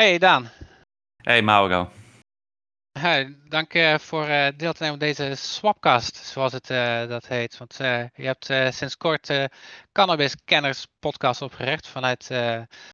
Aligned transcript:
Hey 0.00 0.18
Daan. 0.18 0.50
Hey 1.22 1.42
Mauro. 1.42 1.90
Hey, 2.98 3.36
dank 3.48 3.74
uh, 3.74 3.98
voor 3.98 4.28
uh, 4.28 4.46
deel 4.56 4.72
te 4.72 4.82
nemen 4.82 4.92
aan 4.92 4.98
deze 4.98 5.34
Swapcast, 5.34 6.16
zoals 6.16 6.52
het 6.52 6.70
uh, 6.70 7.06
dat 7.06 7.26
heet. 7.26 7.58
Want 7.58 7.76
je 7.76 8.10
hebt 8.26 8.44
sinds 8.74 8.96
kort 8.96 9.32
Cannabis 9.92 10.36
Kenners 10.44 10.86
podcast 10.98 11.42
opgericht 11.42 11.86
vanuit 11.86 12.30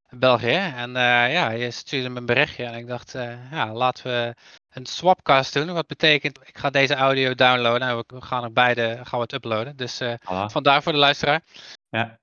België. 0.08 0.72
En 0.76 0.92
ja, 1.30 1.50
je 1.50 1.70
stuurde 1.70 2.08
me 2.08 2.18
een 2.18 2.26
berichtje 2.26 2.64
en 2.64 2.74
ik 2.74 2.86
dacht, 2.86 3.12
ja, 3.50 3.72
laten 3.72 4.04
we 4.04 4.34
een 4.70 4.86
Swapcast 4.86 5.52
doen. 5.52 5.72
Wat 5.72 5.86
betekent, 5.86 6.38
ik 6.44 6.58
ga 6.58 6.70
deze 6.70 6.94
audio 6.94 7.34
downloaden 7.34 7.88
en 7.88 7.96
we 7.96 8.22
gaan 8.22 8.44
er 8.44 8.52
beide 8.52 9.00
gaan 9.02 9.18
we 9.18 9.24
het 9.24 9.32
uploaden. 9.32 9.76
Dus 9.76 10.00
vandaar 10.46 10.82
voor 10.82 10.92
de 10.92 10.98
luisteraar. 10.98 11.42
Ja. 11.88 12.18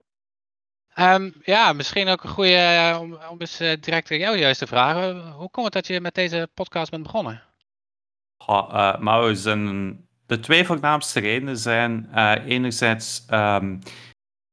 Um, 1.00 1.34
ja, 1.44 1.74
misschien 1.74 2.08
ook 2.08 2.24
een 2.24 2.30
goede 2.30 2.92
uh, 2.94 2.98
om, 3.02 3.18
om 3.30 3.40
eens 3.40 3.62
uh, 3.62 3.72
direct 3.80 4.10
jou 4.10 4.38
juist 4.38 4.60
te 4.60 4.68
vragen. 4.68 5.32
Hoe 5.32 5.50
komt 5.50 5.66
het 5.66 5.74
dat 5.74 5.88
je 5.88 6.02
met 6.02 6.16
deze 6.16 6.50
podcast 6.54 6.92
bent 6.92 7.04
begonnen? 7.04 7.42
Uh, 8.50 8.98
maar 8.98 9.36
zijn, 9.36 9.98
de 10.26 10.40
twee 10.40 10.66
voornaamste 10.66 11.20
redenen 11.20 11.58
zijn 11.58 12.10
enerzijds 12.46 13.26
um, 13.32 13.82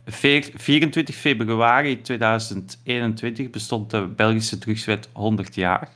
ehm, 0.04 0.42
24 0.54 1.14
februari 1.14 2.00
2021 2.00 3.50
bestond 3.50 3.90
de 3.90 4.06
Belgische 4.06 4.58
drugswet 4.58 5.08
100 5.12 5.54
jaar. 5.54 5.88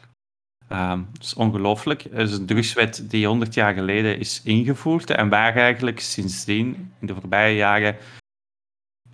Um, 0.73 1.09
dat 1.13 1.23
is 1.23 1.35
ongelooflijk. 1.35 2.03
Het 2.03 2.29
is 2.29 2.37
een 2.37 2.47
drugswet 2.47 3.11
die 3.11 3.27
100 3.27 3.55
jaar 3.55 3.75
geleden 3.75 4.19
is 4.19 4.41
ingevoerd 4.45 5.11
en 5.11 5.29
waar 5.29 5.57
eigenlijk 5.57 6.01
sindsdien 6.01 6.93
in 7.01 7.07
de 7.07 7.15
voorbije 7.15 7.57
jaren 7.57 7.97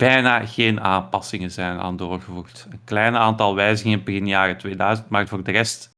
bijna 0.07 0.45
geen 0.45 0.81
aanpassingen 0.81 1.51
zijn 1.51 1.79
aan 1.79 1.97
doorgevoerd. 1.97 2.67
Een 2.69 2.83
klein 2.83 3.15
aantal 3.15 3.55
wijzigingen 3.55 4.03
begin 4.03 4.27
jaren 4.27 4.57
2000, 4.57 5.09
maar 5.09 5.27
voor 5.27 5.43
de 5.43 5.51
rest 5.51 5.89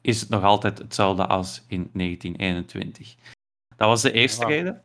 is 0.00 0.20
het 0.20 0.28
nog 0.28 0.42
altijd 0.42 0.78
hetzelfde 0.78 1.26
als 1.26 1.64
in 1.68 1.90
1921. 1.92 3.14
Dat 3.76 3.88
was 3.88 4.02
de 4.02 4.12
eerste 4.12 4.46
reden. 4.46 4.82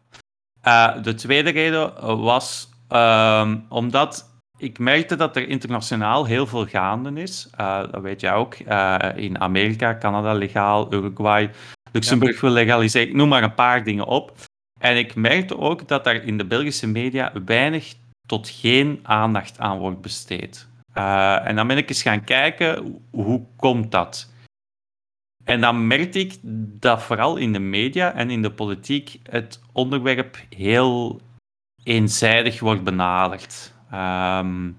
Uh, 0.64 1.04
de 1.04 1.14
tweede 1.14 1.50
reden 1.50 2.22
was 2.22 2.70
um, 2.90 3.66
omdat 3.70 4.34
ik 4.58 4.80
merkte 4.80 5.16
dat 5.16 5.36
er 5.36 5.48
internationaal 5.48 6.26
heel 6.26 6.48
veel 6.48 6.66
gaande 6.66 7.22
is. 7.22 7.50
Uh, 7.60 7.92
dat 7.92 8.02
weet 8.02 8.22
jij 8.22 8.34
ook. 8.34 8.60
Uh, 8.60 9.00
in 9.16 9.40
Amerika, 9.40 9.98
Canada 9.98 10.34
legaal, 10.34 10.94
Uruguay, 10.94 11.52
Luxemburg 11.92 12.42
wil 12.42 12.50
legaliseren. 12.50 13.08
Ik 13.08 13.14
noem 13.14 13.30
maar 13.30 13.44
een 13.44 13.54
paar 13.54 13.84
dingen 13.84 14.06
op. 14.06 14.34
En 14.80 14.98
ik 14.98 15.16
merkte 15.16 15.58
ook 15.58 15.88
dat 15.88 16.08
er 16.08 16.24
in 16.24 16.38
de 16.38 16.46
Belgische 16.46 16.88
media 16.88 17.32
weinig 17.46 17.94
tot 18.26 18.50
geen 18.50 19.00
aandacht 19.04 19.60
aan 19.60 19.78
wordt 19.78 20.02
besteed. 20.02 20.68
Uh, 20.96 21.48
en 21.48 21.56
dan 21.56 21.68
ben 21.68 21.78
ik 21.78 21.90
eens 21.90 22.02
gaan 22.02 22.24
kijken, 22.24 23.02
hoe 23.12 23.46
komt 23.56 23.92
dat? 23.92 24.34
En 25.44 25.62
dan 25.62 25.88
merkte 25.88 26.20
ik 26.20 26.38
dat 26.80 27.04
vooral 27.04 27.36
in 27.38 27.54
de 27.54 27.60
media 27.60 28.14
en 28.14 28.30
in 28.30 28.42
de 28.42 28.52
politiek 28.52 29.20
het 29.24 29.62
onderwerp 29.72 30.38
heel 30.50 31.22
eenzijdig 31.84 32.60
wordt 32.60 32.84
benaderd. 32.84 33.74
Um, 33.94 34.78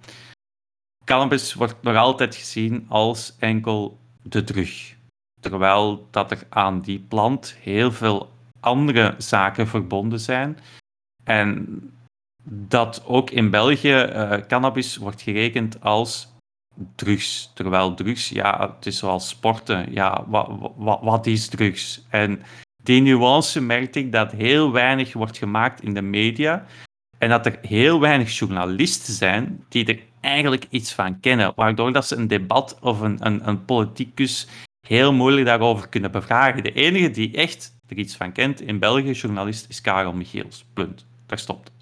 cannabis 1.04 1.54
wordt 1.54 1.82
nog 1.82 1.96
altijd 1.96 2.34
gezien 2.34 2.86
als 2.88 3.36
enkel 3.38 3.98
de 4.22 4.44
drug. 4.44 4.94
Terwijl 5.40 6.08
dat 6.10 6.30
er 6.30 6.46
aan 6.48 6.80
die 6.80 6.98
plant 6.98 7.56
heel 7.60 7.92
veel 7.92 8.30
andere 8.60 9.14
zaken 9.18 9.66
verbonden 9.66 10.20
zijn. 10.20 10.58
En 11.24 11.80
dat 12.48 13.02
ook 13.06 13.30
in 13.30 13.50
België 13.50 14.04
uh, 14.04 14.32
cannabis 14.46 14.96
wordt 14.96 15.22
gerekend 15.22 15.80
als 15.80 16.34
drugs. 16.94 17.50
Terwijl 17.54 17.94
drugs, 17.94 18.28
ja, 18.28 18.74
het 18.76 18.86
is 18.86 18.98
zoals 18.98 19.28
sporten. 19.28 19.92
Ja, 19.92 20.24
wat, 20.76 21.26
is 21.26 21.48
drugs? 21.48 22.06
En 22.08 22.42
die 22.82 23.00
nuance 23.00 23.60
merkte 23.60 23.98
ik 23.98 24.12
dat 24.12 24.32
heel 24.32 24.72
weinig 24.72 25.12
wordt 25.12 25.38
gemaakt 25.38 25.82
in 25.82 25.94
de 25.94 26.02
media. 26.02 26.66
En 27.18 27.28
dat 27.28 27.46
er 27.46 27.58
heel 27.62 28.00
weinig 28.00 28.38
journalisten 28.38 29.14
zijn 29.14 29.64
die 29.68 29.86
er 29.86 30.00
eigenlijk 30.20 30.66
iets 30.70 30.92
van 30.92 31.20
kennen. 31.20 31.52
Waardoor 31.54 31.92
dat 31.92 32.06
ze 32.06 32.16
een 32.16 32.28
debat 32.28 32.78
of 32.80 33.00
een, 33.00 33.26
een, 33.26 33.48
een 33.48 33.64
politicus 33.64 34.48
heel 34.86 35.12
moeilijk 35.12 35.46
daarover 35.46 35.88
kunnen 35.88 36.10
bevragen. 36.10 36.62
De 36.62 36.72
enige 36.72 37.10
die 37.10 37.36
echt 37.36 37.74
er 37.88 37.96
iets 37.96 38.16
van 38.16 38.32
kent 38.32 38.60
in 38.60 38.78
België, 38.78 39.12
journalist, 39.12 39.68
is 39.68 39.80
Karel 39.80 40.12
Michiels. 40.12 40.64
Blunt. 40.74 41.06
Daar 41.26 41.38
stopt 41.38 41.75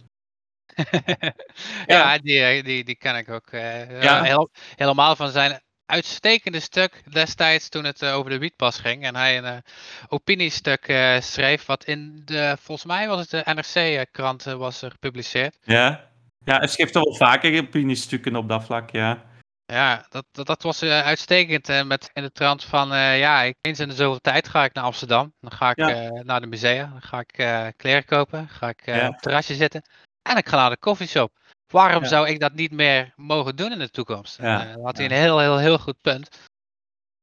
ja, 1.87 2.19
die, 2.19 2.41
eh, 2.41 2.65
die, 2.65 2.85
die 2.85 2.97
ken 2.97 3.17
ik 3.17 3.31
ook. 3.31 3.53
Uh, 3.53 4.03
ja. 4.03 4.23
Heel, 4.23 4.51
helemaal 4.77 5.17
van 5.17 5.31
zijn 5.31 5.61
uitstekende 5.87 6.61
stuk 6.61 7.13
destijds 7.13 7.69
toen 7.69 7.85
het 7.85 8.05
over 8.05 8.31
de 8.31 8.39
wietpas 8.39 8.79
ging. 8.79 9.05
En 9.05 9.17
hij 9.17 9.39
een 9.39 9.63
opiniestuk 10.09 10.85
schreef, 11.21 11.67
wat 11.67 11.85
in 11.85 12.23
de, 12.25 12.57
volgens 12.61 12.87
mij 12.87 13.09
was 13.09 13.21
het 13.21 13.31
de 13.31 13.53
NRC-krant 13.55 14.45
was 14.45 14.79
gepubliceerd. 14.79 15.59
Ja, 15.63 16.11
ja 16.45 16.59
hij 16.59 16.67
schreef 16.67 16.91
toch 16.91 17.05
wel 17.05 17.15
vaker 17.15 17.63
opiniestukken 17.63 18.37
op 18.37 18.49
dat 18.49 18.65
vlak, 18.65 18.91
ja. 18.91 19.33
Ja, 19.67 20.07
dat, 20.09 20.25
dat, 20.33 20.47
dat 20.47 20.63
was 20.63 20.83
uitstekend. 20.83 21.69
Uh, 21.69 21.83
met 21.83 22.11
in 22.13 22.23
de 22.23 22.33
trant 22.33 22.65
van, 22.65 22.89
ja, 22.97 23.43
ik, 23.43 23.57
eens 23.61 23.81
in 23.81 23.89
de 23.89 23.95
zoveel 23.95 24.21
tijd 24.21 24.49
ga 24.49 24.65
ik 24.65 24.75
naar 24.75 24.85
Amsterdam. 24.85 25.33
Dan 25.41 25.53
ga 25.53 25.71
ik 25.71 25.77
naar 26.25 26.41
de 26.41 26.47
musea. 26.47 26.87
Dan 26.87 27.03
ga 27.03 27.19
ik 27.27 27.33
kleren 27.77 28.05
kopen. 28.05 28.49
ga 28.49 28.69
ik 28.69 28.83
op 28.87 29.13
het 29.13 29.23
terrasje 29.23 29.55
zitten 29.55 29.83
en 30.31 30.37
ik 30.37 30.49
ga 30.49 30.57
naar 30.57 30.71
de 30.71 30.79
coffeeshop. 30.79 31.33
Waarom 31.73 32.05
zou 32.05 32.29
ik 32.29 32.41
dat 32.41 32.55
niet 32.55 32.73
meer 32.73 33.13
mogen 33.17 33.57
doen 33.57 33.73
in 33.73 33.79
de 33.79 33.91
toekomst? 33.91 34.39
Ja. 34.43 34.77
Uh, 34.77 34.85
had 34.85 34.97
hij 34.97 35.07
een 35.07 35.13
heel, 35.13 35.39
heel, 35.39 35.59
heel 35.59 35.79
goed 35.79 36.01
punt. 36.01 36.29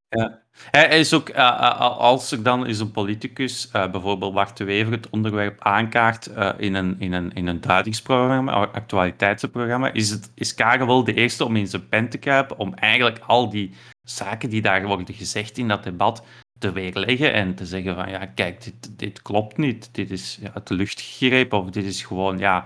Ja. 0.09 0.39
Hij 0.71 0.99
is 0.99 1.13
ook, 1.13 1.29
uh, 1.29 1.79
als 1.79 2.31
ik 2.31 2.43
dan 2.43 2.67
is 2.67 2.79
een 2.79 2.91
politicus, 2.91 3.69
uh, 3.75 3.91
bijvoorbeeld 3.91 4.33
Bart 4.33 4.57
de 4.57 4.63
Wever, 4.63 4.91
het 4.91 5.09
onderwerp 5.09 5.63
aankaart 5.63 6.25
in, 6.57 6.73
een, 6.73 6.95
in, 6.99 7.13
een, 7.13 7.33
in 7.33 7.47
een 7.47 7.61
duidingsprogramma, 7.61 8.51
actualiteitsprogramma, 8.51 9.93
is, 9.93 10.09
het, 10.09 10.31
is 10.35 10.53
Karel 10.53 10.87
wel 10.87 11.03
de 11.03 11.13
eerste 11.13 11.45
om 11.45 11.55
in 11.55 11.67
zijn 11.67 11.89
pen 11.89 12.09
te 12.09 12.17
kruipen, 12.17 12.57
om 12.57 12.73
eigenlijk 12.73 13.19
al 13.19 13.49
die 13.49 13.75
zaken 14.07 14.49
die 14.49 14.61
daar 14.61 14.85
worden 14.85 15.15
gezegd 15.15 15.57
in 15.57 15.67
dat 15.67 15.83
debat 15.83 16.23
te 16.59 16.71
weerleggen 16.71 17.33
en 17.33 17.55
te 17.55 17.65
zeggen 17.65 17.95
van 17.95 18.09
ja, 18.09 18.25
kijk, 18.25 18.63
dit, 18.63 18.99
dit 18.99 19.21
klopt 19.21 19.57
niet, 19.57 19.93
dit 19.93 20.11
is 20.11 20.37
ja, 20.41 20.51
uit 20.53 20.67
de 20.67 20.73
lucht 20.73 21.01
gegrepen 21.01 21.59
of 21.59 21.69
dit 21.69 21.85
is 21.85 22.03
gewoon 22.03 22.37
ja, 22.37 22.65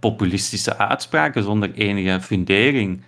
populistische 0.00 0.76
uitspraken 0.76 1.42
zonder 1.42 1.74
enige 1.74 2.20
fundering. 2.20 3.02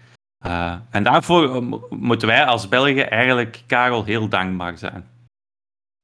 Uh, 0.47 0.75
en 0.91 1.03
daarvoor 1.03 1.55
eh, 1.55 1.79
moeten 1.91 2.29
wij 2.29 2.45
als 2.45 2.69
Belgen 2.69 3.11
eigenlijk 3.11 3.63
Karel 3.67 4.05
heel 4.05 4.29
dankbaar 4.29 4.79
zijn. 4.79 5.09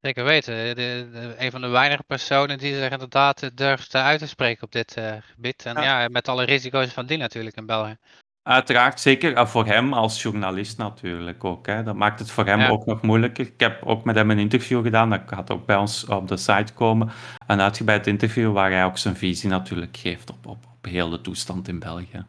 Zeker 0.01 0.25
weten. 0.25 0.55
De, 0.55 0.75
de, 1.13 1.35
een 1.39 1.51
van 1.51 1.61
de 1.61 1.69
weinige 1.69 2.03
personen 2.03 2.59
die 2.59 2.75
zich 2.75 2.91
inderdaad 2.91 3.51
durft 3.57 3.95
uit 3.95 4.19
te 4.19 4.27
spreken 4.27 4.63
op 4.63 4.73
dit 4.73 4.97
uh, 4.99 5.13
gebied. 5.21 5.67
En 5.67 5.83
ja. 5.83 6.09
met 6.09 6.29
alle 6.29 6.45
risico's 6.45 6.93
van 6.93 7.07
die 7.07 7.19
natuurlijk 7.19 7.57
in 7.57 7.67
België. 7.67 7.97
Uiteraard, 8.43 9.01
zeker 9.01 9.49
voor 9.49 9.67
hem 9.67 9.93
als 9.93 10.23
journalist 10.23 10.79
natuurlijk 10.79 11.45
ook. 11.45 11.67
Hè. 11.67 11.83
Dat 11.83 11.95
maakt 11.95 12.19
het 12.19 12.31
voor 12.31 12.47
hem 12.47 12.71
ook 12.71 12.87
nog 12.87 13.03
moeilijker. 13.03 13.47
Ik 13.47 13.61
heb 13.61 13.83
ook 13.85 14.05
met 14.05 14.15
hem 14.15 14.31
een 14.31 14.39
interview 14.39 14.83
gedaan, 14.83 15.11
dat 15.11 15.21
gaat 15.27 15.51
ook 15.51 15.67
bij 15.67 15.77
ons 15.77 16.05
op 16.05 16.29
de 16.29 16.37
site 16.37 16.73
komen. 16.73 17.11
Een 17.47 17.61
uitgebreid 17.61 18.07
interview 18.07 18.53
waar 18.53 18.71
hij 18.71 18.85
ook 18.85 18.99
zijn 18.99 19.17
visie 19.17 19.49
natuurlijk 19.49 19.97
geeft 19.97 20.31
op, 20.31 20.47
op 20.47 20.74
heel 20.87 21.11
de 21.11 21.21
toestand 21.21 21.69
in 21.69 21.79
België. 21.79 22.27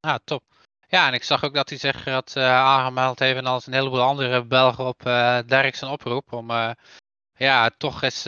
Ah, 0.00 0.16
top. 0.24 0.42
Ja, 0.88 1.06
en 1.06 1.14
ik 1.14 1.22
zag 1.22 1.44
ook 1.44 1.54
dat 1.54 1.68
hij 1.68 1.78
zich 1.78 2.04
had 2.04 2.34
uh, 2.36 2.44
aangemeld, 2.44 3.20
evenals 3.20 3.66
een 3.66 3.72
heleboel 3.72 4.02
andere 4.02 4.44
Belgen 4.44 4.86
op 4.86 5.06
uh, 5.06 5.38
Derksen 5.46 5.90
oproep, 5.90 6.32
om 6.32 6.50
uh, 6.50 6.70
ja, 7.36 7.70
toch 7.76 8.02
eens 8.02 8.26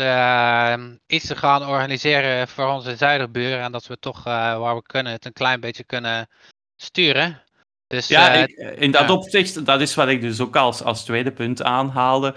iets 1.06 1.26
te 1.26 1.36
gaan 1.36 1.66
organiseren 1.66 2.48
voor 2.48 2.66
onze 2.66 2.96
zuiderburen. 2.96 3.60
En 3.60 3.72
dat 3.72 3.86
we 3.86 3.98
toch, 3.98 4.24
waar 4.24 4.74
we 4.74 4.82
kunnen, 4.82 5.12
het 5.12 5.24
een 5.24 5.32
klein 5.32 5.60
beetje 5.60 5.84
kunnen 5.84 6.28
sturen. 6.76 7.42
Dus, 7.86 8.08
ja, 8.08 8.32
ik, 8.32 8.50
in 8.78 8.90
dat 8.90 9.10
opzicht, 9.10 9.66
dat 9.66 9.80
is 9.80 9.94
wat 9.94 10.08
ik 10.08 10.20
dus 10.20 10.40
ook 10.40 10.56
als, 10.56 10.82
als 10.82 11.04
tweede 11.04 11.32
punt 11.32 11.62
aanhaalde. 11.62 12.34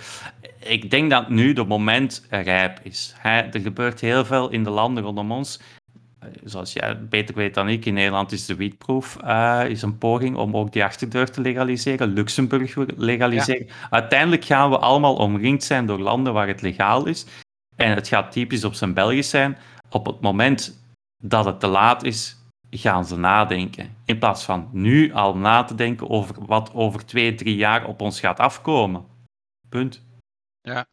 Ik 0.60 0.92
denk 0.92 1.10
dat 1.10 1.30
nu 1.30 1.54
de 1.54 1.64
moment 1.64 2.26
rijp 2.30 2.80
is. 2.84 3.14
er 3.24 3.60
gebeurt 3.62 4.00
heel 4.00 4.26
veel 4.26 4.50
in 4.50 4.64
de 4.64 4.70
landen 4.70 5.04
rondom 5.04 5.32
ons. 5.32 5.60
Eh, 6.34 6.42
zoals 6.44 6.74
jij 6.74 7.06
beter 7.06 7.36
weet 7.36 7.54
dan 7.54 7.70
ik, 7.70 7.86
in 7.86 7.94
Nederland 7.94 8.32
is 8.32 8.46
de 8.46 8.56
wietproef 8.56 9.18
uh, 9.24 9.64
is 9.68 9.82
een 9.82 9.98
poging 9.98 10.36
om 10.36 10.58
ook 10.58 10.72
die 10.72 10.84
achterdeur 10.84 11.32
te 11.32 11.42
legaliseren. 11.42 12.14
Luxemburg 12.14 12.76
legaliseren. 12.98 13.68
Uiteindelijk 13.90 14.46
gaan 14.46 14.70
we 14.70 14.78
allemaal 14.78 15.16
omringd 15.16 15.64
zijn 15.64 15.86
door 15.86 16.00
landen 16.00 16.34
waar 16.34 16.48
het 16.48 16.62
legaal 16.62 17.06
is. 17.06 17.26
En 17.76 17.96
het 17.96 18.08
gaat 18.08 18.32
typisch 18.32 18.64
op 18.64 18.74
zijn 18.74 18.94
Belgisch 18.94 19.30
zijn. 19.30 19.58
Op 19.90 20.06
het 20.06 20.22
moment 20.22 20.84
dat 21.24 21.46
het 21.46 21.60
te 21.60 21.68
laat 21.68 22.04
is, 22.04 22.38
gaan 22.70 23.06
ze 23.06 23.18
nadenken. 23.18 23.96
In 24.06 24.20
plaats 24.20 24.44
van 24.44 24.70
nu 24.72 25.14
al 25.14 25.36
na 25.36 25.64
te 25.64 25.76
denken 25.76 26.10
over 26.10 26.46
wat 26.46 26.74
over 26.74 27.06
twee, 27.06 27.36
drie 27.36 27.56
jaar 27.56 27.86
op 27.86 28.02
ons 28.02 28.20
gaat 28.20 28.40
afkomen. 28.40 29.06
Punt. 29.70 30.06
Ja. 30.62 30.86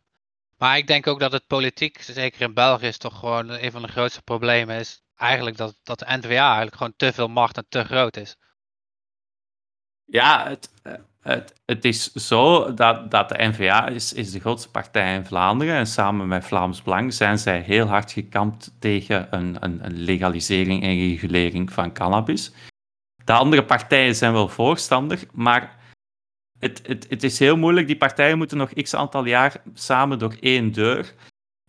Maar 0.57 0.77
ik 0.77 0.87
denk 0.87 1.07
ook 1.07 1.21
dat 1.21 1.33
het 1.33 1.47
politiek, 1.47 2.03
zeker 2.03 2.41
in 2.41 2.55
België, 2.55 2.87
is 2.87 2.99
toch 2.99 3.19
gewoon 3.19 3.51
een 3.51 3.71
van 3.71 3.83
de 3.83 3.89
grootste 3.89 4.23
problemen 4.23 4.79
is 4.79 5.03
eigenlijk 5.17 5.57
dat, 5.57 5.77
dat 5.83 5.99
de 5.99 6.07
NVA 6.09 6.47
eigenlijk 6.47 6.77
gewoon 6.77 6.95
te 6.97 7.13
veel 7.13 7.29
macht 7.29 7.57
en 7.57 7.67
te 7.69 7.85
groot 7.85 8.17
is. 8.17 8.37
Ja, 10.05 10.49
het, 10.49 10.71
het, 11.27 11.55
het 11.65 11.85
is 11.85 12.13
zo 12.13 12.75
dat, 12.75 13.11
dat 13.11 13.29
de 13.29 13.47
N-VA 13.47 13.87
is, 13.87 14.13
is 14.13 14.31
de 14.31 14.41
grootste 14.41 14.71
partij 14.71 15.15
in 15.15 15.27
Vlaanderen 15.27 15.75
en 15.75 15.87
samen 15.87 16.29
met 16.29 16.45
Vlaams 16.45 16.83
Belang 16.83 17.15
zijn 17.15 17.39
zij 17.39 17.61
heel 17.61 17.87
hard 17.87 18.13
gekampt 18.13 18.73
tegen 18.79 19.35
een, 19.35 19.57
een, 19.61 19.85
een 19.85 19.97
legalisering 19.97 20.83
en 20.83 20.97
regulering 20.97 21.73
van 21.73 21.93
cannabis. 21.93 22.53
De 23.25 23.33
andere 23.33 23.65
partijen 23.65 24.15
zijn 24.15 24.33
wel 24.33 24.49
voorstander, 24.49 25.21
maar 25.33 25.77
het, 26.59 26.87
het, 26.87 27.07
het 27.09 27.23
is 27.23 27.39
heel 27.39 27.57
moeilijk. 27.57 27.87
Die 27.87 27.97
partijen 27.97 28.39
moeten 28.39 28.57
nog 28.57 28.73
x 28.73 28.95
aantal 28.95 29.25
jaar 29.25 29.63
samen 29.75 30.19
door 30.19 30.37
één 30.41 30.73
deur. 30.73 31.15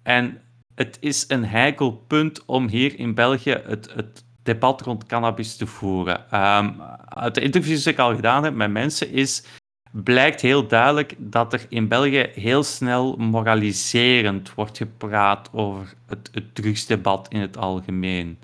En 0.03 0.41
het 0.77 0.97
is 0.99 1.25
een 1.27 1.45
heikel 1.45 1.91
punt 1.91 2.45
om 2.45 2.67
hier 2.67 2.99
in 2.99 3.13
België 3.13 3.61
het, 3.65 3.93
het 3.93 4.25
debat 4.43 4.81
rond 4.81 5.05
cannabis 5.05 5.55
te 5.55 5.65
voeren. 5.65 6.19
Um, 6.19 6.81
uit 7.07 7.35
de 7.35 7.41
interviews 7.41 7.83
die 7.83 7.93
ik 7.93 7.99
al 7.99 8.15
gedaan 8.15 8.43
heb 8.43 8.53
met 8.53 8.71
mensen 8.71 9.11
is, 9.11 9.43
blijkt 9.91 10.41
heel 10.41 10.67
duidelijk 10.67 11.15
dat 11.17 11.53
er 11.53 11.65
in 11.69 11.87
België 11.87 12.29
heel 12.33 12.63
snel 12.63 13.15
moraliserend 13.15 14.53
wordt 14.53 14.77
gepraat 14.77 15.49
over 15.53 15.93
het, 16.07 16.29
het 16.31 16.55
drugsdebat 16.55 17.27
in 17.29 17.39
het 17.39 17.57
algemeen. 17.57 18.39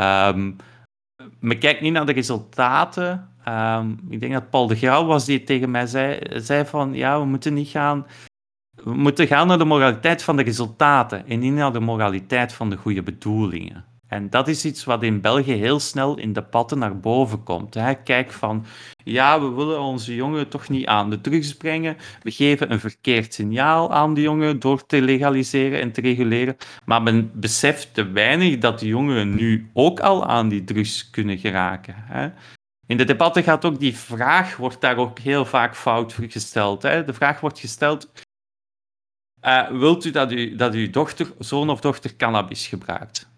Um, 0.00 0.56
men 1.40 1.58
kijkt 1.58 1.80
niet 1.80 1.92
naar 1.92 2.06
de 2.06 2.12
resultaten. 2.12 3.30
Um, 3.48 4.00
ik 4.08 4.20
denk 4.20 4.32
dat 4.32 4.50
Paul 4.50 4.66
de 4.66 4.76
Grauw 4.76 5.04
was 5.04 5.24
die 5.24 5.44
tegen 5.44 5.70
mij 5.70 5.86
zei, 5.86 6.18
zei 6.30 6.64
van 6.64 6.94
ja, 6.94 7.20
we 7.20 7.26
moeten 7.26 7.54
niet 7.54 7.68
gaan 7.68 8.06
we 8.84 8.94
moeten 8.94 9.26
gaan 9.26 9.46
naar 9.46 9.58
de 9.58 9.64
moraliteit 9.64 10.22
van 10.22 10.36
de 10.36 10.42
resultaten 10.42 11.26
en 11.26 11.38
niet 11.38 11.52
naar 11.52 11.72
de 11.72 11.80
moraliteit 11.80 12.52
van 12.52 12.70
de 12.70 12.76
goede 12.76 13.02
bedoelingen. 13.02 13.84
En 14.12 14.30
dat 14.30 14.48
is 14.48 14.64
iets 14.64 14.84
wat 14.84 15.02
in 15.02 15.20
België 15.20 15.52
heel 15.52 15.80
snel 15.80 16.18
in 16.18 16.32
debatten 16.32 16.78
naar 16.78 16.98
boven 16.98 17.42
komt. 17.42 17.74
Hè. 17.74 17.94
Kijk 17.94 18.32
van, 18.32 18.64
ja, 19.04 19.40
we 19.40 19.48
willen 19.48 19.80
onze 19.80 20.14
jongen 20.14 20.48
toch 20.48 20.68
niet 20.68 20.86
aan 20.86 21.10
de 21.10 21.20
drugs 21.20 21.56
brengen. 21.56 21.96
We 22.22 22.30
geven 22.30 22.72
een 22.72 22.80
verkeerd 22.80 23.34
signaal 23.34 23.92
aan 23.92 24.14
de 24.14 24.20
jongen 24.20 24.58
door 24.58 24.86
te 24.86 25.02
legaliseren 25.02 25.80
en 25.80 25.92
te 25.92 26.00
reguleren. 26.00 26.56
Maar 26.84 27.02
men 27.02 27.30
beseft 27.34 27.94
te 27.94 28.10
weinig 28.10 28.58
dat 28.58 28.78
de 28.78 28.86
jongeren 28.86 29.34
nu 29.34 29.70
ook 29.72 30.00
al 30.00 30.26
aan 30.26 30.48
die 30.48 30.64
drugs 30.64 31.10
kunnen 31.10 31.38
geraken. 31.38 31.94
Hè. 31.96 32.28
In 32.86 32.96
de 32.96 33.04
debatten 33.04 33.42
gaat 33.42 33.64
ook 33.64 33.78
die 33.78 33.96
vraag, 33.96 34.56
wordt 34.56 34.80
daar 34.80 34.96
ook 34.96 35.18
heel 35.18 35.44
vaak 35.44 35.76
fout 35.76 36.18
gesteld. 36.28 36.82
Hè. 36.82 37.04
De 37.04 37.14
vraag 37.14 37.40
wordt 37.40 37.58
gesteld, 37.58 38.10
uh, 39.42 39.68
wilt 39.70 40.04
u 40.04 40.10
dat, 40.10 40.32
u 40.32 40.56
dat 40.56 40.74
uw 40.74 40.90
dochter, 40.90 41.32
zoon 41.38 41.70
of 41.70 41.80
dochter 41.80 42.16
cannabis 42.16 42.66
gebruikt? 42.66 43.30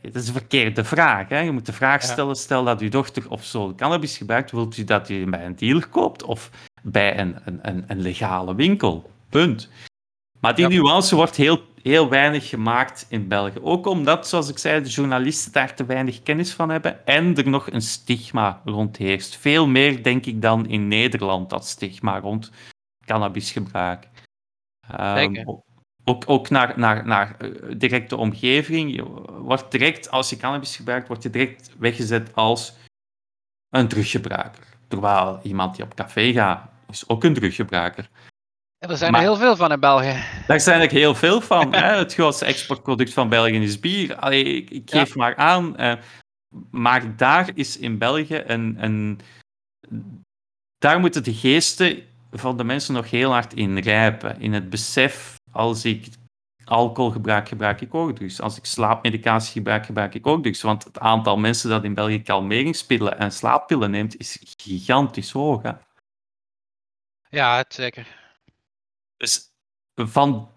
Dat 0.00 0.22
is 0.22 0.26
een 0.26 0.34
verkeerde 0.34 0.84
vraag. 0.84 1.28
Hè? 1.28 1.38
Je 1.38 1.50
moet 1.50 1.66
de 1.66 1.72
vraag 1.72 2.02
stellen: 2.02 2.36
stel 2.36 2.64
dat 2.64 2.80
uw 2.80 2.88
dochter 2.88 3.30
of 3.30 3.44
zoon 3.44 3.76
cannabis 3.76 4.16
gebruikt, 4.16 4.50
wilt 4.50 4.76
u 4.76 4.84
dat 4.84 5.08
u 5.08 5.26
bij 5.26 5.44
een 5.44 5.56
dealer 5.56 5.88
koopt 5.88 6.22
of 6.22 6.50
bij 6.82 7.18
een, 7.18 7.36
een, 7.44 7.84
een 7.86 8.00
legale 8.00 8.54
winkel? 8.54 9.10
Punt. 9.28 9.68
Maar 10.40 10.54
die 10.54 10.68
nuance 10.68 11.14
wordt 11.14 11.36
heel, 11.36 11.60
heel 11.82 12.08
weinig 12.08 12.48
gemaakt 12.48 13.06
in 13.08 13.28
België. 13.28 13.58
Ook 13.62 13.86
omdat, 13.86 14.28
zoals 14.28 14.48
ik 14.48 14.58
zei, 14.58 14.82
de 14.82 14.88
journalisten 14.88 15.52
daar 15.52 15.74
te 15.74 15.84
weinig 15.84 16.22
kennis 16.22 16.52
van 16.52 16.68
hebben 16.68 17.06
en 17.06 17.36
er 17.36 17.48
nog 17.48 17.70
een 17.70 17.82
stigma 17.82 18.60
rond 18.64 18.96
heerst. 18.96 19.36
Veel 19.36 19.66
meer, 19.66 20.02
denk 20.02 20.26
ik, 20.26 20.42
dan 20.42 20.68
in 20.68 20.88
Nederland, 20.88 21.50
dat 21.50 21.66
stigma 21.66 22.18
rond 22.18 22.50
cannabisgebruik. 23.04 24.08
Um, 25.00 25.62
ook, 26.08 26.24
ook 26.26 26.50
naar, 26.50 26.78
naar, 26.78 27.06
naar 27.06 27.36
eh, 27.38 27.50
directe 27.76 28.16
omgeving. 28.16 28.94
Je 28.94 29.02
wordt 29.42 29.70
direct, 29.70 30.10
als 30.10 30.30
je 30.30 30.36
cannabis 30.36 30.76
gebruikt, 30.76 31.08
wordt 31.08 31.22
je 31.22 31.30
direct 31.30 31.74
weggezet 31.78 32.34
als 32.34 32.74
een 33.70 33.88
druggebruiker. 33.88 34.64
Terwijl 34.88 35.40
iemand 35.42 35.76
die 35.76 35.84
op 35.84 35.94
café 35.94 36.32
gaat, 36.32 36.70
is 36.90 37.08
ook 37.08 37.24
een 37.24 37.34
druggebruiker. 37.34 38.08
En 38.78 38.90
er 38.90 38.96
zijn 38.96 39.14
er 39.14 39.20
heel 39.20 39.36
veel 39.36 39.56
van 39.56 39.72
in 39.72 39.80
België. 39.80 40.22
Daar 40.46 40.60
zijn 40.60 40.80
er 40.80 40.90
heel 40.90 41.14
veel 41.14 41.40
van. 41.40 41.74
hè. 41.74 41.96
Het 41.98 42.14
grootste 42.14 42.44
exportproduct 42.44 43.12
van 43.12 43.28
België 43.28 43.62
is 43.62 43.80
bier. 43.80 44.16
Allee, 44.16 44.44
ik, 44.44 44.70
ik 44.70 44.90
geef 44.90 45.14
maar 45.14 45.36
aan. 45.36 45.74
Uh, 45.80 45.94
maar 46.70 47.16
daar 47.16 47.50
is 47.54 47.78
in 47.78 47.98
België 47.98 48.42
een, 48.46 48.76
een. 48.80 49.20
Daar 50.78 51.00
moeten 51.00 51.24
de 51.24 51.34
geesten 51.34 52.02
van 52.38 52.56
de 52.56 52.64
mensen 52.64 52.94
nog 52.94 53.10
heel 53.10 53.30
hard 53.30 53.54
in 53.54 53.78
rijpen. 53.78 54.40
In 54.40 54.52
het 54.52 54.70
besef, 54.70 55.40
als 55.52 55.84
ik 55.84 56.06
alcohol 56.64 57.10
gebruik, 57.10 57.48
gebruik 57.48 57.80
ik 57.80 57.94
ook 57.94 58.16
drugs. 58.16 58.40
Als 58.40 58.56
ik 58.56 58.64
slaapmedicatie 58.64 59.52
gebruik, 59.52 59.86
gebruik 59.86 60.14
ik 60.14 60.26
ook 60.26 60.42
drugs. 60.42 60.62
Want 60.62 60.84
het 60.84 60.98
aantal 60.98 61.36
mensen 61.36 61.70
dat 61.70 61.84
in 61.84 61.94
België 61.94 62.22
kalmeringspillen 62.22 63.18
en 63.18 63.32
slaappillen 63.32 63.90
neemt, 63.90 64.16
is 64.16 64.54
gigantisch 64.56 65.30
hoog. 65.30 65.62
Hè? 65.62 65.72
Ja, 67.28 67.64
zeker. 67.68 68.06
Dus 69.16 69.50
van 69.94 70.48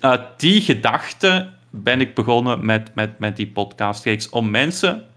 uit 0.00 0.40
die 0.40 0.60
gedachte 0.60 1.52
ben 1.70 2.00
ik 2.00 2.14
begonnen 2.14 2.64
met, 2.64 2.94
met, 2.94 3.18
met 3.18 3.36
die 3.36 3.50
podcastreeks 3.50 4.28
om 4.28 4.50
mensen 4.50 5.08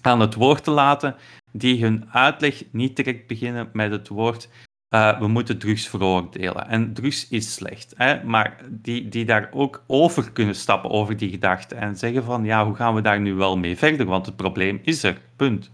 aan 0.00 0.20
het 0.20 0.34
woord 0.34 0.64
te 0.64 0.70
laten 0.70 1.16
die 1.52 1.82
hun 1.82 2.10
uitleg 2.12 2.62
niet 2.72 2.96
direct 2.96 3.26
beginnen 3.26 3.70
met 3.72 3.90
het 3.90 4.08
woord 4.08 4.48
uh, 4.90 5.18
we 5.18 5.28
moeten 5.28 5.58
drugs 5.58 5.88
veroordelen. 5.88 6.68
En 6.68 6.94
drugs 6.94 7.28
is 7.28 7.54
slecht. 7.54 7.94
Hè? 7.96 8.24
Maar 8.24 8.60
die, 8.68 9.08
die 9.08 9.24
daar 9.24 9.48
ook 9.52 9.84
over 9.86 10.32
kunnen 10.32 10.54
stappen, 10.54 10.90
over 10.90 11.16
die 11.16 11.30
gedachten. 11.30 11.78
En 11.78 11.96
zeggen 11.96 12.24
van, 12.24 12.44
ja, 12.44 12.64
hoe 12.64 12.74
gaan 12.74 12.94
we 12.94 13.00
daar 13.00 13.20
nu 13.20 13.34
wel 13.34 13.58
mee 13.58 13.76
verder? 13.76 14.06
Want 14.06 14.26
het 14.26 14.36
probleem 14.36 14.80
is 14.82 15.02
er. 15.02 15.20
Punt. 15.36 15.70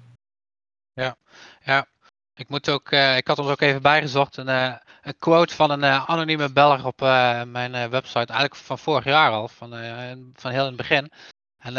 Ja, 0.93 1.17
ja. 1.65 1.87
Ik, 2.35 2.49
moet 2.49 2.69
ook, 2.69 2.91
uh, 2.91 3.17
ik 3.17 3.27
had 3.27 3.39
ons 3.39 3.49
ook 3.49 3.61
even 3.61 3.83
bijgezocht. 3.83 4.37
Een, 4.37 4.49
uh, 4.49 4.75
een 5.03 5.19
quote 5.19 5.55
van 5.55 5.71
een 5.71 5.85
anonieme 5.85 6.53
beller 6.53 6.87
op 6.87 7.01
mijn 7.51 7.91
website. 7.91 8.33
Eigenlijk 8.33 8.55
van 8.55 8.79
vorig 8.79 9.05
jaar 9.05 9.31
al. 9.31 9.49
Van, 9.49 9.71
van 10.35 10.51
heel 10.51 10.61
in 10.61 10.67
het 10.67 10.77
begin. 10.77 11.11
En 11.59 11.77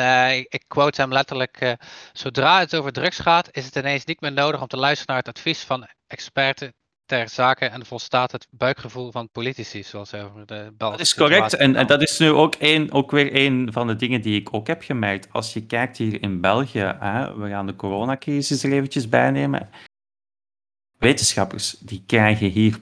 ik, 0.50 0.64
quote 0.68 1.02
hem 1.02 1.12
letterlijk: 1.12 1.76
Zodra 2.14 2.60
het 2.60 2.76
over 2.76 2.92
drugs 2.92 3.20
gaat, 3.20 3.50
is 3.52 3.66
het 3.66 3.76
ineens 3.76 4.06
niet 4.06 4.22
meer 4.22 4.32
nodig 4.32 4.62
om 4.62 4.68
te 4.68 4.78
luisteren 4.78 5.14
naar 5.14 5.24
het 5.24 5.36
advies 5.36 5.64
van 5.64 5.88
experten 6.08 6.74
ter 7.08 7.30
zake 7.30 7.66
en 7.66 7.86
volstaat 7.86 8.32
het 8.32 8.48
buikgevoel 8.50 9.12
van 9.12 9.30
politici, 9.30 9.84
zoals 9.84 10.14
over 10.14 10.46
de 10.46 10.74
Belgische 10.78 10.78
Dat 10.78 11.00
is 11.00 11.16
correct. 11.16 11.54
En, 11.54 11.76
en, 11.76 11.88
dat 11.88 12.02
is 12.02 12.20
nu 12.20 12.30
ook, 12.30 12.56
een, 12.60 12.92
ook 12.92 13.12
weer 13.12 13.30
een 13.36 13.70
van 13.72 13.88
de 13.88 13.96
dingen 13.96 14.22
die 14.22 14.40
ik 14.40 14.54
ook 14.54 14.68
heb 14.68 14.84
gemerkt. 14.84 15.28
Als 15.32 15.54
je 15.54 15.66
kijkt 15.66 15.98
hier 15.98 16.22
in 16.22 16.42
België, 16.42 16.96
hè, 17.00 17.38
we 17.38 17.50
gaan 17.50 17.66
de 17.66 17.76
coronacrisis 17.76 18.64
er 18.64 18.72
eventjes 18.72 19.10
bijnemen. 19.10 19.70
Wetenschappers 20.98 21.78
die 21.80 22.04
krijgen 22.06 22.50
hier 22.50 22.80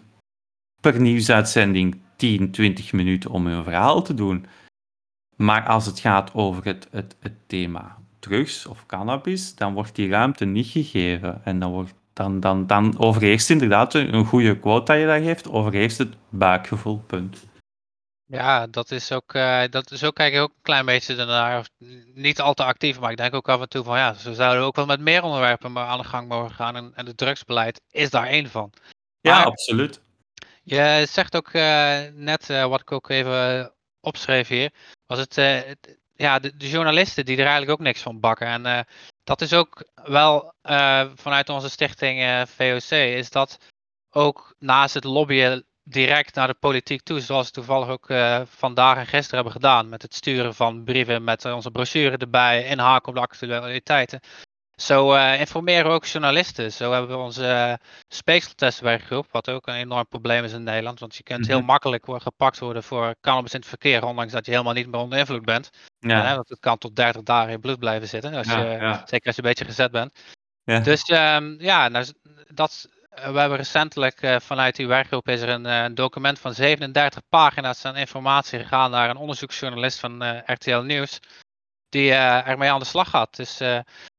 per 0.81 1.01
nieuwsuitzending 1.01 2.01
10, 2.15 2.51
20 2.51 2.93
minuten 2.93 3.29
om 3.29 3.47
hun 3.47 3.63
verhaal 3.63 4.01
te 4.01 4.13
doen. 4.13 4.45
Maar 5.35 5.67
als 5.67 5.85
het 5.85 5.99
gaat 5.99 6.33
over 6.33 6.65
het, 6.65 6.87
het, 6.91 7.15
het 7.19 7.33
thema 7.47 7.97
drugs 8.19 8.65
of 8.65 8.85
cannabis, 8.85 9.55
dan 9.55 9.73
wordt 9.73 9.95
die 9.95 10.09
ruimte 10.09 10.45
niet 10.45 10.67
gegeven. 10.67 11.41
En 11.43 11.59
dan 11.59 11.71
wordt 11.71 11.93
dan, 12.15 12.39
dan, 12.39 12.67
dan 12.67 12.99
overheerst 12.99 13.49
inderdaad 13.49 13.93
een 13.93 14.25
goede 14.25 14.59
quote 14.59 14.91
dat 14.91 15.01
je 15.01 15.05
daar 15.05 15.21
geeft, 15.21 15.49
overheerst 15.49 15.97
het 15.97 16.15
buikgevoel, 16.29 16.97
punt. 16.97 17.45
Ja, 18.25 18.67
dat 18.67 18.91
is 18.91 19.11
ook, 19.11 19.33
uh, 19.33 19.63
dat 19.69 19.91
is 19.91 20.03
ook 20.03 20.17
eigenlijk 20.17 20.49
ook 20.49 20.57
een 20.57 20.63
klein 20.63 20.85
beetje 20.85 21.15
daarnaar, 21.15 21.67
niet 22.13 22.41
al 22.41 22.53
te 22.53 22.63
actief, 22.63 22.99
maar 22.99 23.11
ik 23.11 23.17
denk 23.17 23.33
ook 23.33 23.49
af 23.49 23.61
en 23.61 23.69
toe 23.69 23.83
van 23.83 23.97
ja, 23.97 24.13
ze 24.13 24.33
zouden 24.33 24.63
ook 24.63 24.75
wel 24.75 24.85
met 24.85 24.99
meer 24.99 25.23
onderwerpen 25.23 25.71
maar 25.71 25.87
aan 25.87 25.97
de 25.97 26.03
gang 26.03 26.27
mogen 26.27 26.55
gaan 26.55 26.75
en, 26.75 26.91
en 26.95 27.05
het 27.05 27.17
drugsbeleid 27.17 27.81
is 27.91 28.09
daar 28.09 28.27
één 28.27 28.49
van. 28.49 28.73
ja, 29.21 29.43
absoluut. 29.43 30.01
Je 30.63 31.07
zegt 31.09 31.35
ook 31.35 31.53
uh, 31.53 31.99
net, 32.13 32.49
uh, 32.49 32.65
wat 32.65 32.81
ik 32.81 32.91
ook 32.91 33.09
even 33.09 33.73
opschreef 33.99 34.47
hier, 34.47 34.71
was 35.05 35.19
het, 35.19 35.35
ja, 36.13 36.39
de, 36.39 36.57
de, 36.57 36.69
journalisten 36.69 37.25
die 37.25 37.37
er 37.37 37.43
eigenlijk 37.43 37.71
ook 37.71 37.85
niks 37.85 38.01
van 38.01 38.19
bakken. 38.19 38.47
En 38.47 38.85
dat 39.25 39.41
is 39.41 39.53
ook 39.53 39.87
wel 39.93 40.53
uh, 40.63 41.05
vanuit 41.15 41.49
onze 41.49 41.69
stichting 41.69 42.21
eh, 42.21 42.41
VOC, 42.45 42.91
is 42.91 43.29
dat 43.29 43.57
ook 44.09 44.55
naast 44.59 44.93
het 44.93 45.03
lobbyen 45.03 45.65
direct 45.83 46.35
naar 46.35 46.47
de 46.47 46.53
politiek 46.53 47.01
toe, 47.01 47.19
zoals 47.19 47.45
we 47.45 47.53
toevallig 47.53 47.87
ook 47.87 48.09
uh, 48.09 48.41
vandaag 48.45 48.97
en 48.97 49.05
gisteren 49.05 49.35
hebben 49.35 49.61
gedaan, 49.61 49.89
met 49.89 50.01
het 50.01 50.13
sturen 50.13 50.55
van 50.55 50.83
brieven 50.83 51.23
met 51.23 51.45
onze 51.45 51.71
brochure 51.71 52.17
erbij, 52.17 52.65
inhaken 52.65 53.07
op 53.07 53.15
de 53.15 53.21
actualiteiten. 53.21 54.19
Zo 54.75 55.15
informeren 55.15 55.85
we 55.85 55.91
ook 55.91 56.05
journalisten. 56.05 56.71
Zo 56.71 56.91
hebben 56.91 57.09
we 57.09 57.23
onze 57.23 57.79
speekseltestwerkgroep, 58.07 59.27
wat 59.31 59.49
ook 59.49 59.67
een 59.67 59.73
enorm 59.73 60.07
probleem 60.07 60.43
is 60.43 60.53
in 60.53 60.63
Nederland. 60.63 60.99
Want 60.99 61.15
je 61.15 61.23
kunt 61.23 61.47
heel 61.47 61.57
mhm. 61.57 61.65
makkelijk 61.65 62.05
gepakt 62.07 62.59
worden 62.59 62.83
voor 62.83 63.15
cannabis 63.21 63.53
in 63.53 63.59
het 63.59 63.69
verkeer, 63.69 64.05
ondanks 64.05 64.31
dat 64.31 64.45
je 64.45 64.51
helemaal 64.51 64.73
niet 64.73 64.87
meer 64.87 64.99
onder 65.01 65.19
invloed 65.19 65.45
bent. 65.45 65.69
Ja. 65.99 66.35
want 66.35 66.49
het 66.49 66.59
kan 66.59 66.77
tot 66.77 66.95
30 66.95 67.23
dagen 67.23 67.51
in 67.51 67.59
bloed 67.59 67.79
blijven 67.79 68.07
zitten, 68.07 68.33
als 68.33 68.47
je, 68.47 69.01
zeker 69.05 69.27
als 69.27 69.35
je 69.35 69.41
een 69.41 69.47
beetje 69.47 69.65
gezet 69.65 69.91
bent. 69.91 70.19
Ja. 70.63 70.79
Dus 70.79 71.09
um, 71.09 71.55
ja, 71.59 71.87
nou, 71.87 72.05
dat, 72.47 72.89
eh, 73.09 73.31
we 73.31 73.39
hebben 73.39 73.57
recentelijk 73.57 74.21
uh, 74.21 74.39
vanuit 74.39 74.75
die 74.75 74.87
werkgroep 74.87 75.27
is 75.27 75.41
er 75.41 75.49
een, 75.49 75.65
uh, 75.65 75.85
document 75.95 76.39
van 76.39 76.53
37 76.53 77.21
pagina's 77.29 77.85
aan 77.85 77.95
informatie 77.95 78.59
gegaan 78.59 78.91
naar 78.91 79.09
een 79.09 79.17
onderzoeksjournalist 79.17 79.99
van 79.99 80.41
RTL 80.45 80.79
Nieuws, 80.79 81.19
die 81.95 82.13
ermee 82.13 82.71
aan 82.71 82.79
de 82.79 82.85
slag 82.85 83.09
gaat. 83.09 83.35
Dus 83.35 83.61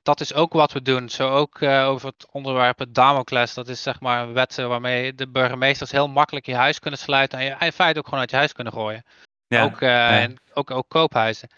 dat 0.02 0.21
is 0.21 0.35
ook 0.35 0.52
wat 0.52 0.73
we 0.73 0.83
doen. 0.83 1.09
Zo 1.09 1.30
ook 1.30 1.62
over 1.62 2.09
het 2.09 2.26
onderwerp 2.30 2.78
het 2.78 2.95
Damocles. 2.95 3.54
Dat 3.54 3.68
is 3.68 3.83
zeg 3.83 4.00
maar 4.00 4.23
een 4.23 4.33
wet 4.33 4.56
waarmee 4.56 5.14
de 5.14 5.28
burgemeesters 5.28 5.90
heel 5.90 6.09
makkelijk 6.09 6.47
je 6.47 6.54
huis 6.54 6.78
kunnen 6.78 6.99
sluiten. 6.99 7.38
En 7.38 7.45
je 7.45 7.56
in 7.59 7.73
feite 7.73 7.99
ook 7.99 8.04
gewoon 8.04 8.21
uit 8.21 8.30
je 8.30 8.37
huis 8.37 8.52
kunnen 8.52 8.73
gooien. 8.73 9.04
Ja, 9.47 9.62
ook, 9.62 9.80
En 9.80 10.37
ook, 10.52 10.71
ook 10.71 10.88
koophuizen. 10.88 11.49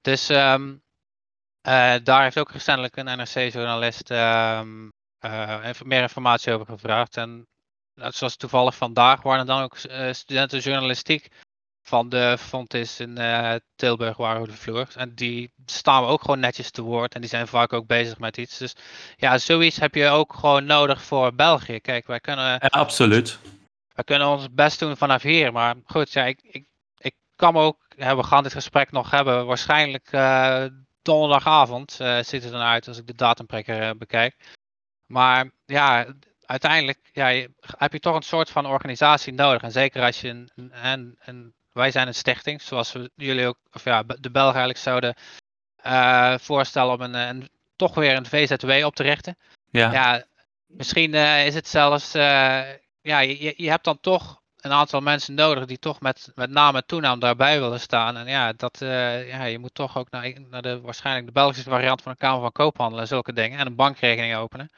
Dus 0.00 0.28
ehm, 0.28 0.74
daar 2.02 2.22
heeft 2.22 2.38
ook 2.38 2.50
recentelijk 2.50 2.96
een 2.96 3.18
NRC-journalist 3.18 4.10
um, 4.10 4.88
meer 5.84 6.02
informatie 6.02 6.52
over 6.52 6.66
gevraagd. 6.66 7.16
En 7.16 7.46
zoals 7.94 8.36
toevallig 8.36 8.76
vandaag 8.76 9.22
waren 9.22 9.40
er 9.40 9.46
dan 9.46 9.62
ook 9.62 9.76
studenten 10.14 10.58
journalistiek 10.58 11.28
van 11.90 12.08
de 12.08 12.36
Fontis 12.38 13.00
in 13.00 13.18
uh, 13.18 13.54
Tilburg 13.76 14.16
waren 14.16 14.48
de 14.48 14.52
vloer. 14.52 14.88
En 14.94 15.14
die 15.14 15.52
staan 15.66 16.04
ook 16.04 16.20
gewoon 16.20 16.40
netjes 16.40 16.70
te 16.70 16.82
woord. 16.82 17.14
En 17.14 17.20
die 17.20 17.30
zijn 17.30 17.46
vaak 17.48 17.72
ook 17.72 17.86
bezig 17.86 18.18
met 18.18 18.36
iets. 18.36 18.58
Dus 18.58 18.74
ja, 19.16 19.38
zoiets 19.38 19.80
heb 19.80 19.94
je 19.94 20.08
ook 20.08 20.34
gewoon 20.34 20.64
nodig 20.64 21.02
voor 21.02 21.34
België. 21.34 21.80
Kijk, 21.80 22.06
wij 22.06 22.20
kunnen. 22.20 22.44
Ja, 22.44 22.58
absoluut. 22.58 23.38
Wij 23.94 24.04
kunnen 24.04 24.28
ons 24.28 24.46
best 24.50 24.78
doen 24.78 24.96
vanaf 24.96 25.22
hier. 25.22 25.52
Maar 25.52 25.74
goed, 25.84 26.12
ja, 26.12 26.24
ik, 26.24 26.40
ik, 26.42 26.64
ik 26.98 27.14
kan 27.36 27.56
ook. 27.56 27.78
Ja, 27.96 28.16
we 28.16 28.22
gaan 28.22 28.42
dit 28.42 28.52
gesprek 28.52 28.90
nog 28.90 29.10
hebben. 29.10 29.46
Waarschijnlijk 29.46 30.12
uh, 30.12 30.64
donderdagavond 31.02 31.98
uh, 32.00 32.18
ziet 32.22 32.44
het 32.44 32.52
eruit 32.52 32.88
als 32.88 32.98
ik 32.98 33.06
de 33.06 33.14
datumprekker 33.14 33.96
bekijk. 33.96 34.36
Maar 35.06 35.50
ja, 35.64 36.06
uiteindelijk 36.40 37.10
ja, 37.12 37.46
heb 37.60 37.92
je 37.92 38.00
toch 38.00 38.16
een 38.16 38.22
soort 38.22 38.50
van 38.50 38.66
organisatie 38.66 39.32
nodig. 39.32 39.62
En 39.62 39.72
zeker 39.72 40.02
als 40.02 40.20
je 40.20 40.28
een, 40.28 40.50
een, 40.72 41.18
een 41.18 41.54
wij 41.72 41.90
zijn 41.90 42.06
een 42.06 42.14
stichting, 42.14 42.62
zoals 42.62 42.92
we 42.92 43.10
jullie 43.14 43.46
ook, 43.46 43.58
of 43.72 43.84
ja, 43.84 44.02
de 44.02 44.30
Belgen 44.30 44.60
eigenlijk 44.60 44.78
zouden 44.78 45.14
uh, 45.86 46.38
voorstellen 46.38 46.92
om 46.92 47.00
een, 47.00 47.14
een, 47.14 47.48
toch 47.76 47.94
weer 47.94 48.16
een 48.16 48.26
VZW 48.26 48.84
op 48.84 48.94
te 48.94 49.02
richten. 49.02 49.36
Ja. 49.70 49.92
ja 49.92 50.24
misschien 50.66 51.14
uh, 51.14 51.46
is 51.46 51.54
het 51.54 51.68
zelfs, 51.68 52.14
uh, 52.14 52.22
ja, 53.00 53.18
je, 53.18 53.54
je 53.56 53.70
hebt 53.70 53.84
dan 53.84 54.00
toch 54.00 54.40
een 54.60 54.72
aantal 54.72 55.00
mensen 55.00 55.34
nodig 55.34 55.66
die 55.66 55.78
toch 55.78 56.00
met, 56.00 56.32
met 56.34 56.50
naam 56.50 56.76
en 56.76 56.86
toenaam 56.86 57.18
daarbij 57.18 57.60
willen 57.60 57.80
staan. 57.80 58.16
En 58.16 58.26
ja, 58.26 58.52
dat, 58.52 58.78
ja, 58.80 59.44
je 59.44 59.58
moet 59.58 59.74
toch 59.74 59.96
ook 59.96 60.10
naar, 60.10 60.40
naar 60.40 60.62
de 60.62 60.80
waarschijnlijk 60.80 61.26
de 61.26 61.32
Belgische 61.32 61.70
variant 61.70 62.02
van 62.02 62.12
de 62.12 62.18
Kamer 62.18 62.40
van 62.40 62.52
Koophandel 62.52 63.00
en 63.00 63.06
zulke 63.06 63.32
dingen. 63.32 63.58
En 63.58 63.66
een 63.66 63.74
bankrekening 63.74 64.34
openen. 64.34 64.70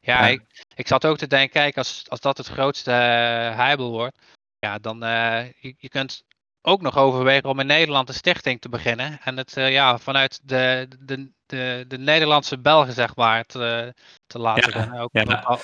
Ja, 0.00 0.20
ja. 0.20 0.26
Ik, 0.26 0.64
ik 0.74 0.86
zat 0.86 1.06
ook 1.06 1.18
te 1.18 1.26
denken, 1.26 1.50
kijk, 1.50 1.76
als, 1.76 2.04
als 2.08 2.20
dat 2.20 2.36
het 2.36 2.46
grootste 2.46 2.90
heibel 2.90 3.90
wordt, 3.90 4.18
ja, 4.58 4.78
dan 4.78 4.98
je, 4.98 5.74
je 5.78 5.88
kunt 5.88 6.24
ook 6.68 6.80
nog 6.80 6.96
overwegen 6.96 7.48
om 7.48 7.60
in 7.60 7.66
Nederland 7.66 8.08
een 8.08 8.14
stichting 8.14 8.60
te 8.60 8.68
beginnen. 8.68 9.20
En 9.22 9.36
het 9.36 9.56
uh, 9.56 9.72
ja, 9.72 9.98
vanuit 9.98 10.40
de, 10.42 10.88
de, 10.98 11.30
de, 11.46 11.84
de 11.88 11.98
Nederlandse 11.98 12.58
Belgen, 12.58 12.92
zeg 12.92 13.16
maar, 13.16 13.44
te, 13.44 13.94
te 14.26 14.38
laten 14.38 14.72
ja, 14.72 15.00
Ook, 15.00 15.10
ook, 15.14 15.44
al, 15.44 15.60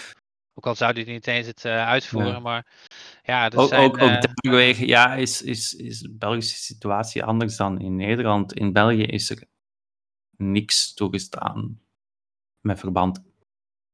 ook 0.54 0.66
al 0.66 0.74
zou 0.74 0.92
die 0.92 1.06
niet 1.06 1.26
eens 1.26 1.46
het 1.46 1.64
uh, 1.64 1.86
uitvoeren, 1.86 2.42
maar 2.42 2.66
ja, 3.22 3.50
er 3.50 3.58
ook, 3.58 3.68
zijn, 3.68 3.82
ook, 3.82 4.02
ook 4.02 4.28
uh, 4.42 4.80
ja, 4.80 5.14
is, 5.14 5.42
is, 5.42 5.74
is 5.74 5.98
de 5.98 6.10
Belgische 6.10 6.56
situatie 6.56 7.24
anders 7.24 7.56
dan 7.56 7.80
in 7.80 7.96
Nederland. 7.96 8.52
In 8.52 8.72
België 8.72 9.04
is 9.04 9.30
er 9.30 9.44
niks 10.36 10.94
toegestaan 10.94 11.80
met 12.60 12.78
verband 12.78 13.22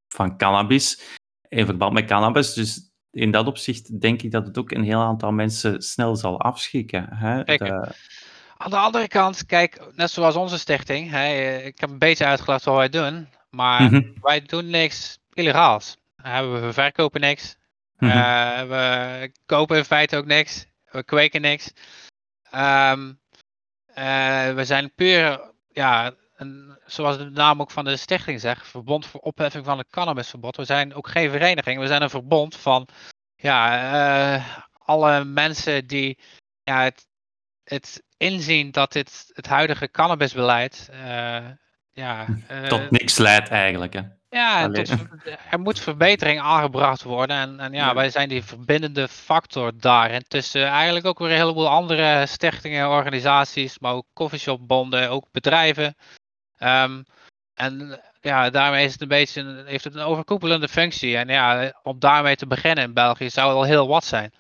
van 0.09 0.37
cannabis. 0.37 1.17
In 1.49 1.67
verband 1.67 1.93
met 1.93 2.07
cannabis, 2.07 2.55
dus 2.55 2.88
in 3.11 3.31
dat 3.31 3.47
opzicht 3.47 4.01
denk 4.01 4.23
ik 4.23 4.31
dat 4.31 4.47
het 4.47 4.59
ook 4.59 4.71
een 4.71 4.85
heel 4.85 5.01
aantal 5.01 5.33
mensen 5.33 5.83
snel 5.83 6.17
zal 6.17 6.41
afschrikken. 6.41 7.09
Hè? 7.15 7.45
De... 7.45 7.95
Aan 8.57 8.71
de 8.71 8.77
andere 8.77 9.09
kant, 9.09 9.47
kijk, 9.47 9.81
net 9.95 10.11
zoals 10.11 10.37
onze 10.37 10.59
stichting, 10.59 11.11
hè, 11.11 11.57
ik 11.57 11.81
heb 11.81 11.91
een 11.91 11.99
beetje 11.99 12.25
uitgelegd 12.25 12.65
wat 12.65 12.77
wij 12.77 12.89
doen, 12.89 13.29
maar 13.51 13.83
mhm. 13.83 14.03
wij 14.21 14.43
doen 14.43 14.71
niks 14.71 15.19
illegaals. 15.33 15.97
We 16.23 16.69
verkopen 16.73 17.21
niks, 17.21 17.57
mm 17.99 18.09
we 18.69 19.33
kopen 19.47 19.77
in 19.77 19.85
feite 19.85 20.17
ook 20.17 20.27
niks, 20.27 20.67
we 20.91 21.03
kweken 21.03 21.41
niks. 21.41 21.73
Um, 22.55 23.21
uh, 23.99 24.55
we 24.55 24.65
zijn 24.65 24.95
puur, 24.95 25.53
ja, 25.69 26.15
een, 26.39 26.79
zoals 26.87 27.19
de 27.19 27.31
naam 27.31 27.61
ook 27.61 27.71
van 27.71 27.85
de 27.85 27.97
stichting 27.97 28.41
zegt, 28.41 28.67
Verbond 28.67 29.07
voor 29.07 29.21
Opheffing 29.21 29.65
van 29.65 29.79
het 29.79 29.91
Cannabisverbod. 29.91 30.57
We 30.57 30.65
zijn 30.65 30.95
ook 30.95 31.09
geen 31.09 31.31
vereniging, 31.31 31.81
we 31.81 31.87
zijn 31.87 32.03
een 32.03 32.11
verbond 32.11 32.57
van 32.57 32.89
ja, 33.37 34.37
uh, 34.37 34.59
alle 34.73 35.25
mensen 35.25 35.87
die 35.87 36.19
ja, 36.63 36.83
het, 36.83 37.07
het 37.65 38.03
inzien 38.17 38.71
dat 38.71 38.93
dit, 38.93 39.31
het 39.33 39.47
huidige 39.47 39.91
cannabisbeleid 39.91 40.89
uh, 40.93 41.47
ja, 41.91 42.27
uh, 42.51 42.63
tot 42.63 42.91
niks 42.91 43.19
leidt 43.19 43.49
eigenlijk. 43.49 43.93
Hè? 43.93 44.01
Ja, 44.31 44.71
tot, 44.71 44.91
er 45.51 45.61
moet 45.61 45.81
verbetering 45.81 46.41
aangebracht 46.41 47.03
worden. 47.03 47.37
En, 47.37 47.61
en 47.61 47.73
ja, 47.73 47.87
ja, 47.87 47.95
wij 47.95 48.11
zijn 48.11 48.29
die 48.29 48.45
verbindende 48.45 49.09
factor 49.09 49.73
daarin. 49.79 50.25
Tussen 50.29 50.67
eigenlijk 50.67 51.07
ook 51.07 51.19
weer 51.19 51.31
een 51.31 51.37
heleboel 51.37 51.69
andere 51.69 52.27
stichtingen, 52.27 52.89
organisaties, 52.89 53.79
maar 53.79 53.93
ook 53.93 54.07
coffeeshopbonden, 54.13 55.11
ook 55.11 55.27
bedrijven. 55.31 55.97
Um, 56.59 57.05
en 57.55 58.01
ja, 58.21 58.51
daarmee 58.51 58.85
is 58.85 58.93
het 58.93 59.01
een 59.01 59.09
beetje 59.09 59.63
heeft 59.67 59.85
het 59.85 59.95
een 59.95 60.03
overkoepelende 60.03 60.69
functie. 60.69 61.17
En 61.17 61.29
ja, 61.29 61.73
om 61.83 61.99
daarmee 61.99 62.37
te 62.37 62.47
beginnen 62.47 62.85
in 62.85 62.95
België 62.95 63.31
zou 63.31 63.53
al 63.53 63.63
heel 63.63 63.89
wat 63.89 64.05
zijn. 64.05 64.33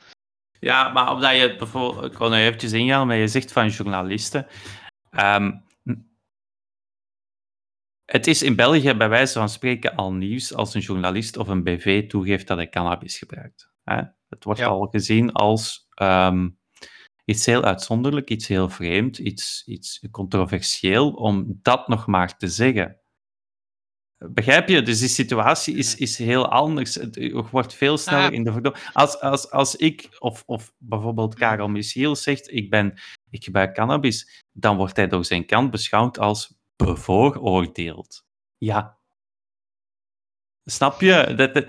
Ja, 0.60 0.88
maar 0.88 1.12
omdat 1.12 1.36
je 1.36 1.56
bijvoorbeeld, 1.56 2.12
ik 2.12 2.18
wil 2.18 2.30
nu 2.30 2.36
eventjes 2.36 2.72
ingaan, 2.72 3.06
maar 3.06 3.16
je 3.16 3.28
zegt 3.28 3.52
van 3.52 3.68
journalisten. 3.68 4.46
Um, 5.10 5.66
het 8.04 8.26
is 8.26 8.42
in 8.42 8.56
België 8.56 8.94
bij 8.94 9.08
wijze 9.08 9.38
van 9.38 9.48
spreken 9.48 9.94
al 9.94 10.12
nieuws 10.12 10.54
als 10.54 10.74
een 10.74 10.80
journalist 10.80 11.36
of 11.36 11.48
een 11.48 11.62
BV 11.62 12.08
toegeeft 12.08 12.46
dat 12.46 12.56
hij 12.56 12.68
cannabis 12.68 13.18
gebruikt. 13.18 13.70
Hè? 13.84 14.02
Het 14.28 14.44
wordt 14.44 14.60
al 14.60 14.86
gezien 14.86 15.32
als 15.32 15.88
um, 16.02 16.58
iets 17.28 17.46
heel 17.46 17.64
uitzonderlijk, 17.64 18.30
iets 18.30 18.46
heel 18.46 18.68
vreemd, 18.68 19.18
iets, 19.18 19.62
iets 19.66 20.06
controversieel 20.10 21.10
om 21.10 21.58
dat 21.62 21.88
nog 21.88 22.06
maar 22.06 22.36
te 22.36 22.48
zeggen. 22.48 23.00
Begrijp 24.16 24.68
je? 24.68 24.82
Dus 24.82 24.98
die 24.98 25.08
situatie 25.08 25.76
is, 25.76 25.96
is 25.96 26.18
heel 26.18 26.48
anders. 26.48 26.94
Het 26.94 27.32
wordt 27.50 27.74
veel 27.74 27.98
sneller 27.98 28.32
in 28.32 28.44
de 28.44 28.52
verdomme. 28.52 28.78
Als, 28.92 29.20
als, 29.20 29.50
als 29.50 29.76
ik, 29.76 30.08
of, 30.18 30.42
of 30.46 30.74
bijvoorbeeld 30.78 31.34
Karel 31.34 31.68
Michiel 31.68 32.16
zegt, 32.16 32.52
ik, 32.52 32.70
ben, 32.70 33.00
ik 33.30 33.44
gebruik 33.44 33.74
cannabis, 33.74 34.44
dan 34.52 34.76
wordt 34.76 34.96
hij 34.96 35.08
door 35.08 35.24
zijn 35.24 35.46
kant 35.46 35.70
beschouwd 35.70 36.18
als 36.18 36.54
bevooroordeeld. 36.76 38.26
Ja. 38.58 38.98
Snap 40.64 41.00
je? 41.00 41.34
Dat, 41.36 41.66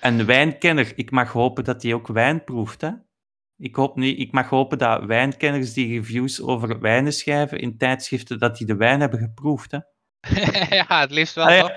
een 0.00 0.26
wijnkenner, 0.26 0.92
ik 0.98 1.10
mag 1.10 1.32
hopen 1.32 1.64
dat 1.64 1.82
hij 1.82 1.94
ook 1.94 2.06
wijn 2.06 2.44
proeft, 2.44 2.80
hè? 2.80 2.90
Ik, 3.58 3.76
hoop 3.76 3.96
niet, 3.96 4.18
ik 4.18 4.32
mag 4.32 4.48
hopen 4.48 4.78
dat 4.78 5.04
wijnkenners 5.04 5.72
die 5.72 5.96
reviews 5.96 6.42
over 6.42 6.80
wijnen 6.80 7.12
schrijven 7.12 7.58
in 7.58 7.76
tijdschriften, 7.76 8.38
dat 8.38 8.56
die 8.56 8.66
de 8.66 8.76
wijn 8.76 9.00
hebben 9.00 9.18
geproefd, 9.18 9.70
hè? 9.70 9.78
ja, 10.76 11.00
het 11.00 11.10
liefst 11.10 11.34
wel. 11.34 11.50
ja, 11.50 11.76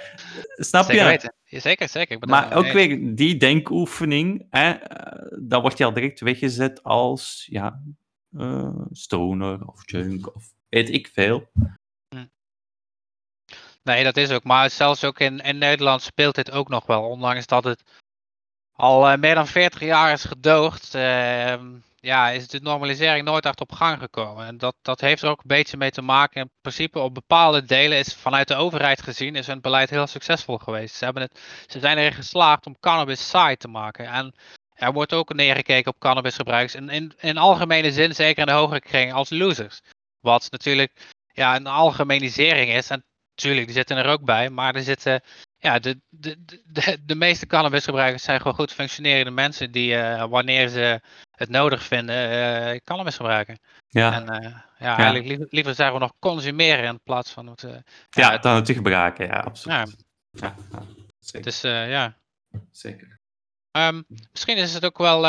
snap 0.55 0.85
zeker 0.85 1.01
je? 1.01 1.09
Weten. 1.09 1.33
Zeker, 1.43 1.89
zeker. 1.89 2.27
maar 2.27 2.53
ook 2.53 2.71
weer 2.71 3.15
die 3.15 3.37
denkoefening, 3.37 4.47
hè, 4.49 4.71
eh, 4.71 5.37
dan 5.41 5.61
wordt 5.61 5.77
je 5.77 5.85
al 5.85 5.93
direct 5.93 6.19
weggezet 6.19 6.83
als 6.83 7.47
ja, 7.51 7.81
uh, 8.31 8.81
stoner 8.91 9.67
of 9.67 9.91
junk 9.91 10.35
of 10.35 10.53
weet 10.69 10.89
ik 10.89 11.07
veel. 11.07 11.49
Hm. 12.09 12.25
Nee, 13.83 14.03
dat 14.03 14.17
is 14.17 14.31
ook. 14.31 14.43
Maar 14.43 14.69
zelfs 14.69 15.03
ook 15.03 15.19
in, 15.19 15.39
in 15.39 15.57
Nederland 15.57 16.01
speelt 16.01 16.35
dit 16.35 16.51
ook 16.51 16.69
nog 16.69 16.85
wel. 16.85 17.09
Ondanks 17.09 17.45
dat 17.45 17.63
het 17.63 17.83
al 18.79 19.11
uh, 19.11 19.17
meer 19.17 19.35
dan 19.35 19.47
40 19.47 19.79
jaar 19.81 20.11
is 20.11 20.23
gedoogd. 20.23 20.95
Uh, 20.95 21.53
ja, 21.99 22.29
is 22.29 22.47
de 22.47 22.59
normalisering 22.61 23.25
nooit 23.25 23.45
echt 23.45 23.61
op 23.61 23.71
gang 23.71 23.99
gekomen. 23.99 24.45
En 24.45 24.57
dat, 24.57 24.75
dat 24.81 25.01
heeft 25.01 25.21
er 25.21 25.29
ook 25.29 25.39
een 25.39 25.47
beetje 25.47 25.77
mee 25.77 25.91
te 25.91 26.01
maken. 26.01 26.41
In 26.41 26.49
principe 26.61 26.99
op 26.99 27.13
bepaalde 27.13 27.65
delen 27.65 27.97
is 27.97 28.13
vanuit 28.13 28.47
de 28.47 28.55
overheid 28.55 29.01
gezien 29.01 29.35
is 29.35 29.47
hun 29.47 29.61
beleid 29.61 29.89
heel 29.89 30.07
succesvol 30.07 30.57
geweest. 30.57 30.95
Ze, 30.95 31.03
hebben 31.03 31.23
het, 31.23 31.39
ze 31.67 31.79
zijn 31.79 31.97
erin 31.97 32.13
geslaagd 32.13 32.65
om 32.65 32.79
cannabis 32.79 33.29
saai 33.29 33.55
te 33.55 33.67
maken. 33.67 34.05
En 34.05 34.35
er 34.73 34.93
wordt 34.93 35.13
ook 35.13 35.33
neergekeken 35.33 35.91
op 35.91 35.99
cannabisgebruikers. 35.99 36.75
In, 36.75 36.89
in, 36.89 37.13
in 37.19 37.37
algemene 37.37 37.91
zin, 37.91 38.15
zeker 38.15 38.39
in 38.39 38.53
de 38.53 38.59
hogere 38.59 38.79
kring, 38.79 39.13
als 39.13 39.29
losers. 39.29 39.81
Wat 40.19 40.47
natuurlijk 40.51 40.91
ja, 41.33 41.55
een 41.55 41.67
algemenisering 41.67 42.73
is. 42.73 42.89
En 42.89 43.03
natuurlijk, 43.35 43.65
die 43.65 43.75
zitten 43.75 43.97
er 43.97 44.11
ook 44.11 44.23
bij. 44.23 44.49
Maar 44.49 44.75
er 44.75 44.83
zitten 44.83 45.21
ja, 45.59 45.79
de, 45.79 45.99
de, 46.09 46.61
de, 46.65 46.97
de 47.05 47.15
meeste 47.15 47.45
cannabisgebruikers 47.45 48.23
zijn 48.23 48.37
gewoon 48.37 48.53
goed 48.53 48.73
functionerende 48.73 49.31
mensen 49.31 49.71
die 49.71 49.93
uh, 49.93 50.25
wanneer 50.25 50.67
ze 50.67 51.01
het 51.31 51.49
nodig 51.49 51.83
vinden, 51.83 52.31
uh, 52.31 52.79
cannabis 52.83 53.15
gebruiken. 53.15 53.59
Ja. 53.87 54.13
En 54.13 54.43
uh, 54.43 54.57
ja, 54.79 54.95
eigenlijk 54.97 55.27
liever, 55.27 55.47
liever 55.49 55.75
zeggen 55.75 55.95
we 55.95 56.01
nog 56.01 56.13
consumeren 56.19 56.85
in 56.85 57.01
plaats 57.03 57.31
van 57.31 57.47
het... 57.47 57.67
ja, 58.09 58.37
dan 58.37 58.55
het 58.55 58.71
gebruiken, 58.71 59.25
ja, 59.25 59.39
absoluut. 59.39 59.95
Ja, 60.31 60.47
ja 60.47 60.55
zeker. 61.19 61.43
Dus 61.43 61.61
ja. 61.61 62.17
Zeker. 62.71 63.17
Um, 63.71 64.05
misschien 64.31 64.57
is 64.57 64.73
het 64.73 64.85
ook 64.85 64.97
wel, 64.97 65.27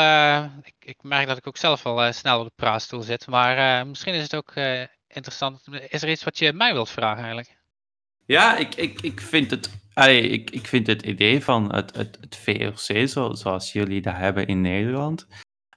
ik, 0.63 0.75
ik, 0.79 1.03
merk 1.03 1.27
dat 1.27 1.37
ik 1.37 1.47
ook 1.47 1.57
zelf 1.57 1.83
wel 1.83 2.13
snel 2.13 2.39
op 2.39 2.45
de 2.45 2.51
praatstoel 2.55 3.01
zit, 3.01 3.27
maar 3.27 3.87
misschien 3.87 4.13
is 4.13 4.23
het 4.23 4.35
ook 4.35 4.53
interessant. 5.07 5.67
Is 5.89 6.01
er 6.01 6.09
iets 6.09 6.23
wat 6.23 6.37
je 6.37 6.53
mij 6.53 6.73
wilt 6.73 6.89
vragen 6.89 7.23
eigenlijk? 7.23 7.60
Ja, 8.31 8.57
ik, 8.57 8.75
ik, 8.75 9.01
ik, 9.01 9.21
vind 9.21 9.51
het, 9.51 9.69
allee, 9.93 10.21
ik, 10.21 10.49
ik 10.49 10.67
vind 10.67 10.87
het 10.87 11.01
idee 11.01 11.43
van 11.43 11.73
het, 11.73 11.95
het, 11.95 12.17
het 12.21 12.35
VRC, 12.35 13.07
zo, 13.07 13.33
zoals 13.33 13.71
jullie 13.71 14.01
dat 14.01 14.15
hebben 14.15 14.47
in 14.47 14.61
Nederland, 14.61 15.27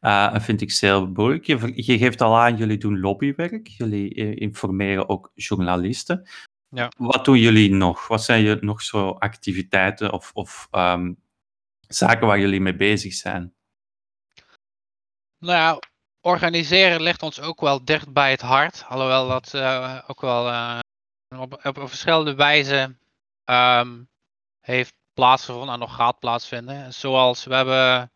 uh, 0.01 0.39
vind 0.39 0.61
ik 0.61 0.71
zeer 0.71 1.09
moeilijk. 1.09 1.45
Je, 1.45 1.73
je, 1.75 1.99
geeft 1.99 2.21
al 2.21 2.39
aan, 2.39 2.57
jullie 2.57 2.79
doen 2.79 3.01
lobbywerk, 3.01 3.67
jullie 3.67 4.15
uh, 4.15 4.37
informeren 4.37 5.09
ook 5.09 5.31
journalisten. 5.35 6.29
Ja. 6.69 6.91
Wat 6.97 7.25
doen 7.25 7.39
jullie 7.39 7.71
nog? 7.71 8.09
Wat 8.09 8.25
zijn 8.25 8.43
je 8.43 8.57
nog 8.61 8.83
zo 8.83 9.09
activiteiten 9.09 10.13
of, 10.13 10.31
of 10.35 10.69
um, 10.71 11.17
zaken 11.89 12.27
waar 12.27 12.39
jullie 12.39 12.61
mee 12.61 12.77
bezig 12.77 13.13
zijn? 13.13 13.55
Nou 15.39 15.59
ja, 15.59 15.79
organiseren 16.21 17.03
ligt 17.03 17.23
ons 17.23 17.41
ook 17.41 17.61
wel 17.61 17.85
dicht 17.85 18.13
bij 18.13 18.31
het 18.31 18.41
hart. 18.41 18.85
Alhoewel 18.89 19.29
dat 19.29 19.53
uh, 19.55 19.99
ook 20.07 20.21
wel 20.21 20.49
uh, 20.49 20.79
op, 21.39 21.61
op, 21.63 21.79
op, 21.79 21.89
verschillende 21.89 22.35
wijzen 22.35 22.99
um, 23.45 24.09
heeft 24.61 24.95
plaatsgevonden 25.15 25.75
en 25.75 25.81
nog 25.81 25.95
gaat 25.95 26.19
plaatsvinden. 26.19 26.95
Zoals 26.95 27.45
we 27.45 27.55
hebben 27.55 28.13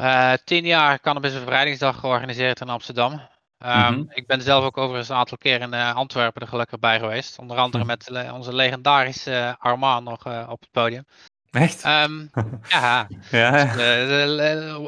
uh, 0.00 0.32
tien 0.44 0.64
jaar 0.64 1.00
Cannabis 1.00 1.32
Bevrijdingsdag 1.32 2.00
georganiseerd 2.00 2.60
in 2.60 2.68
Amsterdam. 2.68 3.12
Um, 3.12 3.18
mm 3.58 3.82
-hmm. 3.82 4.06
Ik 4.10 4.26
ben 4.26 4.42
zelf 4.42 4.64
ook 4.64 4.78
overigens 4.78 5.08
een 5.08 5.16
aantal 5.16 5.38
keer 5.38 5.60
in 5.60 5.74
Antwerpen 5.74 6.42
er 6.42 6.48
gelukkig 6.48 6.78
bij 6.78 6.98
geweest. 6.98 7.38
Onder 7.38 7.56
andere 7.56 7.84
met 7.84 8.10
onze 8.32 8.54
legendarische 8.54 9.56
Armand 9.58 10.04
nog 10.04 10.48
op 10.48 10.60
het 10.60 10.70
podium. 10.70 11.04
Echt? 11.50 11.84
Um, 11.84 12.30
ja, 12.68 13.08
ja. 13.30 13.64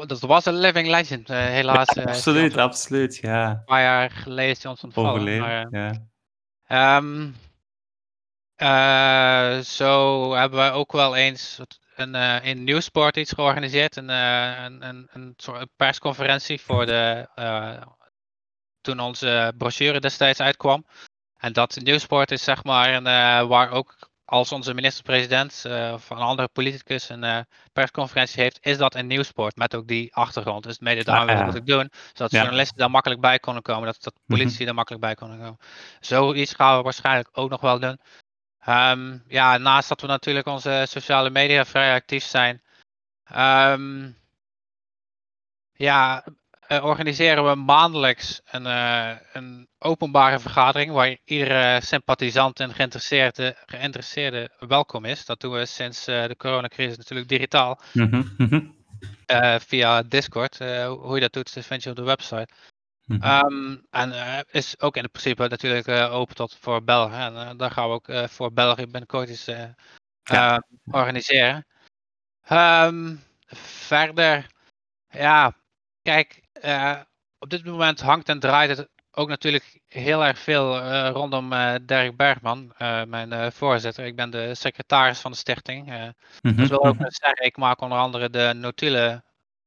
Dus, 0.05 0.19
dat 0.19 0.29
was 0.29 0.45
een 0.45 0.57
living 0.57 0.87
legend, 0.87 1.29
uh, 1.29 1.37
helaas. 1.37 1.93
Ja, 1.93 2.03
absoluut, 2.03 2.55
uh, 2.55 2.61
absoluut, 2.61 3.15
ja. 3.15 3.49
Een 3.49 3.63
paar 3.65 3.81
jaar 3.81 4.11
geleden 4.11 4.51
is 4.51 4.63
hij 4.63 4.71
ons 4.71 4.83
ontvallen. 4.83 5.11
Overleden, 5.11 5.41
maar, 5.41 5.67
ja. 5.71 5.93
Um, 6.73 7.35
uh, 8.57 9.59
zo 9.59 10.33
hebben 10.33 10.65
we 10.65 10.71
ook 10.71 10.91
wel 10.91 11.15
eens 11.15 11.59
een, 11.95 12.15
in 12.43 12.63
Nieuwsport 12.63 13.17
iets 13.17 13.31
georganiseerd. 13.31 13.95
Een, 13.95 14.09
een, 14.09 14.87
een, 14.87 15.07
een 15.11 15.33
soort 15.37 15.69
persconferentie 15.75 16.61
voor 16.61 16.85
de, 16.85 17.27
toen 18.81 18.99
onze 18.99 19.53
brochure 19.57 19.99
destijds 19.99 20.39
uitkwam. 20.39 20.85
En 21.37 21.53
dat 21.53 21.75
Nieuwsport 21.75 22.31
is 22.31 22.43
zeg 22.43 22.63
maar 22.63 22.93
een, 22.93 23.47
waar 23.47 23.71
ook 23.71 24.11
als 24.25 24.51
onze 24.51 24.73
minister-president 24.73 25.63
uh, 25.67 25.91
of 25.93 26.09
een 26.09 26.17
andere 26.17 26.47
politicus 26.47 27.09
een 27.09 27.23
uh, 27.23 27.39
persconferentie 27.73 28.41
heeft, 28.41 28.57
is 28.61 28.77
dat 28.77 28.95
een 28.95 29.07
nieuwsport 29.07 29.55
met 29.55 29.75
ook 29.75 29.87
die 29.87 30.15
achtergrond. 30.15 30.63
Dus 30.63 30.79
mede 30.79 31.03
daarom 31.03 31.27
wil 31.27 31.37
ik 31.37 31.45
dat 31.45 31.57
ook 31.57 31.65
doen, 31.65 31.89
zodat 32.13 32.31
ja. 32.31 32.41
journalisten 32.41 32.77
daar 32.77 32.91
makkelijk 32.91 33.21
bij 33.21 33.39
konden 33.39 33.61
komen, 33.61 33.85
dat, 33.85 34.03
dat 34.03 34.13
politici 34.25 34.51
mm 34.51 34.57
-hmm. 34.57 34.65
daar 34.65 34.75
makkelijk 34.75 35.03
bij 35.03 35.15
konden 35.15 35.37
komen. 35.37 35.57
Zoiets 35.99 36.53
gaan 36.53 36.77
we 36.77 36.83
waarschijnlijk 36.83 37.29
ook 37.31 37.49
nog 37.49 37.61
wel 37.61 37.79
doen. 37.79 37.99
Um, 38.67 39.23
ja, 39.27 39.57
naast 39.57 39.89
dat 39.89 40.01
we 40.01 40.07
natuurlijk 40.07 40.47
onze 40.47 40.85
sociale 40.87 41.29
media 41.29 41.65
vrij 41.65 41.93
actief 41.93 42.23
zijn, 42.23 42.61
um, 43.35 44.17
ja, 45.73 46.23
uh, 46.69 46.83
organiseren 46.83 47.49
we 47.49 47.55
maandelijks 47.55 48.41
een, 48.45 48.65
uh, 48.65 49.11
een, 49.33 49.67
openbare 49.79 50.39
vergadering 50.39 50.91
waar 50.91 51.17
iedere 51.23 51.81
sympathisant 51.81 52.59
en 52.59 52.73
geïnteresseerde, 52.73 53.55
geïnteresseerde 53.65 54.49
welkom 54.59 55.05
is. 55.05 55.25
Dat 55.25 55.39
doen 55.39 55.53
we 55.53 55.65
sinds 55.65 56.07
uh, 56.07 56.25
de 56.25 56.35
coronacrisis 56.35 56.97
natuurlijk 56.97 57.29
digitaal. 57.29 57.81
Mm 57.93 58.09
-hmm, 58.09 58.33
mm 58.37 58.47
-hmm. 58.47 59.59
via 59.59 60.03
Discord. 60.03 60.57
hoe 60.87 61.15
je 61.15 61.19
dat 61.19 61.33
doet, 61.33 61.49
vind 61.49 61.83
je 61.83 61.89
op 61.89 61.95
de 61.95 62.03
website. 62.03 62.47
Mm 63.05 63.21
-hmm. 63.21 63.45
um, 63.45 63.85
en 63.89 64.13
is 64.51 64.79
ook 64.79 64.95
in 64.95 65.09
principe 65.11 65.47
natuurlijk 65.47 65.87
open 65.87 66.35
tot 66.35 66.57
voor 66.59 66.83
België. 66.83 67.15
En 67.15 67.57
daar 67.57 67.71
gaan 67.71 67.87
we 67.87 67.93
ook 67.93 68.29
voor 68.29 68.53
België 68.53 68.87
binnenkort 68.87 69.29
eens 69.29 69.45
ja. 70.23 70.63
organiseren. 70.91 71.65
Um, 72.51 73.23
verder, 73.55 74.47
ja, 75.09 75.55
kijk, 76.01 76.42
uh, 76.61 76.99
op 77.39 77.49
dit 77.49 77.65
moment 77.65 78.01
hangt 78.01 78.29
en 78.29 78.39
draait 78.39 78.77
het 78.77 78.89
ook 79.11 79.27
natuurlijk 79.27 79.79
heel 79.87 80.25
erg 80.25 80.39
veel 80.39 80.77
uh, 80.77 81.09
rondom 81.09 81.53
uh, 81.53 81.75
Dirk 81.81 82.17
Bergman, 82.17 82.73
mijn 83.07 83.51
voorzitter. 83.51 84.05
Ik 84.05 84.15
ben 84.15 84.29
de 84.29 84.55
secretaris 84.55 85.19
van 85.19 85.31
de 85.31 85.37
stichting. 85.37 85.85
Mm 85.85 86.13
-hmm. 86.41 86.55
Dat 86.55 86.67
wil 86.67 86.85
ook 86.85 86.95
zeggen, 86.99 87.45
ik 87.45 87.57
maak 87.57 87.81
onder 87.81 87.97
andere 87.97 88.29
de 88.29 88.53
notulen 88.55 89.23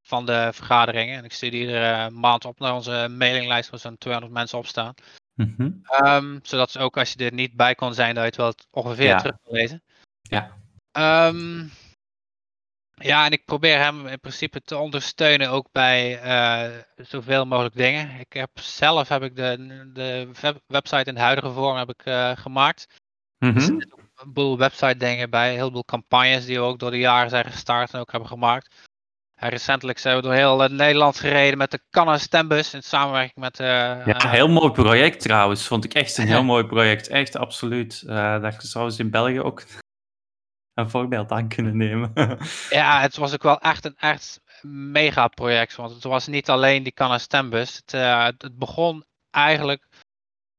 van 0.07 0.25
de 0.25 0.49
vergaderingen. 0.53 1.17
En 1.17 1.23
ik 1.23 1.33
stuur 1.33 1.53
iedere 1.53 2.09
maand 2.09 2.45
op 2.45 2.59
naar 2.59 2.73
onze 2.73 3.07
mailinglijst 3.17 3.69
waar 3.69 3.79
zo'n 3.79 3.97
200 3.97 4.33
mensen 4.33 4.57
op 4.57 4.67
staan. 4.67 4.93
Mm 5.33 5.53
-hmm. 5.57 5.81
um, 6.05 6.39
zodat 6.43 6.77
ook 6.77 6.97
als 6.97 7.13
je 7.13 7.25
er 7.25 7.33
niet 7.33 7.55
bij 7.55 7.75
kon 7.75 7.93
zijn, 7.93 8.15
dat 8.15 8.23
je 8.23 8.29
het 8.29 8.35
wel 8.71 8.83
ongeveer 8.83 9.05
ja. 9.05 9.17
terug 9.17 9.35
kan 9.43 9.53
lezen. 9.53 9.83
Ja. 10.21 10.51
Um, 11.27 11.71
ja, 13.03 13.25
en 13.25 13.31
ik 13.31 13.45
probeer 13.45 13.77
hem 13.79 14.07
in 14.07 14.19
principe 14.19 14.61
te 14.61 14.77
ondersteunen 14.77 15.49
ook 15.49 15.67
bij 15.71 16.23
uh, 16.23 16.77
zoveel 16.95 17.45
mogelijk 17.45 17.75
dingen. 17.75 18.19
Ik 18.19 18.33
heb 18.33 18.49
zelf 18.53 19.07
heb 19.07 19.23
ik 19.23 19.35
de, 19.35 19.89
de 19.93 20.29
website 20.67 21.09
in 21.09 21.15
de 21.15 21.21
huidige 21.21 21.51
vorm 21.51 21.77
heb 21.77 21.89
ik, 21.89 22.05
uh, 22.05 22.31
gemaakt. 22.35 22.87
Mm 23.37 23.49
-hmm. 23.49 23.57
Er 23.57 23.61
zitten 23.61 23.99
een 24.15 24.33
boel 24.33 24.57
website 24.57 24.97
dingen 24.97 25.29
bij, 25.29 25.49
een 25.49 25.57
heleboel 25.57 25.85
campagnes 25.85 26.45
die 26.45 26.55
we 26.55 26.65
ook 26.65 26.79
door 26.79 26.91
de 26.91 26.99
jaren 26.99 27.29
zijn 27.29 27.45
gestart 27.45 27.93
en 27.93 27.99
ook 27.99 28.11
hebben 28.11 28.29
gemaakt. 28.29 28.75
En 29.35 29.49
recentelijk 29.49 29.99
zijn 29.99 30.15
we 30.15 30.21
door 30.21 30.33
heel 30.33 30.63
uh, 30.63 30.69
Nederland 30.69 31.19
gereden 31.19 31.57
met 31.57 31.71
de 31.71 31.79
Canna 31.89 32.17
Stembus 32.17 32.73
in 32.73 32.83
samenwerking 32.83 33.35
met... 33.35 33.57
ja, 33.57 34.23
een 34.23 34.29
heel 34.29 34.47
mooi 34.49 34.71
project 34.71 35.21
trouwens. 35.21 35.67
Vond 35.67 35.83
ik 35.83 35.93
echt 35.93 36.17
een 36.17 36.27
heel 36.27 36.43
mooi 36.53 36.65
project. 36.65 37.07
Echt, 37.07 37.35
absoluut. 37.35 38.07
dat 38.07 38.55
zou 38.63 38.89
ze 38.89 39.01
in 39.01 39.09
België 39.09 39.41
ook 39.41 39.63
een 40.77 40.89
voorbeeld 40.89 41.31
aan 41.31 41.47
kunnen 41.47 41.77
nemen. 41.77 42.11
ja, 42.69 42.99
het 43.01 43.17
was 43.17 43.33
ook 43.33 43.43
wel 43.43 43.59
echt 43.59 43.85
een 43.85 43.95
echt 43.97 44.41
mega 44.91 45.27
project. 45.27 45.75
Want 45.75 45.91
het 45.91 46.03
was 46.03 46.27
niet 46.27 46.49
alleen 46.49 46.83
die 46.83 46.93
Canna 46.93 47.17
Stembus. 47.17 47.75
Het, 47.75 47.93
uh, 47.93 48.25
het 48.25 48.57
begon 48.57 49.05
eigenlijk. 49.31 49.87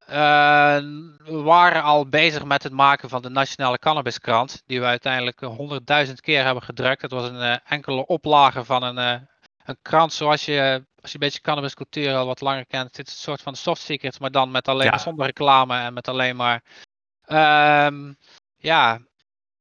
Uh, 0.09 0.76
we 1.24 1.40
waren 1.42 1.83
al 1.83 2.09
bezig 2.09 2.44
met 2.44 2.62
het 2.62 2.72
maken 2.72 3.09
van 3.09 3.22
de 3.22 3.28
Nationale 3.28 3.78
Cannabiskrant. 3.78 4.62
Die 4.66 4.81
we 4.81 4.87
uiteindelijk 4.87 5.40
honderdduizend 5.40 6.20
keer 6.20 6.44
hebben 6.44 6.62
gedrukt. 6.62 7.02
Het 7.02 7.11
was 7.11 7.28
een 7.28 7.42
uh, 7.42 7.57
enkele 7.64 8.07
oplage 8.07 8.64
van 8.64 8.83
een, 8.83 9.28
een 9.64 9.78
krant 9.83 10.12
zoals 10.12 10.44
je. 10.44 10.87
Als 11.00 11.12
je 11.12 11.18
een 11.18 11.26
beetje 11.26 11.40
cannabiscultuur 11.40 12.14
al 12.14 12.26
wat 12.26 12.40
langer 12.40 12.66
kent, 12.66 12.94
dit 12.94 13.07
is 13.07 13.12
een 13.12 13.18
soort 13.18 13.42
van 13.42 13.54
soft 13.54 13.81
secret, 13.81 14.20
maar 14.20 14.31
dan 14.31 14.50
met 14.50 14.68
alleen 14.68 14.90
ja. 14.90 14.98
zonder 14.98 15.26
reclame 15.26 15.78
en 15.78 15.94
met 15.94 16.09
alleen 16.09 16.37
maar 16.37 16.62
um, 17.26 18.16
ja, 18.57 19.00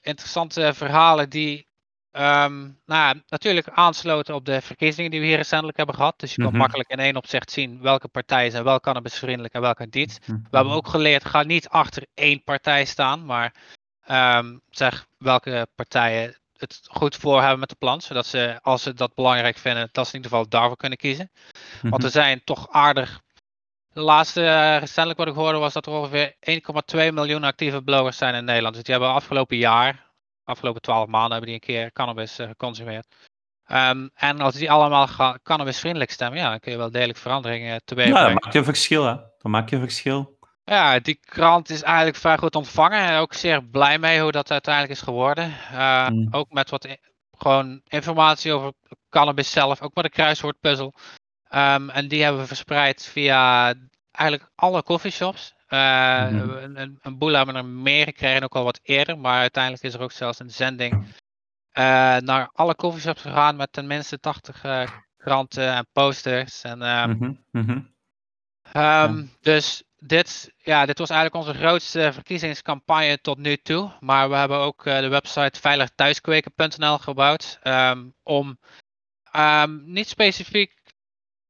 interessante 0.08 0.74
verhalen 0.74 1.30
die 1.30 1.68
um, 2.12 2.80
nou, 2.86 3.22
natuurlijk 3.28 3.70
aansloten 3.70 4.36
op 4.36 4.46
de 4.46 4.62
verkiezingen 4.62 5.12
die 5.12 5.20
we 5.20 5.26
hier 5.26 5.36
recentelijk 5.38 5.78
hebben 5.78 5.96
gehad. 5.96 6.20
Dus 6.20 6.36
je 6.36 6.42
Mhm. 6.42 6.50
kan 6.50 6.60
makkelijk 6.60 6.90
in 6.90 7.00
één 7.00 7.16
opzicht 7.16 7.52
zien 7.52 7.82
welke 7.82 8.08
partijen 8.08 8.52
zijn 8.52 8.64
wel 8.64 8.80
cannabisvriendelijk 8.80 9.54
en 9.54 9.62
welke 9.62 9.88
niet. 9.90 10.20
Mhm. 10.26 10.32
We 10.50 10.58
hebben 10.58 10.74
ook 10.74 10.88
geleerd, 10.88 11.26
ga 11.26 11.44
niet 11.44 11.70
achter 11.70 12.06
één 12.14 12.44
partij 12.44 12.86
staan, 12.86 13.26
maar 13.26 13.54
um, 14.12 14.62
zeg 14.70 15.06
welke 15.18 15.68
partijen 15.76 16.38
het 16.58 16.80
goed 16.84 17.16
voor 17.16 17.40
hebben 17.42 17.60
met 17.60 17.70
de 17.70 17.76
plan. 17.76 18.02
Zodat 18.02 18.26
ze, 18.26 18.60
als 18.62 18.84
ze 18.84 18.94
dat 18.94 19.16
belangrijk 19.16 19.58
vinden, 19.58 19.90
dat 19.92 20.08
ze 20.08 20.12
in 20.16 20.18
ieder 20.18 20.32
geval 20.38 20.50
daarvoor 20.50 20.78
kunnen 20.78 20.98
kiezen. 20.98 21.32
Want 21.82 21.94
Mhm. 21.96 22.06
er 22.06 22.12
zijn 22.12 22.42
toch 22.44 22.70
aardig. 22.72 23.22
De 23.98 24.04
laatste, 24.04 24.42
uh, 24.42 24.78
recentelijk 24.78 25.20
wat 25.20 25.28
ik 25.28 25.34
hoorde, 25.34 25.58
was 25.58 25.74
dat 25.74 25.86
er 25.86 25.92
ongeveer 25.92 26.36
1,2 26.40 27.14
miljoen 27.14 27.44
actieve 27.44 27.82
bloggers 27.82 28.18
zijn 28.18 28.36
in 28.36 28.46
Nederland. 28.46 28.76
Dus 28.76 28.84
die 28.84 28.94
hebben 28.94 29.14
afgelopen 29.14 29.58
jaar, 29.58 30.12
afgelopen 30.44 30.82
12 30.82 31.08
maanden, 31.08 31.32
hebben 31.32 31.50
die 31.50 31.54
een 31.54 31.76
keer 31.76 31.92
cannabis 31.92 32.40
uh, 32.40 32.48
geconsumeerd. 32.48 33.06
Um, 33.72 34.10
en 34.14 34.40
als 34.40 34.56
die 34.56 34.72
allemaal 34.72 35.08
cannabisvriendelijk 35.44 36.12
stemmen, 36.12 36.40
ja, 36.40 36.50
dan 36.50 36.60
kun 36.60 36.72
je 36.72 36.78
wel 36.78 36.92
degelijk 36.92 37.18
veranderingen 37.18 37.74
uh, 37.74 37.80
teweeg 37.86 38.08
Ja, 38.08 38.24
dan 38.24 38.34
maak 38.34 38.54
je 38.54 38.60
een 38.60 38.66
verschil, 38.66 39.04
hè. 39.04 39.16
Dan 39.38 39.52
maak 39.52 39.70
je 39.70 39.76
een 39.76 39.82
verschil. 39.82 40.38
Ja, 40.64 41.00
die 41.00 41.20
krant 41.26 41.70
is 41.70 41.82
eigenlijk 41.82 42.18
vrij 42.18 42.38
goed 42.38 42.56
ontvangen. 42.56 43.00
En 43.00 43.20
ook 43.20 43.34
zeer 43.34 43.64
blij 43.64 44.00
mee 44.00 44.22
hoe 44.22 44.32
dat 44.32 44.52
uiteindelijk 44.52 44.94
is 44.94 45.02
geworden. 45.02 45.54
Uh, 45.74 46.08
mm. 46.08 46.28
Ook 46.32 46.52
met 46.52 46.70
wat 46.70 46.98
gewoon 47.38 47.82
informatie 47.88 48.54
over 48.54 48.74
cannabis 49.10 49.52
zelf. 49.52 49.82
Ook 49.82 49.96
met 49.96 50.04
een 50.04 50.12
kruiswoordpuzzel. 50.12 50.94
Um, 51.52 51.90
en 51.90 52.08
die 52.08 52.24
hebben 52.24 52.42
we 52.42 52.48
verspreid 52.48 53.06
via 53.06 53.74
eigenlijk 54.12 54.52
alle 54.56 54.84
coffeeshops. 54.84 55.56
Uh, 55.70 56.30
mm 56.30 56.40
-hmm. 56.40 56.76
een, 56.76 57.00
een, 57.02 57.18
boel 57.18 57.34
hebben 57.34 57.56
er 57.56 57.66
meer 57.66 58.04
gekregen, 58.04 58.44
ook 58.44 58.56
al 58.56 58.64
wat 58.64 58.80
eerder. 58.84 59.18
Maar 59.18 59.40
uiteindelijk 59.40 59.84
is 59.84 59.94
er 59.94 60.02
ook 60.02 60.12
zelfs 60.12 60.40
een 60.40 60.52
zending 60.52 60.94
uh, 60.94 61.04
naar 62.18 62.50
alle 62.54 62.76
coffeeshops 62.76 63.22
gegaan 63.22 63.56
met 63.56 63.72
tenminste 63.72 64.20
80 64.20 64.64
uh, 64.64 64.88
kranten 65.18 65.74
en 65.74 65.88
posters. 65.92 66.62
En, 66.62 66.82
um, 66.82 67.10
mm 67.10 67.18
-hmm. 67.20 67.44
Mm 67.52 67.66
-hmm. 67.66 67.96
Um, 68.82 69.18
ja. 69.18 69.24
Dus 69.42 69.84
dit, 70.00 70.54
ja, 70.58 70.86
dit 70.86 70.98
was 70.98 71.10
eigenlijk 71.10 71.46
onze 71.46 71.60
grootste 71.60 72.14
verkiezingscampagne 72.14 73.22
tot 73.22 73.38
nu 73.38 73.58
toe. 73.58 73.92
Maar 74.00 74.30
we 74.30 74.36
hebben 74.36 74.58
ook 74.58 74.84
de 74.84 75.08
website 75.08 75.60
veiligthuiskweken.nl 75.60 76.98
gebouwd. 76.98 77.60
Um, 77.64 78.14
om 78.24 78.60
um, 79.36 79.84
niet 79.86 80.08
specifiek 80.08 80.78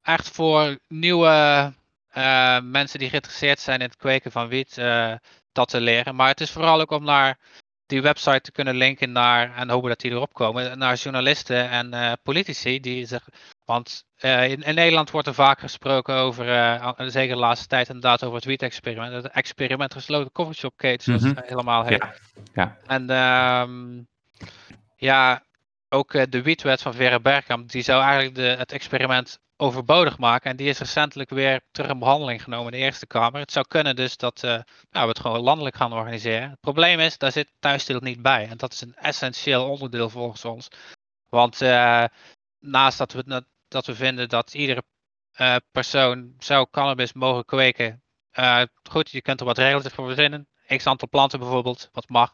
echt 0.07 0.29
voor 0.29 0.77
nieuwe 0.87 1.73
uh, 2.17 2.59
mensen 2.61 2.99
die 2.99 3.09
geïnteresseerd 3.09 3.59
zijn 3.59 3.79
in 3.79 3.85
het 3.85 3.97
kweken 3.97 4.31
van 4.31 4.47
wiet 4.47 4.77
uh, 4.77 5.13
dat 5.51 5.69
te 5.69 5.81
leren. 5.81 6.15
Maar 6.15 6.27
het 6.27 6.41
is 6.41 6.51
vooral 6.51 6.81
ook 6.81 6.91
om 6.91 7.03
naar 7.03 7.37
die 7.85 8.01
website 8.01 8.41
te 8.41 8.51
kunnen 8.51 8.75
linken 8.75 9.11
naar, 9.11 9.55
en 9.55 9.69
hopen 9.69 9.89
dat 9.89 9.99
die 9.99 10.11
erop 10.11 10.33
komen, 10.33 10.77
naar 10.77 10.95
journalisten 10.95 11.69
en 11.69 11.93
uh, 11.93 12.11
politici. 12.23 12.79
Die 12.79 13.05
zich, 13.05 13.27
want 13.65 14.03
in, 14.17 14.63
in, 14.63 14.75
Nederland 14.75 15.11
wordt 15.11 15.27
er 15.27 15.33
vaak 15.33 15.59
gesproken 15.59 16.15
over, 16.15 16.45
zeker 17.11 17.35
de 17.35 17.41
laatste 17.41 17.67
tijd 17.67 17.87
inderdaad, 17.87 18.23
over 18.23 18.35
het 18.35 18.45
wiet-experiment. 18.45 19.23
Het 19.23 19.33
experiment 19.33 19.93
gesloten 19.93 20.31
coffeeshop 20.31 20.73
zoals 20.77 21.05
mm 21.05 21.17
-hmm. 21.17 21.35
het 21.35 21.49
helemaal 21.49 21.85
heet. 21.85 22.03
Ja. 22.03 22.13
ja. 22.53 22.77
En 22.87 23.09
um, 23.09 24.07
ja, 24.95 25.43
ook 25.89 26.31
de 26.31 26.41
wietwet 26.41 26.81
van 26.81 26.93
Vera 26.93 27.19
Bergkamp, 27.19 27.71
die 27.71 27.81
zou 27.81 28.03
eigenlijk 28.03 28.35
de, 28.35 28.41
het 28.41 28.71
experiment 28.71 29.39
overbodig 29.57 30.17
maken. 30.17 30.51
En 30.51 30.57
die 30.57 30.67
is 30.67 30.79
recentelijk 30.79 31.29
weer 31.29 31.61
terug 31.71 31.91
in 31.91 31.99
behandeling 31.99 32.43
genomen 32.43 32.73
in 32.73 32.79
de 32.79 32.85
Eerste 32.85 33.07
Kamer. 33.07 33.39
Het 33.39 33.51
zou 33.51 33.65
kunnen 33.67 33.95
dus 33.95 34.17
dat 34.17 34.43
uh, 34.43 34.51
nou, 34.51 34.65
we 34.91 35.07
het 35.07 35.19
gewoon 35.19 35.39
landelijk 35.39 35.75
gaan 35.75 35.93
organiseren. 35.93 36.49
Het 36.49 36.59
probleem 36.59 36.99
is, 36.99 37.17
daar 37.17 37.31
zit 37.31 37.51
thuisdeel 37.59 37.99
niet 37.99 38.21
bij. 38.21 38.47
En 38.47 38.57
dat 38.57 38.73
is 38.73 38.81
een 38.81 38.95
essentieel 38.95 39.69
onderdeel 39.69 40.09
volgens 40.09 40.45
ons. 40.45 40.67
Want 41.29 41.61
uh, 41.61 42.03
naast 42.59 42.97
dat 42.97 43.13
we, 43.13 43.45
dat 43.67 43.85
we 43.85 43.95
vinden 43.95 44.29
dat 44.29 44.53
iedere 44.53 44.83
persoon 45.71 46.33
zou 46.39 46.67
cannabis 46.71 47.13
mogen 47.13 47.45
kweken. 47.45 48.03
goed, 48.89 49.11
je 49.11 49.21
kunt 49.21 49.39
er 49.39 49.45
wat 49.45 49.57
regels 49.57 49.93
voor 49.93 50.05
verzinnen. 50.05 50.47
X 50.67 50.87
aantal 50.87 51.09
planten 51.09 51.39
bijvoorbeeld, 51.39 51.89
wat 51.91 52.09
mag. 52.09 52.33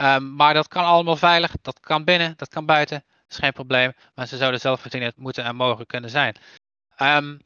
Um, 0.00 0.34
maar 0.34 0.54
dat 0.54 0.68
kan 0.68 0.84
allemaal 0.84 1.16
veilig. 1.16 1.52
Dat 1.62 1.80
kan 1.80 2.04
binnen, 2.04 2.34
dat 2.36 2.48
kan 2.48 2.66
buiten 2.66 3.04
is 3.28 3.36
geen 3.36 3.52
probleem. 3.52 3.92
Maar 4.14 4.26
ze 4.26 4.36
zouden 4.36 4.60
zelfvoorzienend 4.60 5.16
moeten 5.16 5.44
en 5.44 5.56
mogen 5.56 5.86
kunnen 5.86 6.10
zijn. 6.10 6.36
Um, 7.02 7.40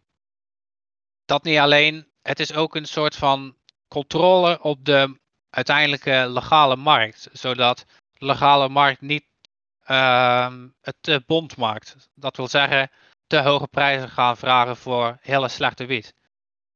dat 1.24 1.42
niet 1.44 1.58
alleen. 1.58 2.06
Het 2.22 2.40
is 2.40 2.54
ook 2.54 2.74
een 2.74 2.86
soort 2.86 3.16
van 3.16 3.56
controle 3.88 4.62
op 4.62 4.84
de 4.84 5.18
uiteindelijke 5.50 6.26
legale 6.28 6.76
markt. 6.76 7.28
Zodat 7.32 7.84
de 8.12 8.24
legale 8.26 8.68
markt 8.68 9.00
niet 9.00 9.24
uh, 9.90 10.52
het 10.80 10.96
te 11.00 11.22
bond 11.26 11.56
maakt. 11.56 12.10
Dat 12.14 12.36
wil 12.36 12.48
zeggen, 12.48 12.90
te 13.26 13.38
hoge 13.38 13.66
prijzen 13.66 14.08
gaan 14.08 14.36
vragen 14.36 14.76
voor 14.76 15.18
hele 15.20 15.48
slechte 15.48 15.86
wiet. 15.86 16.14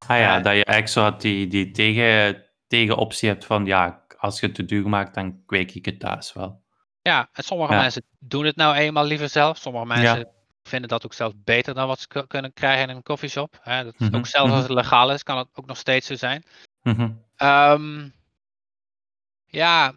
Ah 0.06 0.18
ja, 0.18 0.38
uh, 0.38 0.44
dat 0.44 0.54
je 0.54 0.64
eigenlijk 0.64 0.88
zo 0.88 1.16
die, 1.16 1.46
die 1.46 1.70
tegen, 1.70 2.44
tegenoptie 2.66 3.28
hebt 3.28 3.44
van 3.44 3.66
ja, 3.66 4.05
als 4.18 4.40
je 4.40 4.46
het 4.46 4.54
te 4.54 4.64
duur 4.64 4.88
maakt, 4.88 5.14
dan 5.14 5.44
kweek 5.46 5.74
ik 5.74 5.84
het 5.84 6.00
thuis 6.00 6.32
wel. 6.32 6.64
Ja, 7.02 7.28
en 7.32 7.44
sommige 7.44 7.72
ja. 7.72 7.80
mensen 7.80 8.02
doen 8.18 8.44
het 8.44 8.56
nou 8.56 8.74
eenmaal 8.74 9.04
liever 9.04 9.28
zelf. 9.28 9.58
Sommige 9.58 9.86
mensen 9.86 10.18
ja. 10.18 10.26
vinden 10.62 10.88
dat 10.88 11.04
ook 11.04 11.14
zelfs 11.14 11.34
beter 11.44 11.74
dan 11.74 11.86
wat 11.86 12.00
ze 12.00 12.26
kunnen 12.26 12.52
krijgen 12.52 12.88
in 12.88 12.96
een 12.96 13.02
coffeeshop. 13.02 13.58
Hè, 13.62 13.84
dat 13.84 13.98
mm 13.98 14.06
-hmm. 14.06 14.16
Ook 14.16 14.26
zelfs 14.26 14.52
als 14.52 14.62
het 14.62 14.70
legaal 14.70 15.12
is, 15.12 15.22
kan 15.22 15.38
het 15.38 15.48
ook 15.54 15.66
nog 15.66 15.76
steeds 15.76 16.06
zo 16.06 16.14
zijn. 16.14 16.44
Mm 16.82 16.94
-hmm. 16.94 17.24
um, 17.48 18.14
ja, 19.46 19.94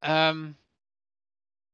um, 0.00 0.58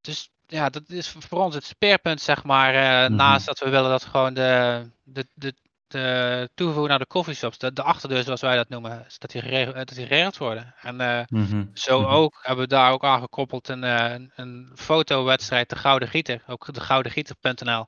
dus 0.01 0.31
ja, 0.47 0.69
dat 0.69 0.89
is 0.89 1.09
voor 1.09 1.43
ons 1.43 1.55
het 1.55 1.63
speerpunt, 1.63 2.21
zeg 2.21 2.43
maar. 2.43 2.73
Uh, 2.73 2.99
mm 2.99 3.05
-hmm. 3.05 3.15
Naast 3.15 3.45
dat 3.45 3.59
we 3.59 3.69
willen 3.69 3.89
dat 3.89 4.03
gewoon 4.03 4.33
de, 4.33 4.89
de, 5.03 5.27
de, 5.33 5.53
de 5.91 6.49
toevoegen 6.53 6.89
naar 6.89 6.99
de 6.99 7.07
coffeeshops, 7.07 7.57
de, 7.57 7.73
de 7.73 7.83
achterdeur 7.83 8.23
zoals 8.23 8.41
wij 8.41 8.55
dat 8.55 8.69
noemen, 8.69 9.05
dat 9.17 9.31
die 9.31 9.41
geregeld, 9.41 9.75
dat 9.75 9.87
die 9.87 10.05
geregeld 10.05 10.37
worden. 10.37 10.75
En 10.81 11.01
uh, 11.01 11.21
mm 11.27 11.45
-hmm. 11.45 11.71
zo 11.73 12.01
-hmm. 12.01 12.11
ook 12.11 12.39
hebben 12.41 12.63
we 12.63 12.69
daar 12.69 12.91
ook 12.91 13.03
aan 13.03 13.21
gekoppeld 13.21 13.67
een, 13.67 13.83
een, 13.83 14.31
een 14.35 14.71
fotowedstrijd, 14.75 15.69
de 15.69 15.75
Gouden 15.75 16.07
Gieter, 16.07 16.43
ook 16.47 16.73
de 16.73 16.81
goudengieter.nl, 16.81 17.85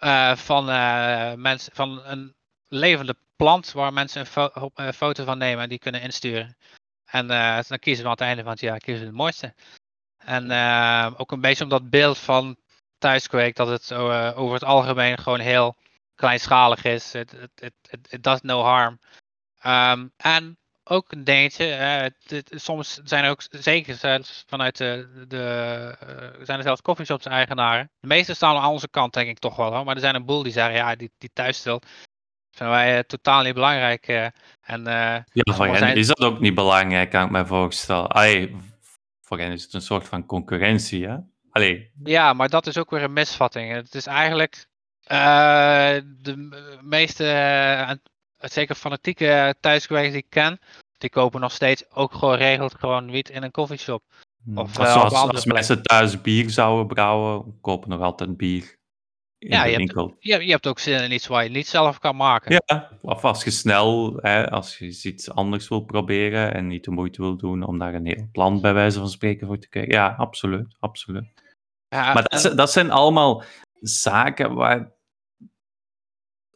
uh, 0.00 0.36
van, 0.36 0.68
uh, 0.68 1.32
mensen, 1.34 1.74
van 1.74 2.04
een 2.04 2.34
levende 2.68 3.16
plant 3.36 3.72
waar 3.72 3.92
mensen 3.92 4.20
een 4.20 4.26
fo 4.26 4.70
foto 4.94 5.24
van 5.24 5.38
nemen 5.38 5.62
en 5.62 5.68
die 5.68 5.78
kunnen 5.78 6.00
insturen. 6.00 6.56
En 7.06 7.26
dan 7.68 7.78
kiezen 7.78 8.02
we 8.02 8.10
aan 8.10 8.16
het 8.16 8.20
einde 8.20 8.42
van 8.42 8.50
het 8.50 8.60
jaar 8.60 8.78
kiezen 8.78 9.02
we 9.02 9.08
het 9.08 9.16
mooiste. 9.16 9.54
En 10.16 10.44
ook 11.16 11.32
een 11.32 11.40
beetje 11.40 11.64
om 11.64 11.70
dat 11.70 11.90
beeld 11.90 12.18
van 12.18 12.56
thuiskweek, 12.98 13.56
dat 13.56 13.68
het 13.68 13.92
over 14.34 14.52
het 14.52 14.64
algemeen 14.64 15.18
gewoon 15.18 15.40
heel 15.40 15.76
kleinschalig 16.16 16.84
is. 16.84 17.14
It, 17.14 17.32
does 18.20 18.40
no 18.40 18.62
harm. 18.62 18.98
Um, 19.66 20.12
en 20.16 20.58
ook 20.84 21.12
een 21.12 21.24
dingetje, 21.24 22.10
uh, 22.30 22.40
soms 22.58 23.00
zijn 23.04 23.24
er 23.24 23.30
ook, 23.30 23.42
zeker 23.50 23.94
zelfs 23.94 24.44
vanuit 24.46 24.76
de, 24.76 25.24
de 25.28 25.96
uh, 26.02 26.44
zijn 26.44 26.58
er 26.58 26.64
zelfs 26.64 26.82
coffeeshops 26.82 27.26
eigenaren. 27.26 27.90
De 28.00 28.06
meeste 28.06 28.34
staan 28.34 28.56
aan 28.56 28.70
onze 28.70 28.88
kant 28.88 29.12
denk 29.12 29.28
ik 29.28 29.38
toch 29.38 29.56
wel 29.56 29.74
hoor, 29.74 29.84
maar 29.84 29.94
er 29.94 30.00
zijn 30.00 30.14
een 30.14 30.24
boel 30.24 30.42
die 30.42 30.52
zeggen 30.52 30.74
ja, 30.74 30.94
die, 30.94 31.10
die 31.18 31.30
thuisstil 31.32 31.80
vinden 32.50 32.76
wij 32.76 32.96
uh, 32.96 33.02
totaal 33.02 33.42
niet 33.42 33.54
belangrijk. 33.54 34.06
en, 34.06 34.84
ja, 34.84 35.24
voor 35.32 35.66
hen 35.66 35.78
zijn... 35.78 35.96
is 35.96 36.06
dat 36.06 36.20
ook 36.20 36.40
niet 36.40 36.54
belangrijk, 36.54 37.10
kan 37.10 37.24
ik 37.24 37.30
me 37.30 37.46
voorstellen. 37.46 38.08
Allee, 38.08 38.56
voor 39.22 39.38
hen 39.38 39.52
is 39.52 39.62
het 39.62 39.74
een 39.74 39.82
soort 39.82 40.08
van 40.08 40.26
concurrentie, 40.26 41.06
hè? 41.06 41.16
Allee. 41.50 41.90
Ja, 42.04 42.32
maar 42.32 42.48
dat 42.48 42.66
is 42.66 42.78
ook 42.78 42.90
weer 42.90 43.02
een 43.02 43.12
misvatting. 43.12 43.72
Het 43.72 43.94
is 43.94 44.06
eigenlijk, 44.06 44.66
de 45.06 46.78
meeste, 46.82 47.24
uh, 47.24 47.90
zeker 48.38 48.74
fanatieke 48.74 49.54
thuisgewerkers 49.60 50.12
die 50.12 50.22
ik 50.22 50.30
ken, 50.30 50.58
die 50.98 51.10
kopen 51.10 51.40
nog 51.40 51.52
steeds 51.52 51.90
ook 51.90 52.14
gewoon 52.14 52.36
regeld 52.36 52.74
gewoon 52.74 53.10
wiet 53.10 53.30
in 53.30 53.42
een 53.42 53.50
coffeeshop. 53.50 54.02
Of, 54.54 54.78
uh, 54.78 54.92
Zoals, 54.92 55.12
als 55.12 55.44
mensen 55.44 55.82
thuis 55.82 56.20
bier 56.20 56.50
zouden 56.50 56.86
brouwen, 56.86 57.58
kopen 57.60 57.88
nog 57.88 58.00
altijd 58.00 58.36
bier. 58.36 58.74
In 59.38 59.50
ja, 59.50 59.62
de 59.62 59.70
je 59.70 59.76
winkel. 59.76 60.06
hebt, 60.06 60.16
je, 60.18 60.44
je, 60.44 60.50
hebt 60.50 60.66
ook 60.66 60.78
zin 60.78 61.02
in 61.02 61.12
iets 61.12 61.26
waar 61.26 61.44
je 61.44 61.50
niet 61.50 61.66
zelf 61.66 61.98
kan 61.98 62.16
maken. 62.16 62.62
Ja, 62.66 62.90
of 63.02 63.24
als 63.24 63.44
je 63.44 63.50
snel, 63.50 64.16
hè, 64.20 64.50
als 64.50 64.78
je 64.78 64.86
iets 64.86 65.30
anders 65.30 65.68
wil 65.68 65.80
proberen 65.80 66.54
en 66.54 66.66
niet 66.66 66.84
de 66.84 66.90
moeite 66.90 67.22
wil 67.22 67.36
doen 67.36 67.62
om 67.62 67.78
daar 67.78 67.94
een 67.94 68.06
heel 68.06 68.28
plan 68.32 68.60
bij 68.60 68.74
wijze 68.74 68.98
van 68.98 69.08
spreken 69.08 69.46
voor 69.46 69.58
te 69.58 69.68
kijken. 69.68 69.94
Ja, 69.94 70.14
absoluut, 70.18 70.76
absoluut. 70.78 71.32
Ja, 71.88 72.12
maar 72.12 72.26
dat, 72.28 72.44
en... 72.44 72.56
dat 72.56 72.72
zijn 72.72 72.90
allemaal 72.90 73.42
zaken 73.80 74.54
waar 74.54 74.92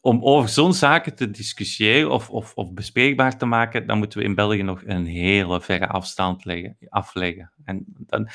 om 0.00 0.24
over 0.24 0.48
zo'n 0.48 0.74
zaken 0.74 1.14
te 1.14 1.30
discussiëren 1.30 2.10
of, 2.10 2.30
of, 2.30 2.54
of, 2.54 2.72
bespreekbaar 2.72 3.38
te 3.38 3.46
maken, 3.46 3.86
dan 3.86 3.98
moeten 3.98 4.18
we 4.18 4.24
in 4.24 4.34
België 4.34 4.62
nog 4.62 4.82
een 4.84 5.06
hele 5.06 5.60
verre 5.60 5.86
afstand 5.86 6.44
leggen, 6.44 6.76
afleggen. 6.88 7.52
En 7.64 7.84
dan, 7.86 8.28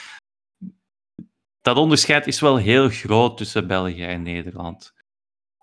dat 1.62 1.78
onderscheid 1.78 2.28
is 2.28 2.40
wel 2.40 2.58
heel 2.58 2.90
groot 2.90 3.38
tussen 3.38 3.68
België 3.68 4.04
en 4.04 4.22
Nederland. 4.22 4.94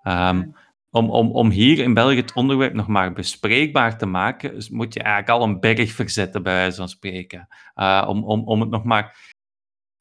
Um, 0.02 0.54
om, 0.90 1.10
om, 1.10 1.30
om 1.30 1.50
hier 1.50 1.78
in 1.78 1.94
België 1.94 2.16
het 2.16 2.34
onderwerp 2.34 2.74
nog 2.74 2.86
maar 2.86 3.12
bespreekbaar 3.12 3.98
te 3.98 4.06
maken, 4.06 4.64
moet 4.70 4.94
je 4.94 5.02
eigenlijk 5.02 5.38
al 5.38 5.48
een 5.48 5.60
berg 5.60 5.92
verzetten, 5.92 6.42
bij 6.42 6.52
wijze 6.52 6.76
van 6.76 6.88
spreken. 6.88 7.48
Uh, 7.74 8.04
om, 8.08 8.24
om, 8.24 8.44
om 8.44 8.60
het 8.60 8.70
nog 8.70 8.84
maar 8.84 9.31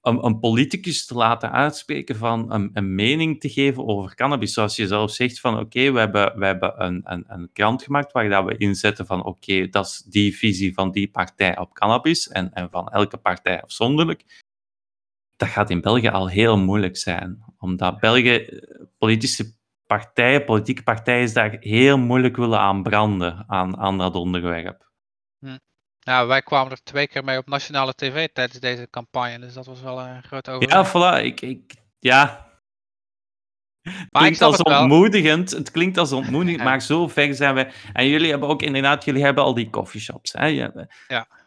om 0.01 0.23
een 0.23 0.39
politicus 0.39 1.05
te 1.05 1.13
laten 1.13 1.51
uitspreken 1.51 2.15
van 2.15 2.53
een, 2.53 2.69
een, 2.73 2.95
mening 2.95 3.39
te 3.39 3.49
geven 3.49 3.87
over 3.87 4.15
cannabis. 4.15 4.53
Zoals 4.53 4.75
je 4.75 4.87
zelf 4.87 5.11
zegt 5.11 5.39
van 5.39 5.59
oké, 5.59 5.91
we 5.91 5.99
hebben, 5.99 6.39
we 6.39 6.45
hebben 6.45 6.83
een, 6.83 7.01
een, 7.03 7.23
een, 7.27 7.49
krant 7.53 7.83
gemaakt 7.83 8.11
waar 8.11 8.45
we 8.45 8.57
inzetten 8.57 9.05
van 9.05 9.23
oké, 9.23 9.67
dat 9.69 9.85
is 9.85 10.03
die 10.07 10.37
visie 10.37 10.73
van 10.73 10.91
die 10.91 11.11
partij 11.11 11.57
op 11.57 11.73
cannabis 11.73 12.27
en, 12.27 12.53
en 12.53 12.69
van 12.69 12.89
elke 12.89 13.17
partij 13.17 13.61
afzonderlijk. 13.61 14.43
Dat 15.35 15.49
gaat 15.49 15.69
in 15.69 15.81
België 15.81 16.09
al 16.09 16.29
heel 16.29 16.57
moeilijk 16.57 16.97
zijn, 16.97 17.43
omdat 17.57 17.99
België 17.99 18.59
politische 18.97 19.53
partijen, 19.85 20.45
politieke 20.45 20.83
partijen 20.83 21.33
daar 21.33 21.57
heel 21.59 21.97
moeilijk 21.97 22.35
willen 22.35 22.59
aan 22.59 22.83
branden, 22.83 23.43
aan, 23.47 23.77
aan 23.77 23.97
dat 23.97 24.15
onderwerp. 24.15 24.89
Nou, 26.03 26.27
wij 26.27 26.41
kwamen 26.41 26.71
er 26.71 26.83
twee 26.83 27.07
keer 27.07 27.23
mee 27.23 27.37
op 27.37 27.47
nationale 27.47 27.93
tv 27.95 28.27
tijdens 28.33 28.59
deze 28.59 28.87
campagne, 28.89 29.39
dus 29.39 29.53
dat 29.53 29.65
was 29.65 29.81
wel 29.81 29.99
een 29.99 30.23
groot 30.23 30.49
overwinning. 30.49 30.91
Ja, 30.91 31.19
voilà. 31.19 31.25
Ik, 31.25 31.41
ik, 31.41 31.73
ja. 31.99 32.49
Het 33.81 34.07
klinkt 34.11 34.41
als 34.41 34.57
ontmoedigend, 34.57 35.51
het 35.51 35.71
klinkt 35.71 35.97
als 35.97 36.11
ontmoedigend, 36.11 36.63
maar 36.63 36.81
zo 36.81 37.07
ver 37.07 37.35
zijn 37.35 37.55
we. 37.55 37.71
En 37.93 38.07
jullie 38.07 38.29
hebben 38.29 38.49
ook 38.49 38.61
inderdaad, 38.61 39.05
jullie 39.05 39.23
hebben 39.23 39.43
al 39.43 39.53
die 39.53 39.69
coffeeshops. 39.69 40.31
Hè? 40.31 40.45
Ja. 40.45 40.87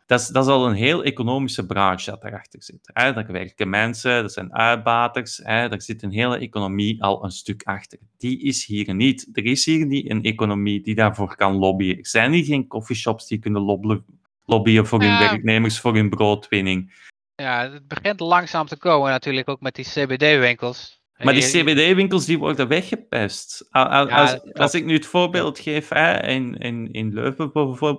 Dat 0.06 0.20
is, 0.20 0.26
dat 0.26 0.44
is 0.44 0.50
al 0.50 0.66
een 0.66 0.74
heel 0.74 1.04
economische 1.04 1.66
branche 1.66 2.10
dat 2.10 2.22
daarachter 2.22 2.62
zit. 2.62 2.90
Hè? 2.92 3.12
Daar 3.12 3.32
werken 3.32 3.68
mensen, 3.68 4.22
dat 4.22 4.32
zijn 4.32 4.54
uitbaters, 4.54 5.40
hè? 5.42 5.68
daar 5.68 5.82
zit 5.82 6.02
een 6.02 6.12
hele 6.12 6.38
economie 6.38 7.02
al 7.02 7.24
een 7.24 7.30
stuk 7.30 7.62
achter. 7.62 7.98
Die 8.18 8.42
is 8.42 8.64
hier 8.64 8.94
niet. 8.94 9.28
Er 9.32 9.44
is 9.44 9.64
hier 9.64 9.86
niet 9.86 10.10
een 10.10 10.22
economie 10.22 10.82
die 10.82 10.94
daarvoor 10.94 11.36
kan 11.36 11.54
lobbyen. 11.54 11.98
Er 11.98 12.06
zijn 12.06 12.32
hier 12.32 12.44
geen 12.44 12.66
coffeeshops 12.66 13.26
die 13.26 13.38
kunnen 13.38 13.62
lobbyen 13.62 14.04
lobbyen 14.44 14.86
voor 14.86 15.00
hun 15.00 15.18
werknemers, 15.18 15.80
voor 15.80 15.94
hun 15.94 16.10
broodwinning. 16.10 16.92
Ja, 17.34 17.70
het 17.70 17.88
begint 17.88 18.20
langzaam 18.20 18.66
te 18.66 18.76
komen 18.76 19.10
natuurlijk 19.10 19.48
ook 19.48 19.60
met 19.60 19.74
die 19.74 19.84
CBD-winkels. 19.84 21.02
Maar 21.18 21.34
die 21.34 21.62
CBD-winkels 21.62 22.24
die 22.24 22.38
worden 22.38 22.68
weggepest. 22.68 23.66
Als, 23.70 24.40
als, 24.52 24.74
ik 24.74 24.84
nu 24.84 24.94
het 24.94 25.06
voorbeeld 25.06 25.58
geef, 25.58 25.88
hè, 25.88 26.26
in, 26.26 26.56
in, 26.56 26.92
in 26.92 27.12
Leuven 27.12 27.52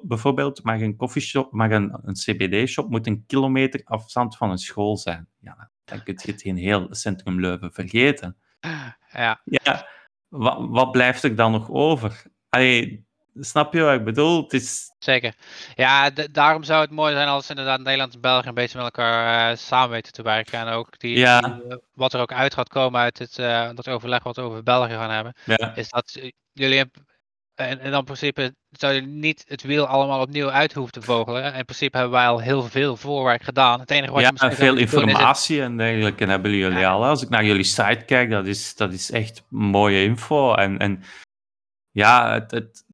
bijvoorbeeld, 0.04 0.64
mag 0.64 0.80
een 0.80 0.96
coffeeshop, 0.96 1.52
mag 1.52 1.72
een, 1.72 2.00
een 2.04 2.14
CBD-shop 2.14 2.90
moet 2.90 3.08
een 3.08 3.24
kilometer 3.28 3.82
afstand 3.84 4.38
van 4.38 4.52
een 4.52 4.58
school 4.58 4.98
zijn. 4.98 5.28
Ja, 5.40 5.70
dan 5.86 6.04
kun 6.04 6.20
je 6.24 6.32
het 6.32 6.42
in 6.42 6.56
heel 6.56 6.88
centrum 6.90 7.40
Leuven 7.40 7.74
vergeten. 7.74 8.38
Ja. 9.12 9.42
ja 9.44 9.88
wat, 10.28 10.58
wat 10.70 10.92
blijft 10.92 11.24
er 11.24 11.36
dan 11.36 11.52
nog 11.52 11.70
over? 11.70 12.24
Allee, 12.50 13.05
snap 13.40 13.74
je 13.74 13.82
wat 13.82 13.94
ik 13.94 14.04
bedoel? 14.04 14.44
Het 14.44 14.54
is... 14.54 14.92
Zeker. 15.00 15.34
Ja, 15.76 16.10
daarom 16.32 16.64
zou 16.64 16.82
het 16.82 16.92
mooi 16.92 17.14
zijn 17.14 17.28
als 17.28 17.50
inderdaad 17.50 17.80
Nederland 17.80 18.14
en 18.14 18.22
België 18.22 18.48
een 18.48 18.54
beetje 18.54 18.78
met 18.78 18.86
elkaar 18.86 19.52
uh, 19.52 19.58
samen 19.58 19.90
weten 19.90 20.14
te 20.14 20.22
werken. 20.22 20.60
En 20.60 20.68
ook 20.68 21.00
die, 21.00 21.18
ja. 21.18 21.40
die, 21.40 21.80
wat 21.94 22.14
er 22.14 22.22
ook 22.22 22.34
uit 22.34 22.54
gaat 22.54 22.70
komen 22.70 23.00
uit 23.00 23.18
het, 23.18 23.38
uh, 23.38 23.70
dat 23.74 23.88
overleg 23.88 24.24
wat 24.24 24.36
we 24.36 24.42
over 24.42 24.64
België 24.64 24.94
gaan 24.94 25.12
hebben, 25.12 25.34
ja. 25.46 25.76
is 25.76 25.90
dat 25.90 26.20
jullie 26.52 26.92
en, 27.56 27.80
en 27.80 27.92
dan 27.92 28.00
in 28.00 28.06
principe 28.06 28.56
zou 28.70 28.94
je 28.94 29.02
niet 29.02 29.46
het 29.48 29.64
wiel 29.64 29.86
allemaal 29.86 30.22
opnieuw 30.22 30.50
uit 30.50 30.74
hoeven 30.74 30.94
te 30.94 31.02
vogelen. 31.02 31.54
In 31.54 31.66
principe 31.66 31.98
hebben 31.98 32.16
wij 32.16 32.28
al 32.28 32.40
heel 32.40 32.64
veel 32.64 32.98
voorwerk 32.98 33.44
gedaan. 33.44 33.80
Het 33.80 33.92
enige 33.92 34.12
wat 34.12 34.22
ja, 34.22 34.28
je 34.28 34.34
misschien 34.34 34.66
veel 34.66 34.78
informatie 34.78 35.60
het... 35.60 35.70
en 35.70 35.78
dergelijke 35.78 36.26
hebben 36.26 36.52
jullie 36.52 36.80
ja. 36.80 36.92
al. 36.92 37.06
Als 37.06 37.22
ik 37.22 37.30
naar 37.30 37.46
jullie 37.46 37.64
site 37.64 38.04
kijk, 38.06 38.30
dat 38.30 38.46
is, 38.46 38.76
dat 38.76 38.94
is 38.94 39.12
echt 39.12 39.44
mooie 39.50 40.04
info. 40.04 40.54
En, 40.54 40.78
en 40.78 41.04
ja, 41.92 42.34
het, 42.34 42.52
het... 42.52 42.85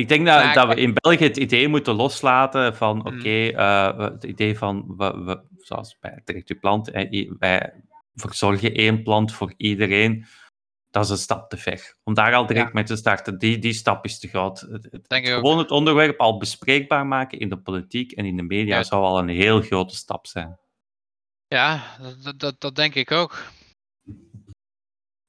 ik 0.00 0.08
denk 0.08 0.26
dat, 0.26 0.54
dat 0.54 0.68
we 0.68 0.74
in 0.74 0.94
België 0.94 1.24
het 1.24 1.36
idee 1.36 1.68
moeten 1.68 1.94
loslaten 1.94 2.76
van, 2.76 2.96
mm. 2.96 3.06
oké, 3.06 3.16
okay, 3.16 3.52
uh, 3.52 3.98
het 3.98 4.24
idee 4.24 4.58
van, 4.58 4.94
we, 4.96 5.22
we, 5.24 5.42
zoals 5.58 5.98
bij 6.00 6.20
Direct 6.24 6.50
Uw 6.50 6.58
Plant, 6.58 6.90
wij 7.38 7.72
verzorgen 8.14 8.74
één 8.74 9.02
plant 9.02 9.32
voor 9.32 9.54
iedereen 9.56 10.26
dat 10.90 11.04
is 11.04 11.10
een 11.10 11.16
stap 11.16 11.50
te 11.50 11.56
ver. 11.56 11.96
Om 12.04 12.14
daar 12.14 12.34
al 12.34 12.46
direct 12.46 12.66
ja. 12.66 12.72
mee 12.74 12.84
te 12.84 12.96
starten, 12.96 13.38
die, 13.38 13.58
die 13.58 13.72
stap 13.72 14.04
is 14.04 14.18
te 14.18 14.28
groot. 14.28 14.60
Het, 14.60 15.06
gewoon 15.08 15.58
het 15.58 15.70
onderwerp 15.70 16.20
al 16.20 16.38
bespreekbaar 16.38 17.06
maken 17.06 17.38
in 17.38 17.48
de 17.48 17.58
politiek 17.58 18.12
en 18.12 18.24
in 18.24 18.36
de 18.36 18.42
media 18.42 18.76
ja. 18.76 18.82
zou 18.82 19.04
al 19.04 19.18
een 19.18 19.28
heel 19.28 19.60
grote 19.60 19.94
stap 19.94 20.26
zijn. 20.26 20.58
Ja, 21.48 21.96
dat, 22.22 22.38
dat, 22.38 22.60
dat 22.60 22.74
denk 22.74 22.94
ik 22.94 23.10
ook. 23.10 23.44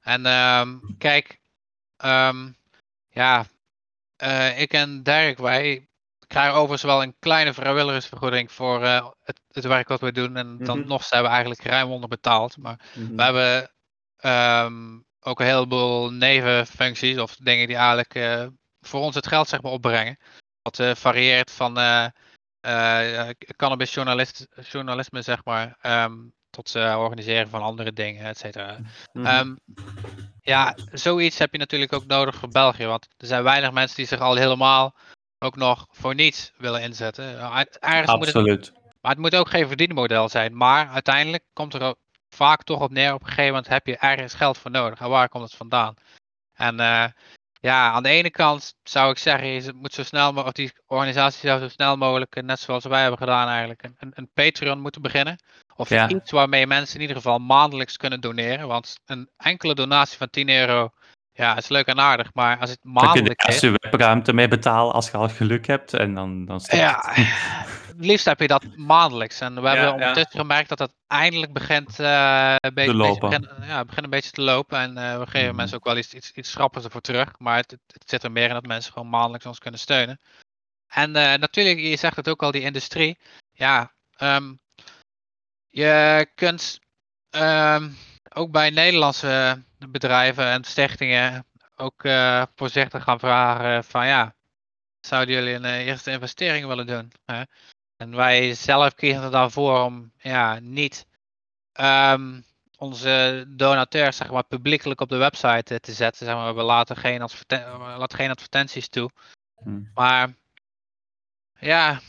En 0.01 0.25
um, 0.25 0.95
kijk, 0.97 1.39
um, 2.05 2.55
ja, 3.09 3.45
ik 4.57 4.73
en 4.73 5.03
Dirk, 5.03 5.37
wij 5.37 5.87
krijgen 6.31 6.53
overigens 6.53 6.81
wel 6.81 7.03
een 7.03 7.15
kleine 7.19 7.53
vrijwilligersvergoeding 7.53 8.51
voor 8.51 8.81
uh, 8.81 9.07
het, 9.23 9.39
het, 9.51 9.65
werk 9.65 9.87
wat 9.87 9.99
we 9.99 10.11
doen. 10.11 10.37
En 10.37 10.47
mm 10.47 10.57
-hmm. 10.57 10.65
dan 10.65 10.87
nog 10.87 11.03
zijn 11.03 11.23
we 11.23 11.29
eigenlijk 11.29 11.63
ruim 11.63 11.89
onderbetaald. 11.89 12.57
Maar 12.57 12.79
mm 12.93 13.07
-hmm. 13.07 13.15
we 13.15 13.23
hebben 13.23 13.71
um, 14.65 15.05
ook 15.19 15.39
een 15.39 15.45
heleboel 15.45 16.11
nevenfuncties 16.11 17.17
of 17.17 17.35
dingen 17.35 17.67
die 17.67 17.75
eigenlijk 17.75 18.15
uh, 18.15 18.45
voor 18.79 19.01
ons 19.01 19.15
het 19.15 19.27
geld 19.27 19.47
zeg 19.47 19.61
maar 19.61 19.71
opbrengen. 19.71 20.17
Wat 20.61 20.79
uh, 20.79 20.95
varieert 20.95 21.51
van 21.51 21.73
cannabisjournalisme 23.55 25.21
zeg 25.21 25.45
maar, 25.45 25.77
um, 25.81 26.33
tot 26.49 26.75
organiseren 26.75 27.49
van 27.49 27.61
andere 27.61 27.93
dingen, 27.93 28.25
et 28.25 28.37
cetera. 28.37 28.77
Mm 29.13 29.25
-hmm. 29.25 29.25
um, 29.25 29.59
ja, 30.51 30.75
zoiets 30.91 31.37
heb 31.37 31.51
je 31.51 31.57
natuurlijk 31.57 31.93
ook 31.93 32.05
nodig 32.05 32.35
voor 32.35 32.49
België, 32.49 32.85
want 32.85 33.07
er 33.17 33.27
zijn 33.27 33.43
weinig 33.43 33.71
mensen 33.71 33.97
die 33.97 34.05
zich 34.05 34.19
al 34.19 34.35
helemaal 34.35 34.95
ook 35.39 35.55
nog 35.55 35.87
voor 35.91 36.15
niets 36.15 36.51
willen 36.57 36.81
inzetten. 36.81 37.39
Absoluut. 38.09 38.47
Moet 38.47 38.57
het, 38.57 38.73
maar 39.01 39.11
het 39.11 39.19
moet 39.19 39.35
ook 39.35 39.49
geen 39.49 39.67
verdienmodel 39.67 40.29
zijn, 40.29 40.57
maar 40.57 40.89
uiteindelijk 40.89 41.43
komt 41.53 41.73
er 41.73 41.95
vaak 42.29 42.63
toch 42.63 42.81
op 42.81 42.91
neer. 42.91 43.13
Op 43.13 43.21
een 43.21 43.27
gegeven 43.27 43.45
moment 43.45 43.67
heb 43.67 43.87
je 43.87 43.97
ergens 43.97 44.33
geld 44.33 44.57
voor 44.57 44.71
nodig. 44.71 44.99
En 44.99 45.09
waar 45.09 45.29
komt 45.29 45.43
het 45.43 45.55
vandaan? 45.55 45.93
En 46.53 46.79
uh, 46.79 47.05
ja, 47.59 47.91
aan 47.91 48.03
de 48.03 48.09
ene 48.09 48.29
kant 48.29 48.75
zou 48.83 49.11
ik 49.11 49.17
zeggen, 49.17 49.53
het 49.53 49.75
moet 49.75 49.93
zo 49.93 50.03
snel 50.03 50.33
mogelijk, 50.33 50.57
die 50.57 50.73
organisatie 50.85 51.49
zou 51.49 51.59
zo 51.59 51.67
snel 51.67 51.97
mogelijk, 51.97 52.41
net 52.41 52.59
zoals 52.59 52.83
wij 52.83 53.01
hebben 53.01 53.19
gedaan 53.19 53.47
eigenlijk, 53.47 53.83
een, 53.83 54.11
een 54.15 54.29
Patreon 54.33 54.79
moeten 54.79 55.01
beginnen. 55.01 55.37
Of 55.81 55.89
ja. 55.89 56.09
iets 56.09 56.31
waarmee 56.31 56.67
mensen 56.67 56.95
in 56.95 57.01
ieder 57.01 57.15
geval 57.15 57.39
maandelijks 57.39 57.97
kunnen 57.97 58.21
doneren. 58.21 58.67
Want 58.67 58.99
een 59.05 59.29
enkele 59.37 59.75
donatie 59.75 60.17
van 60.17 60.29
10 60.29 60.49
euro 60.49 60.91
ja, 61.33 61.57
is 61.57 61.67
leuk 61.67 61.85
en 61.85 61.99
aardig, 61.99 62.33
maar 62.33 62.59
als 62.59 62.69
het 62.69 62.83
maandelijk 62.83 63.43
is... 63.43 63.59
je 63.59 63.71
webruimte 63.71 64.33
mee 64.33 64.47
betalen 64.47 64.93
als 64.93 65.11
je 65.11 65.17
al 65.17 65.29
geluk 65.29 65.67
hebt 65.67 65.93
en 65.93 66.13
dan, 66.13 66.45
dan 66.45 66.59
stopt 66.59 66.81
ja, 66.81 67.01
het. 67.03 67.93
liefst 67.97 68.25
heb 68.25 68.39
je 68.39 68.47
dat 68.47 68.65
maandelijks. 68.75 69.39
En 69.39 69.55
we 69.55 69.61
ja, 69.61 69.67
hebben 69.67 69.93
ondertussen 69.93 70.31
ja. 70.31 70.39
gemerkt 70.39 70.69
dat 70.69 70.79
het 70.79 70.93
eindelijk 71.07 71.53
begint, 71.53 71.99
uh, 71.99 72.55
een 72.57 72.73
beetje, 72.73 72.91
te 72.91 72.97
lopen. 72.97 73.29
Begint, 73.29 73.49
ja, 73.61 73.85
begint 73.85 74.03
een 74.03 74.09
beetje 74.09 74.31
te 74.31 74.41
lopen. 74.41 74.79
En 74.79 74.97
uh, 74.97 75.19
we 75.19 75.27
geven 75.27 75.49
mm. 75.49 75.55
mensen 75.55 75.77
ook 75.77 75.85
wel 75.85 75.97
iets, 75.97 76.13
iets, 76.13 76.31
iets 76.31 76.53
grappigs 76.53 76.85
ervoor 76.85 77.01
terug. 77.01 77.31
Maar 77.37 77.57
het, 77.57 77.71
het, 77.71 78.09
zit 78.09 78.23
er 78.23 78.31
meer 78.31 78.47
in 78.47 78.53
dat 78.53 78.65
mensen 78.65 78.93
gewoon 78.93 79.09
maandelijks 79.09 79.45
ons 79.45 79.59
kunnen 79.59 79.79
steunen. 79.79 80.19
En 80.87 81.09
uh, 81.09 81.33
natuurlijk, 81.33 81.79
je 81.79 81.95
zegt 81.95 82.15
het 82.15 82.29
ook 82.29 82.43
al, 82.43 82.51
die 82.51 82.61
industrie. 82.61 83.17
Ja, 83.51 83.91
um, 84.17 84.59
je 85.71 86.27
kunt 86.35 86.79
um, 87.29 87.97
ook 88.33 88.51
bij 88.51 88.69
Nederlandse 88.69 89.63
bedrijven 89.89 90.45
en 90.45 90.63
stichtingen 90.63 91.45
ook 91.75 92.03
uh, 92.03 92.43
voorzichtig 92.55 93.03
gaan 93.03 93.19
vragen 93.19 93.83
van 93.83 94.07
ja, 94.07 94.35
zouden 94.99 95.35
jullie 95.35 95.53
een 95.53 95.63
uh, 95.63 95.87
eerste 95.87 96.11
investering 96.11 96.67
willen 96.67 96.87
doen? 96.87 97.11
Hè? 97.25 97.43
En 97.97 98.15
wij 98.15 98.53
zelf 98.53 98.95
kiezen 98.95 99.23
er 99.23 99.31
dan 99.31 99.51
voor 99.51 99.83
om 99.83 100.11
ja, 100.17 100.59
niet 100.59 101.05
um, 101.79 102.45
onze 102.77 103.45
donateurs 103.47 104.17
zeg 104.17 104.31
maar, 104.31 104.43
publiekelijk 104.43 105.01
op 105.01 105.09
de 105.09 105.17
website 105.17 105.79
te 105.79 105.93
zetten. 105.93 106.25
Zeg 106.25 106.35
maar, 106.35 106.55
we 106.55 106.61
laten 106.61 106.95
geen, 106.97 107.21
adverten 107.21 107.79
we 107.79 107.97
laten 107.97 108.17
geen 108.17 108.29
advertenties 108.29 108.87
toe. 108.87 109.09
Hmm. 109.63 109.91
Maar 109.93 110.33
ja, 111.59 111.99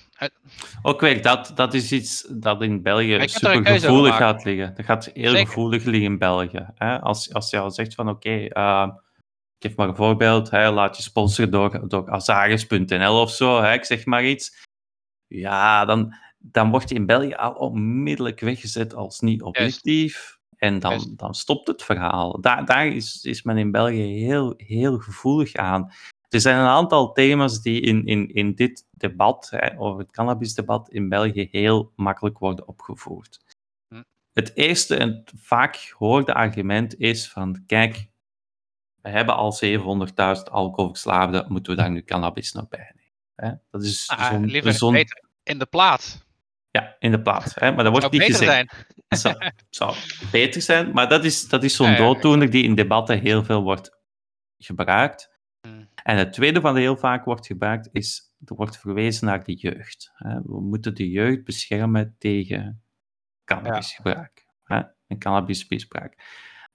ook 0.83 1.01
weer, 1.01 1.23
dat, 1.23 1.53
dat 1.55 1.75
is 1.75 1.93
iets 1.93 2.27
dat 2.31 2.63
in 2.63 2.83
België 2.83 3.29
super 3.29 3.67
gevoelig 3.67 4.17
gaat 4.17 4.45
liggen. 4.45 4.75
Dat 4.75 4.85
gaat 4.85 5.11
heel 5.15 5.31
Zeker. 5.31 5.47
gevoelig 5.47 5.85
liggen 5.85 6.11
in 6.11 6.19
België. 6.19 6.67
Hè? 6.75 7.01
Als, 7.01 7.33
als 7.33 7.51
je 7.51 7.59
al 7.59 7.71
zegt 7.71 7.95
van 7.95 8.09
oké, 8.09 8.29
okay, 8.29 8.87
uh, 8.89 8.95
ik 9.59 9.69
geef 9.69 9.77
maar 9.77 9.89
een 9.89 9.97
voorbeeld, 9.97 10.51
hè, 10.51 10.71
laat 10.71 10.97
je 10.97 11.03
sponsoren 11.03 11.51
door, 11.51 11.89
door 11.89 12.11
Azaris.nl 12.11 13.21
of 13.21 13.31
zo, 13.31 13.63
hè, 13.63 13.73
ik 13.73 13.85
zeg 13.85 14.05
maar 14.05 14.25
iets. 14.25 14.67
Ja, 15.27 15.85
dan, 15.85 16.15
dan 16.39 16.71
word 16.71 16.89
je 16.89 16.95
in 16.95 17.07
België 17.07 17.35
al 17.35 17.53
onmiddellijk 17.53 18.41
weggezet 18.41 18.95
als 18.95 19.21
niet 19.21 19.43
objectief. 19.43 20.15
Juist. 20.15 20.41
En 20.63 20.79
dan, 20.79 21.13
dan 21.17 21.35
stopt 21.35 21.69
het 21.69 21.83
verhaal. 21.83 22.41
Daar, 22.41 22.65
daar 22.65 22.87
is, 22.87 23.25
is 23.25 23.43
men 23.43 23.59
in 23.59 23.71
België 23.71 24.03
heel, 24.03 24.55
heel 24.57 24.99
gevoelig 24.99 25.55
aan. 25.55 25.93
Er 26.33 26.41
zijn 26.41 26.59
een 26.59 26.67
aantal 26.67 27.13
thema's 27.13 27.63
die 27.63 27.81
in, 27.81 28.07
in, 28.07 28.29
in 28.35 28.55
dit 28.55 28.87
debat, 28.91 29.51
hè, 29.51 29.79
over 29.79 30.01
het 30.01 30.11
cannabisdebat 30.11 30.91
in 30.91 31.09
België, 31.09 31.49
heel 31.51 31.93
makkelijk 31.97 32.39
worden 32.39 32.69
opgevoerd. 32.69 33.57
Hm. 33.89 34.03
Het 34.33 34.57
eerste 34.57 34.97
en 34.97 35.25
vaak 35.37 35.77
gehoorde 35.77 36.35
argument 36.35 36.99
is 36.99 37.29
van, 37.29 37.63
kijk, 37.67 38.09
we 39.03 39.09
hebben 39.09 39.35
al 39.35 39.59
700.000 39.65 40.43
alcoholverslaafden, 40.51 41.47
moeten 41.49 41.77
we 41.77 41.81
daar 41.81 41.91
nu 41.91 42.03
cannabis 42.03 42.53
nog 42.53 42.69
bij 42.69 42.93
nemen? 42.95 43.13
Hè? 43.35 43.61
Dat 43.71 43.83
is 43.83 44.09
ah, 44.09 44.31
zo'n... 44.31 44.47
Liever 44.47 44.93
beter 44.93 45.23
in 45.43 45.59
de 45.59 45.67
plaats. 45.67 46.19
Ja, 46.71 46.97
in 46.99 47.11
de 47.11 47.23
plaats. 47.23 47.55
Hè? 47.55 47.73
Maar 47.73 47.85
dat 47.85 47.93
wordt 47.93 48.11
niet 48.11 48.23
gezegd. 48.23 48.87
Het 49.09 49.19
zou, 49.21 49.51
zou, 49.71 49.97
beter 50.31 50.63
zijn, 50.63 50.93
maar 50.93 51.09
dat 51.09 51.25
is, 51.25 51.49
dat 51.49 51.63
is 51.65 51.77
zo'n 51.77 51.87
ja, 51.87 51.93
ja, 51.93 51.99
dooddoener 51.99 52.51
die 52.51 52.65
in 52.65 52.75
debatten 52.75 53.21
heel 53.21 53.45
veel 53.45 53.63
wordt 53.63 53.99
gebruikt. 54.59 55.31
En 56.03 56.17
het 56.17 56.33
tweede 56.33 56.61
wat 56.61 56.77
heel 56.77 56.97
vaak 56.97 57.25
wordt 57.25 57.47
gebruikt 57.47 57.89
is, 57.93 58.35
er 58.45 58.55
wordt 58.55 58.79
verwezen 58.79 59.27
naar 59.27 59.45
de 59.45 59.55
jeugd. 59.55 60.13
We 60.45 60.61
moeten 60.61 60.95
de 60.95 61.11
jeugd 61.11 61.45
beschermen 61.45 62.15
tegen 62.19 62.83
cannabisgebruik 63.45 64.47
ja. 64.65 64.95
en 65.07 65.19
cannabismisbruik. 65.19 66.23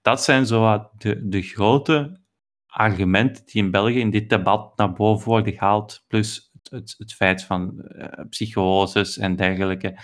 Dat 0.02 0.24
zijn 0.24 0.46
zo 0.46 0.90
de, 0.98 1.28
de 1.28 1.42
grote 1.42 2.22
argumenten 2.66 3.46
die 3.46 3.64
in 3.64 3.72
België 3.72 4.00
in 4.00 4.10
dit 4.10 4.30
debat 4.30 4.78
naar 4.78 4.94
boven 4.94 5.30
worden 5.30 5.54
gehaald, 5.54 6.06
plus 6.08 6.50
het, 6.54 6.70
het, 6.70 6.96
het 6.98 7.14
feit 7.14 7.44
van 7.44 7.74
uh, 7.76 8.26
psychoses 8.30 9.18
en 9.18 9.36
dergelijke. 9.36 9.98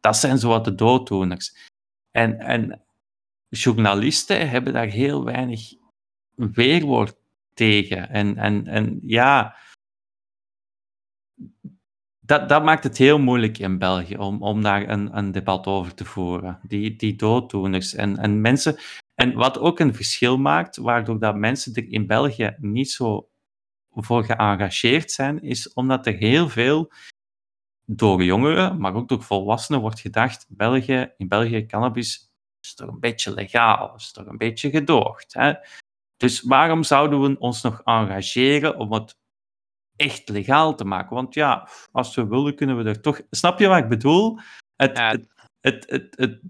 Dat 0.00 0.16
zijn 0.16 0.38
zo 0.38 0.48
wat 0.48 0.64
de 0.64 0.74
dooddoeners. 0.74 1.70
En, 2.10 2.38
en 2.38 2.84
journalisten 3.48 4.48
hebben 4.48 4.72
daar 4.72 4.86
heel 4.86 5.24
weinig 5.24 5.60
weerwoord 6.34 7.16
tegen. 7.56 8.08
En, 8.10 8.36
en, 8.36 8.66
en 8.66 9.00
ja, 9.02 9.56
dat, 12.20 12.48
dat 12.48 12.64
maakt 12.64 12.84
het 12.84 12.98
heel 12.98 13.18
moeilijk 13.18 13.58
in 13.58 13.78
België 13.78 14.16
om, 14.16 14.42
om 14.42 14.62
daar 14.62 14.88
een, 14.88 15.16
een 15.16 15.32
debat 15.32 15.66
over 15.66 15.94
te 15.94 16.04
voeren. 16.04 16.60
Die, 16.62 16.96
die 16.96 17.16
dooddoeners 17.16 17.94
en, 17.94 18.16
en 18.18 18.40
mensen. 18.40 18.76
En 19.14 19.34
wat 19.34 19.58
ook 19.58 19.78
een 19.78 19.94
verschil 19.94 20.38
maakt, 20.38 20.76
waardoor 20.76 21.18
dat 21.18 21.36
mensen 21.36 21.74
er 21.74 21.90
in 21.90 22.06
België 22.06 22.56
niet 22.58 22.90
zo 22.90 23.28
voor 23.90 24.24
geëngageerd 24.24 25.10
zijn, 25.10 25.42
is 25.42 25.72
omdat 25.72 26.06
er 26.06 26.14
heel 26.14 26.48
veel 26.48 26.92
door 27.84 28.24
jongeren, 28.24 28.80
maar 28.80 28.94
ook 28.94 29.08
door 29.08 29.22
volwassenen 29.22 29.80
wordt 29.80 30.00
gedacht, 30.00 30.46
België, 30.48 31.12
in 31.16 31.28
België 31.28 31.66
cannabis 31.66 32.30
is 32.60 32.74
toch 32.74 32.88
een 32.88 33.00
beetje 33.00 33.34
legaal, 33.34 33.94
is 33.94 34.12
toch 34.12 34.26
een 34.26 34.36
beetje 34.36 34.70
gedoogd. 34.70 35.34
Hè? 35.34 35.52
Dus 36.16 36.42
waarom 36.42 36.82
zouden 36.82 37.22
we 37.22 37.38
ons 37.38 37.62
nog 37.62 37.80
engageren 37.84 38.78
om 38.78 38.92
het 38.92 39.16
echt 39.96 40.28
legaal 40.28 40.74
te 40.74 40.84
maken? 40.84 41.14
Want 41.14 41.34
ja, 41.34 41.68
als 41.92 42.14
we 42.14 42.26
willen, 42.26 42.54
kunnen 42.54 42.76
we 42.76 42.88
er 42.88 43.00
toch. 43.00 43.20
Snap 43.30 43.58
je 43.58 43.66
wat 43.66 43.78
ik 43.78 43.88
bedoel? 43.88 44.38
Het, 44.76 44.96
ja. 44.96 45.10
het, 45.10 45.28
het, 45.60 45.86
het, 45.88 46.10
het, 46.16 46.40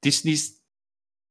is 0.00 0.22
niet. 0.22 0.62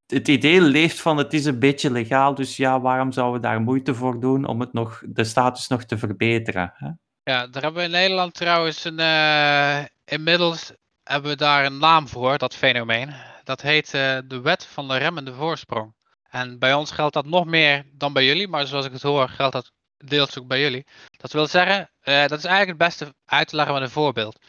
het 0.05 0.27
idee 0.27 0.61
leeft 0.61 1.01
van 1.01 1.17
het 1.17 1.33
is 1.33 1.45
een 1.45 1.59
beetje 1.59 1.91
legaal, 1.91 2.35
dus 2.35 2.57
ja, 2.57 2.81
waarom 2.81 3.11
zouden 3.11 3.41
we 3.41 3.47
daar 3.47 3.61
moeite 3.61 3.95
voor 3.95 4.19
doen 4.19 4.45
om 4.45 4.59
het 4.59 4.73
nog, 4.73 5.03
de 5.05 5.23
status 5.23 5.67
nog 5.67 5.83
te 5.83 5.97
verbeteren? 5.97 6.73
Hè? 6.75 6.89
Ja, 7.23 7.47
daar 7.47 7.63
hebben 7.63 7.81
we 7.81 7.87
in 7.87 7.91
Nederland 7.91 8.33
trouwens 8.33 8.83
een, 8.83 8.99
uh, 8.99 9.85
inmiddels 10.05 10.73
hebben 11.03 11.31
we 11.31 11.37
daar 11.37 11.65
een 11.65 11.77
naam 11.77 12.07
voor, 12.07 12.37
dat 12.37 12.55
fenomeen. 12.55 13.13
Dat 13.43 13.61
heet 13.61 13.93
uh, 13.93 14.17
de 14.27 14.41
wet 14.41 14.65
van 14.65 14.87
de 14.87 14.97
remmende 14.97 15.33
voorsprong. 15.33 15.93
En 16.33 16.59
bij 16.59 16.73
ons 16.73 16.91
geldt 16.91 17.13
dat 17.13 17.25
nog 17.25 17.45
meer 17.45 17.85
dan 17.91 18.13
bij 18.13 18.25
jullie, 18.25 18.47
maar 18.47 18.67
zoals 18.67 18.85
ik 18.85 18.91
het 18.91 19.01
hoor, 19.01 19.29
geldt 19.29 19.53
dat 19.53 19.71
deels 19.97 20.39
ook 20.39 20.47
bij 20.47 20.61
jullie. 20.61 20.85
Dat 21.11 21.31
wil 21.31 21.47
zeggen, 21.47 21.89
uh, 22.03 22.27
dat 22.27 22.37
is 22.37 22.45
eigenlijk 22.45 22.67
het 22.67 22.77
beste 22.77 23.13
uit 23.25 23.47
te 23.47 23.55
leggen 23.55 23.73
met 23.73 23.83
een 23.83 23.89
voorbeeld. 23.89 24.39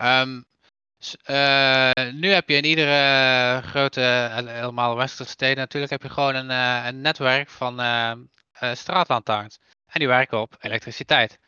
Um, 0.00 0.44
uh, 1.26 1.90
nu 2.12 2.30
heb 2.30 2.48
je 2.48 2.56
in 2.56 2.64
iedere 2.64 3.62
grote, 3.62 4.00
helemaal 4.32 4.96
westerse 4.96 5.32
steden 5.32 5.56
natuurlijk, 5.56 5.92
heb 5.92 6.02
je 6.02 6.08
gewoon 6.08 6.34
een, 6.34 6.50
uh, 6.50 6.86
een 6.86 7.00
netwerk 7.00 7.48
van 7.48 7.74
straatlantaarns. 8.72 9.58
En 9.86 9.98
die 9.98 10.08
werken 10.08 10.40
op 10.40 10.56
elektriciteit. 10.60 11.38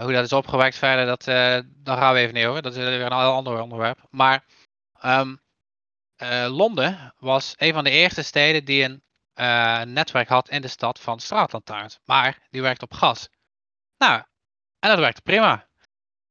hoe 0.00 0.12
dat 0.12 0.24
is 0.24 0.32
opgewekt 0.32 0.76
verder, 0.76 1.06
dat, 1.06 1.24
daar 1.24 1.98
gaan 1.98 2.14
we 2.14 2.20
even 2.20 2.34
niet 2.34 2.46
over. 2.46 2.62
Dat 2.62 2.76
is 2.76 2.78
weer 2.78 3.00
een 3.00 3.18
heel 3.18 3.32
ander 3.32 3.60
onderwerp. 3.60 3.98
Maar 4.10 4.44
um, 5.04 5.40
Londen 6.48 7.14
was 7.18 7.54
een 7.56 7.72
van 7.72 7.84
de 7.84 7.90
eerste 7.90 8.22
steden 8.22 8.64
die 8.64 8.82
een 8.84 9.92
netwerk 9.92 10.28
had 10.28 10.48
in 10.48 10.62
de 10.62 10.68
stad 10.68 11.00
van 11.00 11.20
straatlantaarns. 11.20 11.98
Maar 12.04 12.46
die 12.50 12.62
werkt 12.62 12.82
op 12.82 12.92
gas. 12.92 13.28
Nou, 13.98 14.22
en 14.78 14.88
dat 14.88 14.98
werkte 14.98 15.22
prima. 15.22 15.68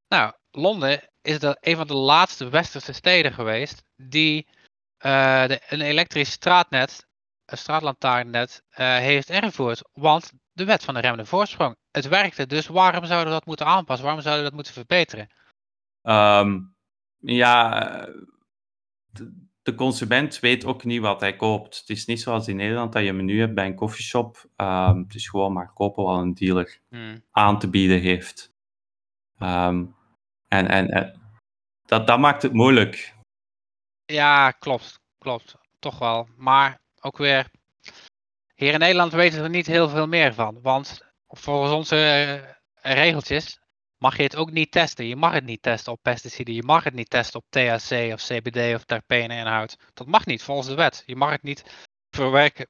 Nou, 0.08 0.32
Londen 0.50 1.10
is 1.22 1.38
dat 1.38 1.56
een 1.60 1.76
van 1.76 1.86
de 1.86 1.94
laatste 1.94 2.48
westerse 2.48 2.92
steden 2.92 3.32
geweest 3.32 3.82
die 3.96 4.48
de, 4.96 5.60
een 5.68 5.80
elektrisch 5.80 6.30
straatnet, 6.30 7.06
een 7.44 7.58
straatlantaarnnet, 7.58 8.62
heeft 8.70 9.30
ingevoerd. 9.30 9.82
Want 9.92 10.32
de 10.52 10.64
wet 10.64 10.84
van 10.84 10.94
de 10.94 11.00
remmende 11.00 11.26
voorsprong. 11.26 11.76
Het 11.90 12.08
werkte, 12.08 12.46
dus 12.46 12.66
waarom 12.66 13.04
zouden 13.04 13.28
we 13.28 13.38
dat 13.38 13.46
moeten 13.46 13.66
aanpassen? 13.66 14.04
Waarom 14.06 14.22
zouden 14.22 14.44
we 14.44 14.48
dat 14.48 14.58
moeten 14.58 14.74
verbeteren? 14.74 15.28
Um, 16.02 16.76
ja, 17.18 18.08
de, 19.70 19.74
consument 19.74 20.38
weet 20.38 20.64
ook 20.64 20.84
niet 20.84 21.00
wat 21.00 21.20
hij 21.20 21.36
koopt. 21.36 21.78
Het 21.78 21.88
is 21.88 22.06
niet 22.06 22.20
zoals 22.20 22.48
in 22.48 22.56
Nederland 22.56 22.92
dat 22.92 23.02
je 23.02 23.08
een 23.08 23.16
menu 23.16 23.40
hebt 23.40 23.54
bij 23.54 23.66
een 23.66 23.74
koffieshop. 23.74 24.48
Um, 24.56 24.98
het 24.98 25.14
is 25.14 25.28
gewoon 25.28 25.52
maar 25.52 25.72
kopen 25.72 26.04
wat 26.04 26.20
een 26.20 26.34
dealer 26.34 26.80
hmm. 26.88 27.22
aan 27.30 27.58
te 27.58 27.70
bieden 27.70 28.00
heeft. 28.00 28.52
Um, 29.38 29.94
en, 30.48 30.68
en, 30.68 30.88
en 30.88 31.20
dat, 31.86 32.06
dat 32.06 32.18
maakt 32.18 32.42
het 32.42 32.52
moeilijk. 32.52 33.14
Ja, 34.04 34.50
klopt. 34.50 35.00
Klopt. 35.18 35.56
Toch 35.78 35.98
wel. 35.98 36.28
Maar 36.36 36.80
ook 37.00 37.18
weer. 37.18 37.50
Hier 38.54 38.72
in 38.72 38.78
Nederland 38.78 39.12
weten 39.12 39.38
we 39.38 39.44
er 39.44 39.50
niet 39.50 39.66
heel 39.66 39.88
veel 39.88 40.06
meer 40.06 40.34
van. 40.34 40.60
Want 40.62 41.06
volgens 41.28 41.72
onze 41.72 41.96
uh, 41.96 42.92
regeltjes 42.94 43.59
mag 44.00 44.16
je 44.16 44.22
het 44.22 44.36
ook 44.36 44.50
niet 44.50 44.72
testen. 44.72 45.06
Je 45.06 45.16
mag 45.16 45.32
het 45.32 45.44
niet 45.44 45.62
testen 45.62 45.92
op 45.92 46.02
pesticiden. 46.02 46.54
Je 46.54 46.62
mag 46.62 46.84
het 46.84 46.94
niet 46.94 47.10
testen 47.10 47.40
op 47.40 47.46
THC 47.48 48.12
of 48.12 48.22
CBD 48.22 48.74
of 48.74 48.84
terpene-inhoud. 48.84 49.76
Dat 49.94 50.06
mag 50.06 50.26
niet 50.26 50.42
volgens 50.42 50.68
de 50.68 50.74
wet. 50.74 51.02
Je 51.06 51.16
mag 51.16 51.30
het 51.30 51.42
niet 51.42 51.88
verwerken. 52.10 52.66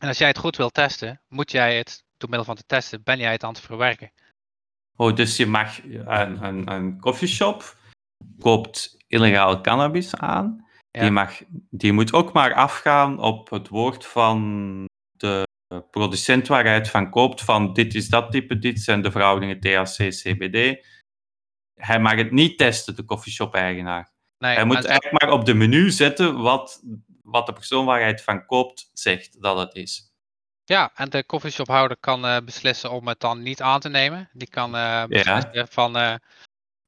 En 0.00 0.08
als 0.08 0.18
jij 0.18 0.28
het 0.28 0.38
goed 0.38 0.56
wil 0.56 0.70
testen, 0.70 1.20
moet 1.28 1.50
jij 1.50 1.76
het, 1.76 2.04
door 2.16 2.28
middel 2.28 2.46
van 2.46 2.56
te 2.56 2.66
testen, 2.66 3.02
ben 3.02 3.18
jij 3.18 3.32
het 3.32 3.44
aan 3.44 3.52
het 3.52 3.60
verwerken. 3.60 4.12
Oh, 4.96 5.16
dus 5.16 5.36
je 5.36 5.46
mag 5.46 5.82
een, 5.84 6.44
een, 6.44 6.70
een 6.72 7.00
coffeeshop 7.00 7.76
koopt 8.38 8.96
illegaal 9.06 9.60
cannabis 9.60 10.14
aan. 10.14 10.66
Die, 10.90 11.10
mag, 11.10 11.42
die 11.70 11.92
moet 11.92 12.12
ook 12.12 12.32
maar 12.32 12.54
afgaan 12.54 13.18
op 13.18 13.50
het 13.50 13.68
woord 13.68 14.06
van 14.06 14.84
de 15.12 15.46
producent 15.80 16.48
waar 16.48 16.64
hij 16.64 16.74
het 16.74 16.90
van 16.90 17.10
koopt, 17.10 17.40
van 17.40 17.72
dit 17.72 17.94
is 17.94 18.08
dat 18.08 18.30
type, 18.30 18.58
dit 18.58 18.80
zijn 18.80 19.02
de 19.02 19.10
verhoudingen 19.10 19.60
THC, 19.60 20.08
CBD. 20.08 20.86
Hij 21.74 22.00
mag 22.00 22.14
het 22.14 22.30
niet 22.30 22.58
testen, 22.58 22.96
de 22.96 23.04
coffeeshop-eigenaar. 23.04 24.12
Nee, 24.38 24.54
hij 24.54 24.64
moet 24.64 24.84
eigenlijk 24.84 25.22
maar 25.22 25.32
op 25.32 25.44
de 25.44 25.54
menu 25.54 25.90
zetten 25.90 26.40
wat, 26.40 26.82
wat 27.22 27.46
de 27.46 27.52
persoon 27.52 27.84
waar 27.84 27.98
hij 28.00 28.08
het 28.08 28.22
van 28.22 28.46
koopt 28.46 28.90
zegt 28.92 29.42
dat 29.42 29.58
het 29.58 29.74
is. 29.74 30.12
Ja, 30.64 30.90
en 30.94 31.10
de 31.10 31.26
coffeeshophouder 31.26 31.96
kan 31.96 32.24
uh, 32.24 32.36
beslissen 32.44 32.90
om 32.90 33.08
het 33.08 33.20
dan 33.20 33.42
niet 33.42 33.62
aan 33.62 33.80
te 33.80 33.88
nemen. 33.88 34.28
Die 34.32 34.48
kan 34.48 34.74
uh, 34.74 35.04
beslissen 35.04 35.50
ja. 35.52 35.66
van 35.66 35.96
uh, 35.96 36.14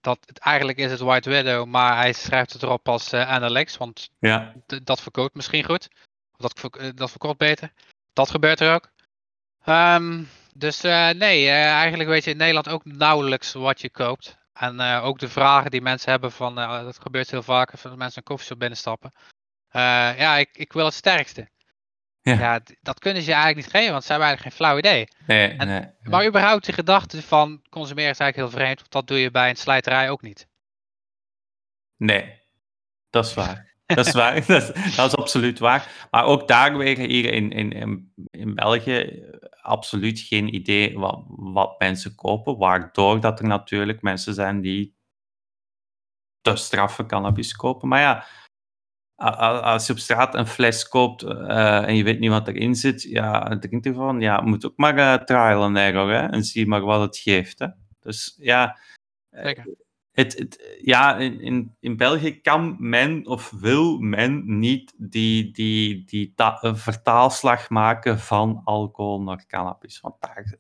dat 0.01 0.19
het 0.27 0.39
eigenlijk 0.39 0.79
is 0.79 0.91
het 0.91 1.01
White 1.01 1.31
Widow, 1.31 1.67
maar 1.67 1.97
hij 1.97 2.13
schrijft 2.13 2.53
het 2.53 2.63
erop 2.63 2.89
als 2.89 3.11
NLX, 3.11 3.77
want 3.77 4.11
ja. 4.19 4.55
dat 4.67 5.01
verkoopt 5.01 5.35
misschien 5.35 5.65
goed. 5.65 5.89
Dat, 6.37 6.61
dat 6.95 7.11
verkoopt 7.11 7.39
beter. 7.39 7.73
Dat 8.17 8.31
gebeurt 8.31 8.61
er 8.61 8.75
ook. 8.75 8.91
Um, 9.67 10.29
dus 10.55 10.81
nee, 10.81 11.49
eigenlijk 11.51 12.09
weet 12.09 12.25
je 12.25 12.31
in 12.31 12.37
Nederland 12.37 12.69
ook 12.69 12.85
nauwelijks 12.85 13.53
wat 13.53 13.81
je 13.81 13.91
koopt. 13.91 14.37
En 14.53 14.81
ook 14.81 15.19
de 15.19 15.29
vragen 15.29 15.71
die 15.71 15.81
mensen 15.81 16.11
hebben 16.11 16.33
van, 16.33 16.55
dat 16.55 17.01
gebeurt 17.01 17.31
heel 17.31 17.43
vaak, 17.43 17.71
als 17.71 17.83
mensen 17.83 18.17
een 18.17 18.23
koffieshop 18.23 18.59
binnenstappen. 18.59 19.13
ja, 19.71 20.37
ik, 20.37 20.49
ik 20.53 20.73
wil 20.73 20.85
het 20.85 20.95
sterkste. 20.95 21.49
Ja. 22.23 22.33
ja. 22.33 22.61
dat 22.81 22.99
kunnen 22.99 23.23
ze 23.23 23.29
je 23.29 23.35
eigenlijk 23.35 23.67
niet 23.67 23.77
geven, 23.77 23.93
want 23.93 24.05
ze 24.05 24.11
hebben 24.11 24.29
eigenlijk 24.29 24.57
geen 24.57 24.67
flauw 24.67 24.79
idee. 24.79 25.09
Nee, 25.27 25.57
en, 25.57 25.69
nee, 25.69 25.91
Maar 26.03 26.27
überhaupt 26.27 26.67
de 26.67 26.73
gedachte 26.73 27.23
van 27.23 27.63
consumeren 27.69 28.11
is 28.11 28.19
eigenlijk 28.19 28.51
heel 28.51 28.61
vreemd, 28.61 28.79
want 28.79 28.93
dat 28.93 29.07
doe 29.07 29.19
je 29.19 29.31
bij 29.31 29.49
een 29.49 29.57
slijterij 29.57 30.11
ook 30.11 30.23
niet. 30.23 30.49
Nee, 31.97 32.43
dat 33.11 33.25
is 33.25 33.35
waar. 33.35 33.76
Dat 33.87 34.07
is 34.07 34.13
waar, 34.13 34.35
dat 34.47 34.73
is, 34.97 35.17
absoluut 35.17 35.59
waar. 35.59 36.09
Maar 36.11 36.25
ook 36.25 36.49
daar 36.49 36.77
weer 36.77 36.99
hier 36.99 37.33
in, 37.33 37.51
in, 37.51 37.73
in, 38.31 38.55
België 38.55 39.25
absoluut 39.61 40.21
geen 40.21 40.55
idee 40.55 40.99
wat, 40.99 41.25
wat 41.29 41.75
mensen 41.79 42.15
kopen, 42.15 42.57
waardoor 42.59 43.21
dat 43.21 43.39
er 43.39 43.47
natuurlijk 43.47 44.03
mensen 44.03 44.35
zijn 44.35 44.61
die 44.61 44.95
te 46.41 46.57
straffe 46.57 47.07
cannabis 47.07 47.57
kopen. 47.57 47.89
Maar 47.89 48.01
ja, 48.01 48.25
als 49.61 49.87
je 49.87 49.93
op 49.93 49.99
straat 49.99 50.35
een 50.35 50.47
fles 50.47 50.89
koopt 50.89 51.23
uh, 51.23 51.89
en 51.89 51.97
je 51.97 52.05
weet 52.05 52.19
niet 52.19 52.31
wat 52.31 52.49
erin 52.49 52.75
zit, 52.75 53.03
ja, 53.03 53.59
drink 53.59 53.85
ervan. 53.85 54.21
Ja, 54.21 54.41
moet 54.41 54.67
ook 54.67 54.77
maar 54.77 54.99
uh, 54.99 55.15
trial 55.15 55.63
and 55.63 55.77
error, 55.77 56.11
hè, 56.11 56.27
en 56.27 56.45
zie 56.45 56.67
maar 56.67 56.81
wat 56.81 57.01
het 57.01 57.19
geeft. 57.19 57.59
Hè. 57.59 57.67
Dus 58.01 58.37
ja, 58.39 58.79
Zeker. 59.31 59.77
Het, 60.17 60.59
ja 60.83 61.17
in, 61.17 61.41
in, 61.41 61.77
in 61.81 61.97
België 61.97 62.41
kan 62.41 62.77
men 62.79 63.27
of 63.27 63.51
wil 63.51 63.99
men 63.99 64.59
niet 64.59 64.95
die, 64.97 65.51
die, 65.51 66.05
die 66.05 66.33
vertaalslag 66.61 67.71
maken 67.71 68.19
van 68.19 68.61
alcohol 68.65 69.23
naar 69.23 69.47
cannabis. 69.47 70.01
Want 70.01 70.15
daar, 70.21 70.59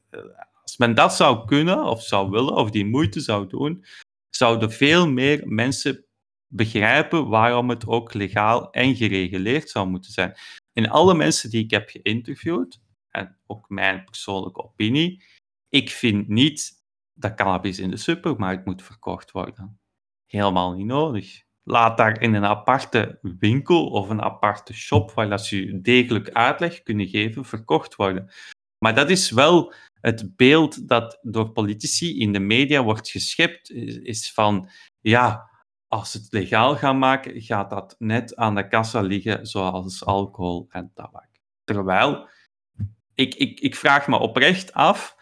als 0.63 0.77
men 0.77 0.95
dat 0.95 1.15
zou 1.15 1.47
kunnen, 1.47 1.85
of 1.85 2.03
zou 2.03 2.31
willen, 2.31 2.55
of 2.55 2.71
die 2.71 2.87
moeite 2.87 3.21
zou 3.21 3.47
doen, 3.47 3.85
zouden 4.31 4.73
veel 4.73 5.09
meer 5.09 5.49
mensen 5.49 6.05
begrijpen 6.47 7.29
waarom 7.29 7.71
het 7.71 7.87
ook 7.87 8.15
legaal 8.15 8.71
en 8.71 8.97
gereguleerd 8.97 9.71
zou 9.71 9.89
moeten 9.89 10.13
zijn. 10.13 10.35
En 10.73 10.89
alle 10.89 11.15
mensen 11.15 11.51
die 11.51 11.65
ik 11.65 11.71
heb 11.71 11.89
geïnterviewd, 11.89 12.81
en 13.11 13.39
ook 13.47 13.69
mijn 13.69 14.05
persoonlijke 14.05 14.65
opinie, 14.65 15.25
ik 15.69 15.91
vind 15.91 16.29
niet 16.29 16.85
dat 17.19 17.35
cannabis 17.35 17.79
in 17.79 17.91
de 17.91 17.97
supermarkt 17.97 18.65
moet 18.65 18.83
verkocht 18.83 19.31
worden. 19.31 19.81
Helemaal 20.27 20.73
niet 20.73 20.87
nodig. 20.87 21.43
Laat 21.63 21.97
daar 21.97 22.21
in 22.21 22.35
een 22.35 22.45
aparte 22.45 23.19
winkel 23.23 23.91
of 23.91 24.09
een 24.09 24.23
aparte 24.23 24.75
shop, 24.75 25.11
waar 25.13 25.29
dat 25.29 25.49
je 25.49 25.81
degelijk 25.81 26.31
uitleg 26.31 26.83
kunnen 26.83 27.07
geven, 27.07 27.45
verkocht 27.45 27.95
worden. 27.95 28.31
Maar 28.79 28.95
dat 28.95 29.11
is 29.11 29.31
wel 29.31 29.73
het 30.01 30.37
beeld 30.37 30.89
dat 30.89 31.19
door 31.23 31.51
politici 31.51 32.19
in 32.19 32.33
de 32.33 32.39
media 32.39 32.83
wordt 32.83 33.09
geschept, 33.09 33.71
is 33.71 34.33
van, 34.33 34.69
ja, 35.01 35.51
als 35.89 36.13
het 36.13 36.27
legaal 36.31 36.77
gaan 36.77 36.99
maken, 36.99 37.43
gaat 37.43 37.71
dat 37.71 37.95
net 37.99 38.37
aan 38.37 38.55
de 38.55 38.69
kassa 38.69 39.01
liggen, 39.01 39.47
zoals 39.47 40.05
alcohol 40.05 40.67
en 40.69 40.91
tabak. 40.95 41.29
Terwijl, 41.65 42.29
ik, 43.15 43.35
ik, 43.35 43.61
ik 43.61 43.77
vraag 43.77 44.07
me 44.07 44.19
oprecht 44.19 44.73
af, 44.73 45.16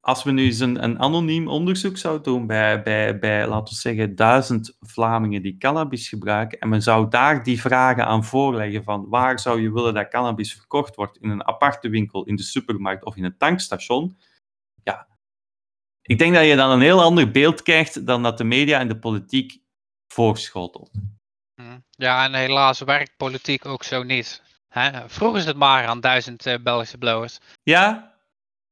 als 0.00 0.22
we 0.22 0.30
nu 0.30 0.44
eens 0.44 0.58
een, 0.58 0.84
een 0.84 0.98
anoniem 0.98 1.48
onderzoek 1.48 1.96
zouden 1.96 2.22
doen 2.22 2.46
bij, 2.46 2.82
bij, 2.82 3.18
bij, 3.18 3.46
laten 3.46 3.74
we 3.74 3.80
zeggen, 3.80 4.16
duizend 4.16 4.76
Vlamingen 4.80 5.42
die 5.42 5.58
cannabis 5.58 6.08
gebruiken, 6.08 6.58
en 6.58 6.68
men 6.68 6.82
zou 6.82 7.08
daar 7.08 7.42
die 7.42 7.60
vragen 7.60 8.06
aan 8.06 8.24
voorleggen 8.24 8.84
van 8.84 9.08
waar 9.08 9.38
zou 9.38 9.60
je 9.60 9.72
willen 9.72 9.94
dat 9.94 10.08
cannabis 10.08 10.54
verkocht 10.54 10.96
wordt, 10.96 11.16
in 11.16 11.30
een 11.30 11.46
aparte 11.46 11.88
winkel, 11.88 12.24
in 12.24 12.36
de 12.36 12.42
supermarkt 12.42 13.04
of 13.04 13.16
in 13.16 13.24
een 13.24 13.36
tankstation, 13.36 14.16
ja, 14.82 15.08
ik 16.02 16.18
denk 16.18 16.34
dat 16.34 16.44
je 16.44 16.56
dan 16.56 16.70
een 16.70 16.80
heel 16.80 17.02
ander 17.02 17.30
beeld 17.30 17.62
krijgt 17.62 18.06
dan 18.06 18.22
dat 18.22 18.38
de 18.38 18.44
media 18.44 18.78
en 18.78 18.88
de 18.88 18.98
politiek 18.98 19.60
voorschotelt. 20.12 20.90
Hm. 21.54 21.78
Ja, 21.90 22.24
en 22.24 22.34
helaas 22.34 22.80
werkt 22.80 23.16
politiek 23.16 23.66
ook 23.66 23.82
zo 23.82 24.02
niet. 24.02 24.42
Hè? 24.68 25.08
Vroeg 25.08 25.36
is 25.36 25.44
het 25.44 25.56
maar 25.56 25.86
aan 25.86 26.00
duizend 26.00 26.46
uh, 26.46 26.54
Belgische 26.62 26.98
blowers. 26.98 27.38
Ja, 27.62 28.09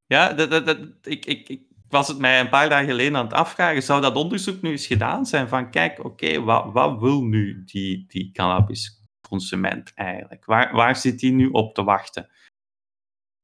ja 0.09 0.33
dat, 0.33 0.51
dat, 0.51 0.67
dat, 0.67 0.79
ik, 1.03 1.27
ik, 1.27 1.49
ik 1.49 1.63
was 1.89 2.09
het 2.09 2.19
mij 2.19 2.41
een 2.41 2.49
paar 2.49 2.69
dagen 2.69 2.87
geleden 2.87 3.17
aan 3.17 3.25
het 3.25 3.35
afvragen. 3.35 3.83
Zou 3.83 4.01
dat 4.01 4.17
onderzoek 4.17 4.63
nu 4.63 4.71
eens 4.71 4.87
gedaan 4.87 5.27
zijn? 5.27 5.49
Van 5.49 5.71
kijk, 5.71 6.05
oké, 6.05 6.41
wat, 6.41 6.73
wat 6.73 7.01
wil 7.01 7.23
nu 7.23 7.63
die, 7.65 8.05
die 8.09 8.33
cannabis 8.33 9.03
consument 9.29 9.93
eigenlijk? 9.95 10.45
Waar, 10.45 10.75
waar 10.75 10.97
zit 10.97 11.19
die 11.19 11.33
nu 11.33 11.49
op 11.49 11.75
te 11.75 11.85
wachten? 11.85 12.31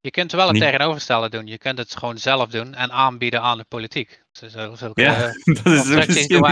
Je 0.01 0.11
kunt 0.11 0.33
wel 0.33 0.45
het 0.45 0.53
Niet- 0.53 0.63
tegenovergestelde 0.63 1.29
doen. 1.29 1.47
Je 1.47 1.59
kunt 1.59 1.79
het 1.79 1.97
gewoon 1.97 2.19
zelf 2.19 2.51
doen 2.51 2.75
en 2.75 2.93
aanbieden 2.93 3.43
aan 3.43 3.59
de 3.59 3.65
politiek. 3.65 4.24
Zo, 4.39 4.49
zo, 4.49 4.75
zulke, 4.75 5.03
Ja, 5.03 5.33
dat 5.45 5.67
is 5.67 6.07
misschien, 6.07 6.43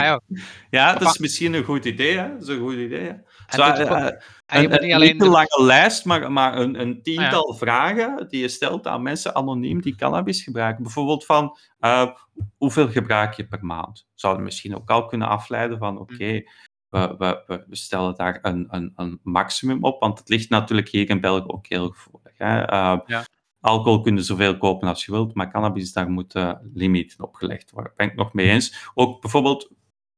ja, 0.71 0.93
dat 0.93 1.09
is 1.09 1.19
misschien 1.19 1.55
een 1.55 1.65
goed 1.65 1.85
idee. 1.85 2.19
Hè? 2.19 2.29
Dat 2.33 2.43
is 2.43 2.49
een 2.49 2.61
goed 2.61 2.75
idee. 2.75 3.01
Hè? 3.01 3.13
Zo, 3.49 3.63
eh, 3.63 4.07
je 4.47 4.65
een, 4.65 4.71
moet 4.71 4.81
niet 4.81 4.91
een 4.91 4.95
alleen 4.95 5.19
de- 5.19 5.29
lange 5.29 5.63
lijst, 5.63 6.05
maar, 6.05 6.33
maar 6.33 6.57
een, 6.59 6.81
een 6.81 7.03
tiental 7.03 7.55
vragen 7.55 8.27
die 8.29 8.41
je 8.41 8.49
stelt 8.49 8.87
aan 8.87 9.03
mensen 9.03 9.35
anoniem 9.35 9.81
die 9.81 9.95
cannabis 9.97 10.43
gebruiken. 10.43 10.83
Bijvoorbeeld 10.83 11.25
van, 11.25 11.57
eh, 11.79 12.11
hoeveel 12.57 12.89
gebruik 12.89 13.35
je 13.35 13.47
per 13.47 13.65
maand? 13.65 14.07
Zouden 14.15 14.45
misschien 14.45 14.77
ook 14.77 14.91
al 14.91 15.07
kunnen 15.07 15.29
afleiden 15.29 15.79
van, 15.79 15.99
oké, 15.99 16.15
Hm. 16.25 16.41
we, 16.89 17.15
we, 17.19 17.43
we 17.47 17.65
we 17.69 17.77
stellen 17.77 18.15
daar 18.17 18.39
een, 18.43 18.67
een, 18.71 18.93
een 18.97 19.21
maximum 19.23 19.85
op, 19.85 20.01
want 20.01 20.19
het 20.19 20.29
ligt 20.29 20.49
natuurlijk 20.49 20.89
hier 20.89 21.09
in 21.11 21.21
België 21.21 21.45
ook 21.47 21.67
heel 21.67 21.89
gevoelig. 21.89 22.33
Hè? 22.39 22.63
Eh, 22.63 22.99
Ja. 23.07 23.25
Alcohol 23.63 24.01
kun 24.01 24.17
je 24.17 24.23
zoveel 24.23 24.59
kopen 24.59 24.89
als 24.89 25.05
je 25.05 25.13
wilt, 25.13 25.35
maar 25.35 25.51
cannabis, 25.51 25.93
daar 25.93 26.11
moeten 26.11 26.71
limieten 26.75 27.25
op 27.25 27.35
gelegd 27.35 27.71
worden. 27.71 27.93
Ben 27.97 28.07
ik 28.07 28.15
nog 28.15 28.33
mee 28.33 28.49
eens. 28.51 28.91
Ook 28.95 29.21
bijvoorbeeld 29.21 29.71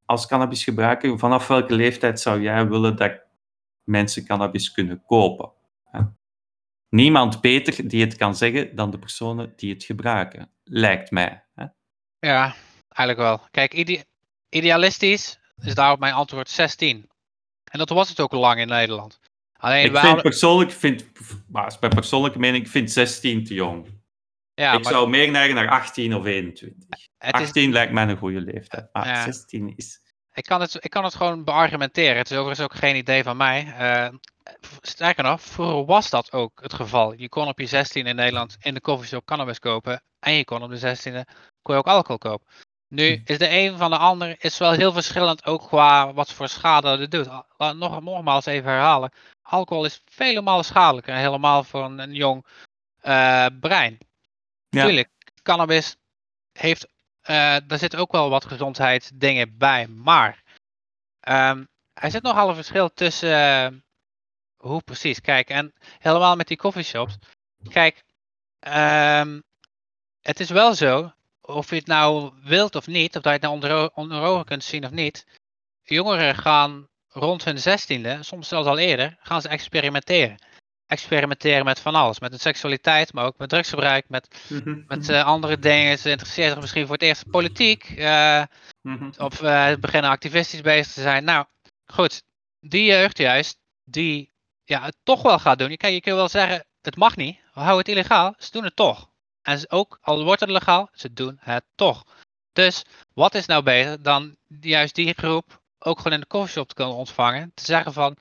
als 0.04 0.26
cannabisgebruiker, 0.26 1.18
vanaf 1.18 1.46
welke 1.46 1.74
leeftijd 1.74 2.20
zou 2.20 2.40
jij 2.42 2.68
willen 2.68 2.96
dat 2.96 3.20
mensen 3.84 4.26
cannabis 4.26 4.72
kunnen 4.72 5.02
kopen? 5.06 5.52
Niemand 6.88 7.40
beter 7.40 7.88
die 7.88 8.00
het 8.00 8.16
kan 8.16 8.36
zeggen 8.36 8.76
dan 8.76 8.90
de 8.90 8.98
personen 8.98 9.52
die 9.56 9.72
het 9.72 9.84
gebruiken, 9.84 10.50
lijkt 10.64 11.10
mij. 11.10 11.44
Ja, 12.18 12.54
eigenlijk 12.88 13.18
wel. 13.28 13.48
Kijk, 13.50 13.74
ide- 13.74 14.04
idealistisch 14.48 15.38
is 15.62 15.74
daarop 15.74 15.98
mijn 15.98 16.14
antwoord 16.14 16.48
16. 16.48 17.08
En 17.64 17.78
dat 17.78 17.88
was 17.88 18.08
het 18.08 18.20
ook 18.20 18.32
lang 18.32 18.60
in 18.60 18.68
Nederland. 18.68 19.20
Alleen 19.64 19.84
Ik 19.84 19.90
vind 19.90 20.02
hadden- 20.04 20.22
persoonlijk, 20.22 20.70
vind, 20.72 21.04
maar 21.48 21.76
mijn 21.80 21.94
persoonlijke 21.94 22.38
mening, 22.38 22.64
ik 22.64 22.70
vind 22.70 22.90
16 22.92 23.44
te 23.44 23.54
jong. 23.54 23.86
ja, 24.54 24.72
ik 24.72 24.82
maar 24.82 24.92
zou 24.92 25.08
meer 25.08 25.30
neigen 25.30 25.54
naar 25.54 25.68
18 25.68 26.14
of 26.14 26.24
21. 26.24 26.88
het 27.18 27.34
is, 27.40 27.46
18 27.46 27.72
lijkt 27.72 27.92
mij 27.92 28.08
een 28.08 28.16
goede 28.16 28.40
leeftijd, 28.40 28.88
maar 28.92 29.06
Ja. 29.06 29.22
16 29.22 29.72
is... 29.76 30.00
ik, 30.32 30.44
kan 30.44 30.60
het, 30.60 30.76
ik 30.84 30.90
kan 30.90 31.04
het 31.04 31.14
gewoon 31.14 31.44
beargumenteren. 31.44 32.16
Het 32.16 32.30
is 32.30 32.36
overigens 32.36 32.66
ook 32.66 32.74
geen 32.74 32.96
idee 32.96 33.22
van 33.22 33.36
mij. 33.36 33.74
Eh, 33.78 34.08
sterker 34.80 35.24
nog, 35.24 35.40
vroeger 35.42 35.84
was 35.84 36.10
dat 36.10 36.32
ook 36.32 36.60
het 36.62 36.72
geval. 36.74 37.12
Je 37.12 37.28
kon 37.28 37.48
op 37.48 37.58
je 37.58 37.66
16 37.66 38.06
in 38.06 38.16
Nederland 38.16 38.56
in 38.60 38.74
de 38.74 38.80
coffeeshop 38.80 39.24
cannabis 39.26 39.58
kopen. 39.58 40.02
En 40.18 40.32
je 40.32 40.44
kon 40.44 40.62
op 40.62 40.70
de 40.70 40.78
16e 40.78 41.24
kon 41.62 41.74
je 41.74 41.80
ook 41.80 41.86
alcohol 41.86 42.18
kopen. 42.18 42.46
Nu 42.94 43.14
Hm. 43.14 43.32
is 43.32 43.38
de 43.38 43.48
een 43.48 43.78
van 43.78 43.90
de 43.90 43.98
ander 43.98 44.36
is 44.38 44.58
wel 44.58 44.72
heel 44.72 44.92
verschillend 44.92 45.44
ook 45.46 45.66
qua 45.66 46.12
wat 46.12 46.32
voor 46.32 46.48
schade 46.48 46.88
het 46.88 47.10
doet. 47.10 47.28
Nog, 47.58 48.00
nogmaals 48.00 48.46
even 48.46 48.70
herhalen. 48.70 49.12
Alcohol 49.42 49.84
is 49.84 50.02
vele 50.04 50.40
malen 50.40 50.64
schadelijker. 50.64 51.14
Helemaal 51.14 51.64
voor 51.64 51.84
een, 51.84 51.98
een 51.98 52.14
jong 52.14 52.46
eh, 53.00 53.46
brein. 53.60 53.98
Ja. 54.68 54.84
Tuurlijk, 54.84 55.08
cannabis 55.42 55.96
heeft, 56.52 56.86
eh 57.20 57.56
daar 57.66 57.78
zitten 57.78 57.98
ook 57.98 58.12
wel 58.12 58.30
wat 58.30 58.44
gezondheidsdingen 58.44 59.58
bij, 59.58 59.86
maar 59.86 60.42
ehm, 61.20 61.64
er 61.92 62.10
zit 62.10 62.22
nogal 62.22 62.48
een 62.48 62.54
verschil 62.54 62.92
tussen 62.92 63.34
eh, 63.34 63.72
hoe 64.56 64.82
precies. 64.82 65.20
Kijk, 65.20 65.48
en 65.48 65.74
helemaal 65.98 66.36
met 66.36 66.48
die 66.48 66.56
coffeeshops. 66.56 67.16
Kijk, 67.68 68.04
ehm, 68.58 69.40
het 70.20 70.40
is 70.40 70.50
wel 70.50 70.74
zo, 70.74 71.12
of 71.46 71.70
je 71.70 71.76
het 71.76 71.86
nou 71.86 72.32
wilt 72.42 72.74
of 72.74 72.86
niet, 72.86 73.16
of 73.16 73.22
dat 73.22 73.24
je 73.24 73.30
het 73.30 73.40
nou 73.40 73.54
onder, 73.54 73.90
onder 73.94 74.22
ogen 74.22 74.44
kunt 74.44 74.64
zien 74.64 74.84
of 74.84 74.90
niet. 74.90 75.26
Jongeren 75.82 76.34
gaan 76.34 76.88
rond 77.08 77.44
hun 77.44 77.58
zestiende, 77.58 78.18
soms 78.20 78.48
zelfs 78.48 78.68
al 78.68 78.78
eerder, 78.78 79.16
gaan 79.20 79.40
ze 79.40 79.48
experimenteren. 79.48 80.36
Experimenteren 80.86 81.64
met 81.64 81.80
van 81.80 81.94
alles. 81.94 82.20
Met 82.20 82.30
hun 82.30 82.40
seksualiteit, 82.40 83.12
maar 83.12 83.24
ook 83.24 83.38
met 83.38 83.48
drugsgebruik, 83.48 84.08
met 84.08 84.28
Mhm, 84.48 84.82
met 84.86 85.08
eh, 85.08 85.24
andere 85.24 85.58
dingen. 85.58 85.98
Ze 85.98 86.10
interesseert 86.10 86.52
zich 86.52 86.60
misschien 86.60 86.86
voor 86.86 86.94
het 86.94 87.04
eerst 87.04 87.30
politiek. 87.30 87.84
eh, 87.84 88.42
mhm. 88.82 89.10
of 89.18 89.42
eh, 89.42 89.74
beginnen 89.80 90.10
activistisch 90.10 90.60
bezig 90.60 90.92
te 90.92 91.00
zijn. 91.00 91.24
Nou, 91.24 91.44
goed. 91.86 92.22
Die 92.60 92.84
jeugd 92.84 93.18
juist, 93.18 93.58
die 93.84 94.32
ja, 94.64 94.82
het 94.82 94.96
toch 95.02 95.22
wel 95.22 95.38
gaat 95.38 95.58
doen. 95.58 95.76
Kijk, 95.76 95.92
je 95.94 96.00
kunt 96.00 96.16
wel 96.16 96.28
zeggen, 96.28 96.64
het 96.82 96.96
mag 96.96 97.16
niet. 97.16 97.38
Houden 97.52 97.78
het 97.78 97.88
illegaal. 97.88 98.34
Ze 98.38 98.50
doen 98.50 98.64
het 98.64 98.76
toch. 98.76 99.08
En 99.44 99.70
ook 99.70 99.98
al 100.02 100.24
wordt 100.24 100.40
het 100.40 100.50
legaal, 100.50 100.88
ze 100.92 101.12
doen 101.12 101.38
het 101.40 101.64
toch. 101.74 102.04
Dus 102.52 102.84
wat 103.14 103.34
is 103.34 103.46
nou 103.46 103.62
beter 103.62 104.02
dan 104.02 104.36
juist 104.60 104.94
die 104.94 105.14
groep 105.14 105.62
ook 105.78 105.96
gewoon 105.96 106.12
in 106.12 106.20
de 106.20 106.26
coffeeshop 106.26 106.68
te 106.68 106.74
kunnen 106.74 106.94
ontvangen? 106.94 107.52
Te 107.54 107.64
zeggen 107.64 107.92
van, 107.92 108.16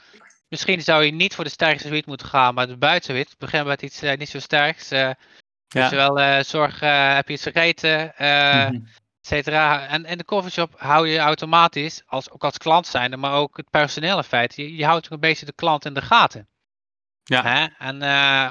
misschien 0.47 0.81
zou 0.81 1.03
je 1.03 1.11
niet 1.11 1.35
voor 1.35 1.43
de 1.43 1.49
sterkste 1.49 1.89
wiet 1.89 2.05
moeten 2.05 2.27
gaan, 2.27 2.53
maar 2.53 2.67
de 2.67 2.77
buitenwiet. 2.77 3.35
Begin 3.37 3.65
met 3.65 3.81
iets 3.81 4.01
eh, 4.01 4.17
niet 4.17 4.29
zo 4.29 4.39
sterks. 4.39 4.89
Ja. 4.89 5.15
dus 5.67 5.89
wel 5.89 6.19
eh, 6.19 6.43
zorg, 6.43 6.79
heb 7.15 7.27
je 7.27 7.33
iets 7.33 7.43
vergeten, 7.43 8.15
eh 8.15 8.69
Mhm. 8.69 8.75
et 8.75 9.27
cetera. 9.29 9.87
En 9.87 10.05
in 10.05 10.17
de 10.17 10.25
coffeeshop 10.25 10.73
hou 10.79 11.07
je 11.07 11.17
automatisch, 11.19 12.03
als, 12.05 12.31
ook 12.31 12.43
als 12.43 12.57
klant 12.57 12.87
zijnde, 12.87 13.17
maar 13.17 13.33
ook 13.33 13.57
het 13.57 13.69
personeel 13.69 14.17
in 14.17 14.23
feite, 14.23 14.61
je, 14.61 14.75
je 14.75 14.85
houdt 14.85 15.05
ook 15.05 15.11
een 15.11 15.19
beetje 15.19 15.45
de 15.45 15.53
klant 15.53 15.85
in 15.85 15.93
de 15.93 16.01
gaten. 16.01 16.47
Ja. 17.23 17.43
Hè? 17.43 17.65
En 17.77 17.95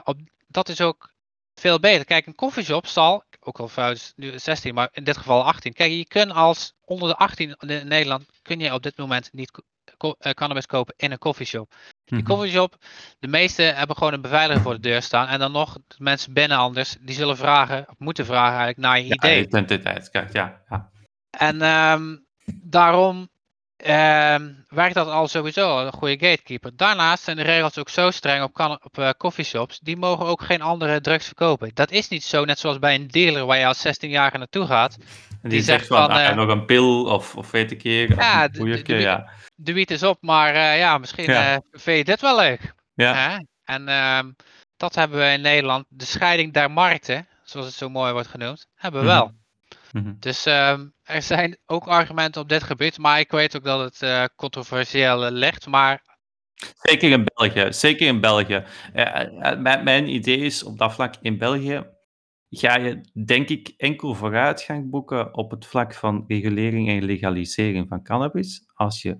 op, 0.04 0.18
dat 0.46 0.68
is 0.68 0.80
ook 0.80 1.11
veel 1.54 1.80
beter. 1.80 2.04
Kijk, 2.04 2.26
een 2.26 2.34
coffeeshop 2.34 2.86
zal, 2.86 3.24
ook 3.40 3.58
al 3.60 3.68
fout 3.68 4.12
nu 4.16 4.38
16, 4.38 4.74
maar 4.74 4.88
in 4.92 5.04
dit 5.04 5.16
geval 5.16 5.44
18. 5.44 5.72
Kijk, 5.72 5.92
je 5.92 6.06
kunt 6.06 6.32
als 6.32 6.72
onder 6.84 7.08
de 7.08 7.16
18 7.16 7.54
in 7.58 7.88
Nederland, 7.88 8.24
kun 8.42 8.60
je 8.60 8.72
op 8.74 8.82
dit 8.82 8.96
moment 8.96 9.28
niet 9.32 9.50
co- 9.96 10.14
eh, 10.18 10.32
cannabis 10.32 10.66
kopen 10.66 10.94
in 10.96 11.10
een 11.12 11.18
coffeeshop. 11.18 11.74
Die 12.04 12.18
Mhm. 12.18 12.26
coffeeshop, 12.26 12.76
de 13.18 13.28
meeste 13.28 13.62
hebben 13.62 13.96
gewoon 13.96 14.12
een 14.12 14.20
beveiliger 14.20 14.62
voor 14.62 14.74
de 14.74 14.80
deur 14.80 15.02
staan. 15.02 15.26
En 15.28 15.38
dan 15.38 15.52
nog 15.52 15.72
de 15.72 15.94
mensen 15.98 16.32
binnen 16.32 16.58
anders, 16.58 16.96
die 17.00 17.14
zullen 17.14 17.36
vragen, 17.36 17.88
of 17.88 17.94
moeten 17.98 18.26
vragen 18.26 18.58
eigenlijk 18.58 18.78
naar 18.78 18.98
je 18.98 19.06
Ja, 19.06 19.14
idee. 19.14 19.46
identiteitskaart, 19.46 20.32
ja. 20.32 20.62
ja. 20.68 20.90
En 21.30 21.62
ehm, 21.62 22.16
daarom 22.54 23.28
ehm, 23.82 24.50
werkt 24.68 24.94
dat 24.94 25.08
al 25.08 25.28
sowieso 25.28 25.78
een 25.86 25.92
goede 25.92 26.26
gatekeeper. 26.26 26.76
Daarnaast 26.76 27.22
zijn 27.24 27.36
de 27.36 27.42
regels 27.42 27.78
ook 27.78 27.88
zo 27.88 28.10
streng 28.10 28.42
op, 28.42 28.52
kan- 28.52 28.78
op 28.82 28.98
eh, 28.98 29.10
coffeeshops. 29.18 29.78
Die 29.78 29.96
mogen 29.96 30.26
ook 30.26 30.42
geen 30.42 30.62
andere 30.62 31.00
drugs 31.00 31.26
verkopen. 31.26 31.70
Dat 31.74 31.90
is 31.90 32.08
niet 32.08 32.24
zo, 32.24 32.44
net 32.44 32.58
zoals 32.58 32.78
bij 32.78 32.94
een 32.94 33.06
dealer 33.08 33.46
waar 33.46 33.58
je 33.58 33.66
als 33.66 33.86
16-jarige 33.86 34.38
naartoe 34.38 34.66
gaat. 34.66 34.94
En 34.94 35.38
die, 35.42 35.50
Die 35.50 35.62
zegt 35.62 35.86
van, 35.86 35.96
van, 36.06 36.10
ah, 36.10 36.26
eh, 36.28 36.36
nog 36.36 36.48
een 36.48 36.64
pil 36.64 37.04
of, 37.04 37.36
of 37.36 37.50
weet 37.50 37.70
ik 37.70 37.82
hier, 37.82 38.14
Ja, 38.16 38.44
een 38.44 38.82
de- 38.84 38.94
ja. 38.98 39.28
De 39.54 39.72
wiet 39.72 39.90
is 39.90 40.02
op, 40.02 40.18
maar 40.20 40.54
eh, 40.54 40.78
ja, 40.78 40.98
misschien 40.98 41.24
Ja. 41.24 41.60
vind 41.72 41.98
je 41.98 42.04
dit 42.04 42.20
wel 42.20 42.36
leuk. 42.36 42.74
Ja. 42.94 43.42
En 43.64 43.88
ehm, 43.88 44.30
dat 44.76 44.94
hebben 44.94 45.18
we 45.18 45.32
in 45.32 45.40
Nederland. 45.40 45.84
De 45.88 46.04
scheiding 46.04 46.52
der 46.52 46.70
markten, 46.70 47.28
zoals 47.44 47.66
het 47.66 47.74
zo 47.76 47.88
mooi 47.88 48.12
wordt 48.12 48.28
genoemd, 48.28 48.66
hebben 48.74 49.00
we 49.00 49.06
Mhm. 49.06 49.16
wel. 49.16 49.32
Mhm. 49.92 50.14
Dus 50.18 50.46
ehm, 50.46 50.86
er 51.02 51.22
zijn 51.22 51.58
ook 51.66 51.86
argumenten 51.86 52.40
op 52.40 52.48
dit 52.48 52.62
gebied, 52.62 52.98
maar 52.98 53.20
ik 53.20 53.30
weet 53.30 53.56
ook 53.56 53.64
dat 53.64 53.80
het 53.80 54.02
eh, 54.02 54.24
controversieel 54.36 55.30
ligt. 55.30 55.66
Maar 55.66 56.10
Zeker 56.80 57.10
in 57.10 57.24
België, 57.34 57.72
zeker 57.72 58.06
in 58.06 58.20
België. 58.20 58.64
Eh, 58.92 59.20
eh, 59.20 59.58
mijn, 59.58 59.84
mijn 59.84 60.08
idee 60.08 60.38
is 60.38 60.62
op 60.62 60.78
dat 60.78 60.92
vlak 60.92 61.14
in 61.20 61.38
België 61.38 61.86
ga 62.50 62.76
je 62.76 63.00
denk 63.24 63.48
ik 63.48 63.74
enkel 63.76 64.14
vooruitgang 64.14 64.90
boeken 64.90 65.34
op 65.34 65.50
het 65.50 65.66
vlak 65.66 65.94
van 65.94 66.24
regulering 66.28 66.88
en 66.88 67.04
legalisering 67.04 67.88
van 67.88 68.02
cannabis 68.02 68.64
als 68.74 69.02
je 69.02 69.18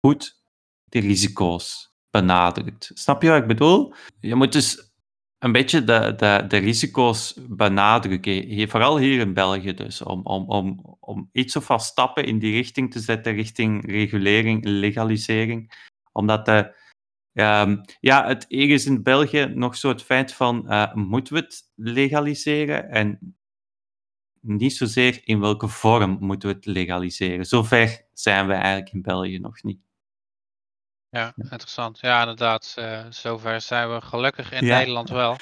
goed 0.00 0.42
de 0.84 1.00
risico's 1.00 1.94
benadrukt. 2.10 2.90
Snap 2.94 3.22
je 3.22 3.28
wat 3.28 3.40
ik 3.40 3.46
bedoel? 3.46 3.94
Je 4.20 4.34
moet 4.34 4.52
dus 4.52 4.92
een 5.44 5.52
beetje 5.52 5.84
de, 5.84 6.14
de, 6.48 6.56
risico's 6.56 7.38
benadrukken, 7.48 8.68
vooral 8.68 8.98
hier 8.98 9.20
in 9.20 9.34
België 9.34 9.74
dus, 9.74 10.02
om, 10.02 10.20
om, 10.22 10.48
om, 10.48 10.96
om 11.00 11.28
iets 11.32 11.56
of 11.56 11.66
wat 11.66 11.82
stappen 11.82 12.24
in 12.24 12.38
die 12.38 12.52
richting 12.52 12.92
te 12.92 13.00
zetten, 13.00 13.34
richting 13.34 13.90
regulering, 13.90 14.64
legalisering. 14.64 15.72
Omdat 16.12 16.46
de, 16.46 16.74
Ehm, 17.34 17.76
ja, 18.00 18.26
het 18.26 18.44
is 18.48 18.86
in 18.86 19.02
België 19.02 19.46
nog 19.54 19.76
zo 19.76 19.88
het 19.88 20.02
feit 20.02 20.32
van, 20.32 20.68
eh, 20.68 20.94
moeten 20.94 21.34
we 21.34 21.40
het 21.40 21.72
legaliseren? 21.74 22.90
En 22.90 23.36
niet 24.40 24.76
zozeer 24.76 25.20
in 25.24 25.40
welke 25.40 25.68
vorm 25.68 26.16
moeten 26.20 26.48
we 26.48 26.54
het 26.54 26.66
legaliseren. 26.66 27.44
Zover 27.44 28.06
zijn 28.12 28.46
we 28.46 28.52
eigenlijk 28.52 28.92
in 28.92 29.02
België 29.02 29.38
nog 29.38 29.62
niet. 29.62 29.80
Ja, 31.14 31.32
interessant. 31.36 31.98
Ja, 32.00 32.20
inderdaad. 32.20 32.74
eh, 32.78 33.00
zover 33.10 33.60
zijn 33.60 33.94
we 33.94 34.00
gelukkig 34.00 34.52
in 34.52 34.66
Ja. 34.66 34.76
Nederland 34.78 35.08
wel. 35.08 35.36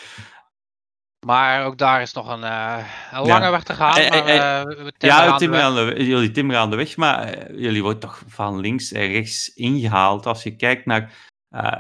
Maar 1.26 1.64
ook 1.64 1.78
daar 1.78 2.02
is 2.02 2.12
nog 2.12 2.28
een, 2.28 2.44
eh, 2.44 2.84
een 3.12 3.24
Ja. 3.24 3.26
lange 3.26 3.50
weg 3.50 3.62
te 3.62 3.74
gaan. 3.74 3.96
Eh, 3.96 4.10
maar, 4.10 4.66
we 4.66 4.92
timmeren 5.38 5.84
Ja, 5.98 6.02
jullie 6.04 6.30
timmeren 6.30 6.60
aan 6.60 6.70
de 6.70 6.76
weg, 6.76 6.96
maar 6.96 7.52
jullie 7.54 7.82
worden 7.82 8.00
toch 8.00 8.22
van 8.26 8.60
links 8.60 8.92
en 8.92 9.06
rechts 9.06 9.54
ingehaald. 9.54 10.26
Als 10.26 10.42
je 10.42 10.56
kijkt 10.56 10.86
naar... 10.86 11.30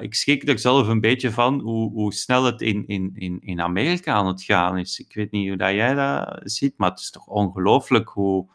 ik 0.00 0.14
schrik 0.14 0.48
er 0.48 0.58
zelf 0.58 0.88
een 0.88 1.00
beetje 1.00 1.30
van 1.30 1.60
hoe, 1.60 1.90
hoe 1.92 2.12
snel 2.12 2.44
het 2.44 2.60
in, 2.60 2.86
in, 2.86 3.10
in, 3.14 3.40
in 3.40 3.60
Amerika 3.60 4.12
aan 4.12 4.26
het 4.26 4.42
gaan 4.42 4.78
is. 4.78 4.98
Ik 4.98 5.14
weet 5.14 5.30
niet 5.30 5.48
hoe 5.48 5.56
dat 5.56 5.72
jij 5.72 5.94
dat 5.94 6.40
ziet, 6.42 6.74
maar 6.78 6.90
het 6.90 6.98
is 7.00 7.10
toch 7.10 7.26
ongelooflijk 7.26 8.08
hoe 8.08 8.50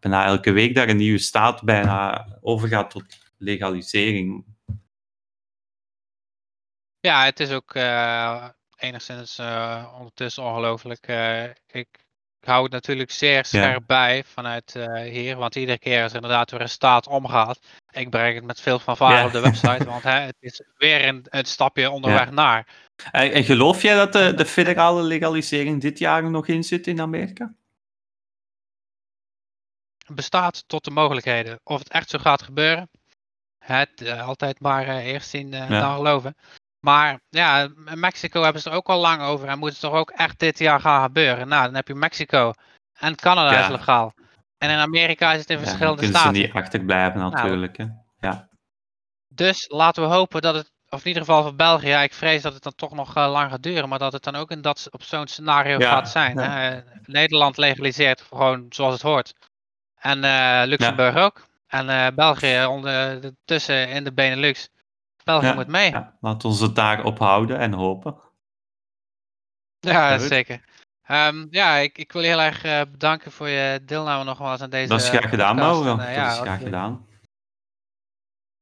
bijna 0.00 0.24
elke 0.24 0.52
week 0.52 0.74
daar 0.74 0.88
een 0.88 0.96
nieuwe 0.96 1.18
staat 1.18 1.62
bijna 1.62 2.26
overgaat 2.40 2.90
tot 2.90 3.22
legalisering. 3.36 4.44
Ja, 7.00 7.24
het 7.24 7.40
is 7.40 7.50
ook 7.50 7.74
uh, 7.74 8.48
enigszins 8.76 9.38
uh, 9.38 9.92
ondertussen 9.98 10.44
ongelooflijk. 10.44 11.08
Uh, 11.08 11.44
ik 11.66 11.88
hou 12.40 12.62
het 12.62 12.72
natuurlijk 12.72 13.10
zeer 13.10 13.44
scherp 13.44 13.82
bij 13.86 14.24
vanuit 14.24 14.72
hier, 15.04 15.36
want 15.36 15.56
iedere 15.56 15.78
keer 15.78 16.02
als 16.02 16.10
er 16.10 16.16
inderdaad 16.16 16.50
weer 16.50 16.60
een 16.60 16.68
staat 16.68 17.06
omgaat, 17.06 17.58
ik 17.90 18.10
breng 18.10 18.34
het 18.34 18.44
met 18.44 18.60
veel 18.60 18.78
fanfare 18.78 19.16
ja. 19.16 19.26
op 19.26 19.32
de 19.32 19.40
website, 19.40 19.84
want 19.84 20.02
hè, 20.02 20.20
het 20.20 20.36
is 20.40 20.62
weer 20.76 21.08
een, 21.08 21.26
een 21.28 21.44
stapje 21.44 21.90
onderweg 21.90 22.30
naar. 22.30 22.66
En, 23.10 23.32
en, 23.32 23.44
geloof 23.44 23.82
jij 23.82 23.94
dat 23.94 24.12
de, 24.12 24.34
de 24.34 24.46
federale 24.46 25.02
legalisering 25.02 25.80
dit 25.80 25.98
jaar 25.98 26.30
nog 26.30 26.46
in 26.46 26.64
zit 26.64 26.86
in 26.86 27.00
Amerika? 27.00 27.54
Bestaat 30.06 30.64
tot 30.66 30.84
de 30.84 30.90
mogelijkheden. 30.90 31.60
Of 31.62 31.78
het 31.78 31.88
echt 31.88 32.10
zo 32.10 32.18
gaat 32.18 32.42
gebeuren, 32.42 32.90
het 33.64 34.18
altijd 34.20 34.60
maar 34.60 34.88
eerst 34.88 35.28
zien 35.28 35.50
dan 35.50 35.94
geloven. 35.94 36.36
Maar 36.80 37.20
ja, 37.28 37.62
in 37.62 38.00
Mexico 38.00 38.42
hebben 38.42 38.62
ze 38.62 38.70
er 38.70 38.76
ook 38.76 38.88
al 38.88 39.00
lang 39.00 39.22
over 39.22 39.48
en 39.48 39.58
moet 39.58 39.70
het 39.70 39.80
toch 39.80 39.92
ook 39.92 40.10
echt 40.10 40.38
dit 40.38 40.58
jaar 40.58 40.80
gaan 40.80 41.02
gebeuren. 41.02 41.48
Nou, 41.48 41.64
dan 41.64 41.74
heb 41.74 41.88
je 41.88 41.94
Mexico 41.94 42.52
en 42.98 43.16
Canada 43.16 43.58
is 43.58 43.68
legaal. 43.68 44.12
En 44.58 44.70
in 44.70 44.78
Amerika 44.78 45.32
is 45.32 45.40
het 45.40 45.50
in 45.50 45.58
verschillende 45.58 46.06
staten. 46.06 46.34
Ze 46.34 46.40
niet 46.40 46.52
achterblijven 46.52 47.20
nou, 47.20 47.32
natuurlijk. 47.32 47.76
hè? 47.76 47.84
Ja. 48.20 48.48
Dus 49.28 49.68
laten 49.68 50.02
we 50.02 50.08
hopen 50.08 50.42
dat 50.42 50.54
het, 50.54 50.72
of 50.88 51.00
in 51.00 51.06
ieder 51.06 51.22
geval 51.24 51.42
voor 51.42 51.54
België, 51.54 51.88
ja, 51.88 52.02
ik 52.02 52.14
vrees 52.14 52.42
dat 52.42 52.54
het 52.54 52.62
dan 52.62 52.74
toch 52.74 52.94
nog 52.94 53.16
uh, 53.16 53.30
lang 53.30 53.50
gaat 53.50 53.62
duren, 53.62 53.88
maar 53.88 53.98
dat 53.98 54.12
het 54.12 54.22
dan 54.22 54.34
ook 54.34 54.50
in 54.50 54.62
dat, 54.62 54.86
op 54.90 55.02
zo'n 55.02 55.26
scenario 55.26 55.78
gaat 55.78 56.08
zijn. 56.08 56.38
Hè? 56.38 56.80
Nederland 57.04 57.56
legaliseert 57.56 58.20
gewoon 58.20 58.66
zoals 58.68 58.92
het 58.92 59.02
hoort. 59.02 59.34
En 59.94 60.24
uh, 60.24 60.62
Luxemburg 60.64 61.16
ook. 61.16 61.46
En 61.66 61.88
uh, 61.88 62.06
België 62.14 62.64
ondertussen 62.64 63.88
in 63.88 64.04
de 64.04 64.12
Benelux. 64.12 64.70
België 65.24 65.52
moet 65.54 65.68
mee. 65.68 65.90
Ja, 65.90 66.16
laten 66.20 66.40
we 66.40 66.48
ons 66.48 66.60
het 66.60 66.74
daar 66.74 67.04
ophouden 67.04 67.58
en 67.58 67.72
hopen. 67.72 68.16
Ja, 69.80 70.18
zeker. 70.18 70.64
Um, 71.10 71.46
ja, 71.50 71.76
ik, 71.76 71.98
ik 71.98 72.12
wil 72.12 72.22
je 72.22 72.28
heel 72.28 72.40
erg 72.40 72.64
uh, 72.64 72.80
bedanken 72.90 73.32
voor 73.32 73.48
je 73.48 73.82
deelname 73.84 74.24
nogmaals 74.24 74.60
aan 74.60 74.70
deze 74.70 74.88
Dat 74.88 75.00
is 75.00 75.08
graag 75.08 75.28
gedaan, 75.28 75.56
Mauro. 75.56 75.98
Uh, 75.98 76.14
ja, 76.14 76.24
dat 76.24 76.34
is 76.34 76.38
graag 76.38 76.62
gedaan. 76.62 77.06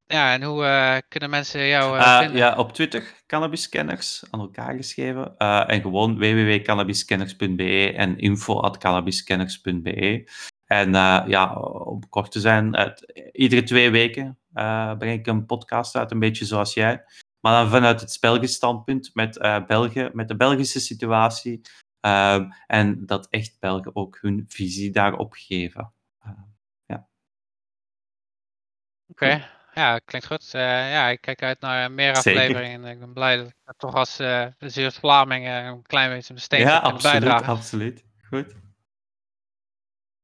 Ja, 0.06 0.32
en 0.32 0.42
hoe 0.42 0.64
uh, 0.64 0.96
kunnen 1.08 1.30
mensen 1.30 1.66
jou 1.66 2.02
vinden? 2.18 2.36
Ja, 2.36 2.56
op 2.56 2.72
Twitter, 2.72 3.22
cannabiscanners, 3.26 4.24
aan 4.30 4.40
elkaar 4.40 4.74
geschreven. 4.74 5.36
en 5.66 5.80
gewoon 5.80 6.18
www.cannabiscanners.be 6.18 7.92
en 7.96 8.18
info.cannabiscanners.be. 8.18 10.24
En 10.72 10.92
ja, 11.28 11.54
om 11.60 12.08
kort 12.08 12.30
te 12.30 12.40
zijn, 12.40 12.94
iedere 13.32 13.62
twee 13.62 13.90
weken 13.90 14.38
uh, 14.54 14.96
breng 14.96 15.18
ik 15.18 15.26
een 15.26 15.46
podcast 15.46 15.96
uit, 15.96 16.10
een 16.10 16.18
beetje 16.18 16.44
zoals 16.44 16.74
jij. 16.74 17.04
Maar 17.40 17.62
dan 17.62 17.70
vanuit 17.70 18.00
het 18.00 18.18
Belgisch 18.20 18.54
standpunt, 18.54 19.10
met, 19.14 19.36
uh, 19.36 19.66
België, 19.66 20.10
met 20.12 20.28
de 20.28 20.36
Belgische 20.36 20.80
situatie. 20.80 21.60
Uh, 22.06 22.40
en 22.66 23.06
dat 23.06 23.28
echt 23.28 23.56
Belgen 23.60 23.96
ook 23.96 24.18
hun 24.20 24.44
visie 24.48 24.90
daarop 24.90 25.32
geven. 25.32 25.92
ja. 26.86 27.08
Oké, 29.08 29.24
okay. 29.24 29.44
ja, 29.74 29.98
klinkt 29.98 30.26
goed. 30.26 30.50
ja, 30.50 31.08
ik 31.08 31.20
kijk 31.20 31.42
uit 31.42 31.60
naar 31.60 31.90
meer 31.90 32.14
afleveringen. 32.14 32.84
En 32.84 32.90
ik 32.90 32.98
ben 32.98 33.12
blij 33.12 33.36
dat 33.36 33.46
ik 33.46 33.54
toch 33.76 33.94
als 33.94 34.20
uh, 34.20 34.46
de 34.58 34.90
Vlaming 34.90 35.48
een 35.48 35.82
klein 35.82 36.10
beetje 36.10 36.34
een 36.34 36.40
steen 36.40 36.60
ja, 36.60 36.80
kan 36.80 36.98
bijdragen. 37.02 37.46
Ja, 37.46 37.52
absoluut. 37.52 38.04
Goed. 38.28 38.54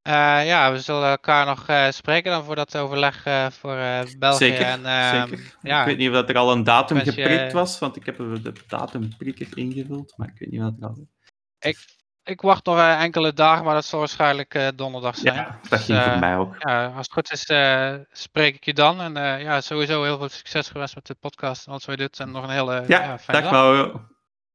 Uh, 0.09 0.47
ja, 0.47 0.73
we 0.73 0.81
zullen 0.81 1.09
elkaar 1.09 1.47
nog 1.47 1.69
uh, 1.69 1.91
spreken 1.91 2.31
dan 2.31 2.45
voor 2.45 2.55
dat 2.55 2.77
overleg 2.77 3.27
uh, 3.27 3.47
voor 3.47 3.77
België. 4.19 4.37
Zeker, 4.37 4.67
en, 4.67 4.81
zeker. 5.29 5.57
Ja, 5.63 5.81
ik 5.81 5.87
weet 5.87 5.99
niet 5.99 6.11
of 6.11 6.29
er 6.29 6.39
al 6.39 6.53
een 6.53 6.65
datum 6.65 6.99
geprikt 6.99 7.53
was, 7.53 7.79
want 7.79 7.97
ik 7.97 8.07
heb 8.07 8.17
de 8.17 8.53
datumprikker 8.69 9.47
ingevuld, 9.55 10.15
maar 10.17 10.29
ik 10.29 10.39
weet 10.39 10.51
niet 10.51 10.61
wat 10.61 10.75
er 10.81 10.87
al 10.87 11.09
ik, 11.59 11.79
ik 12.23 12.41
wacht 12.41 12.65
nog 12.65 12.79
enkele 12.79 13.33
dagen, 13.33 13.65
maar 13.65 13.75
dat 13.75 13.85
zal 13.85 13.99
waarschijnlijk 13.99 14.73
donderdag 14.75 15.17
zijn. 15.17 15.35
Ja, 15.35 15.59
dat 15.69 15.81
ging 15.81 15.99
dus, 15.99 16.07
voor 16.07 16.19
mij 16.19 16.37
ook. 16.37 16.55
Ja, 16.59 16.87
als 16.87 17.07
het 17.07 17.13
goed 17.13 17.33
is, 17.33 17.43
spreek 18.21 18.55
ik 18.55 18.65
je 18.65 18.75
dan. 18.75 19.01
En 19.01 19.41
ja, 19.41 19.61
sowieso 19.61 20.03
heel 20.03 20.19
veel 20.19 20.29
succes 20.29 20.69
gewenst 20.69 20.95
met 20.95 21.07
de 21.07 21.15
podcast, 21.15 21.65
wat 21.65 21.83
je 21.83 21.97
doet. 21.97 22.21
En 22.21 22.31
nog 22.31 22.43
een 22.43 22.51
hele 22.51 22.85
ja, 22.87 23.19
fijne 23.19 23.43
dag. 23.43 23.51
dag. 23.51 24.01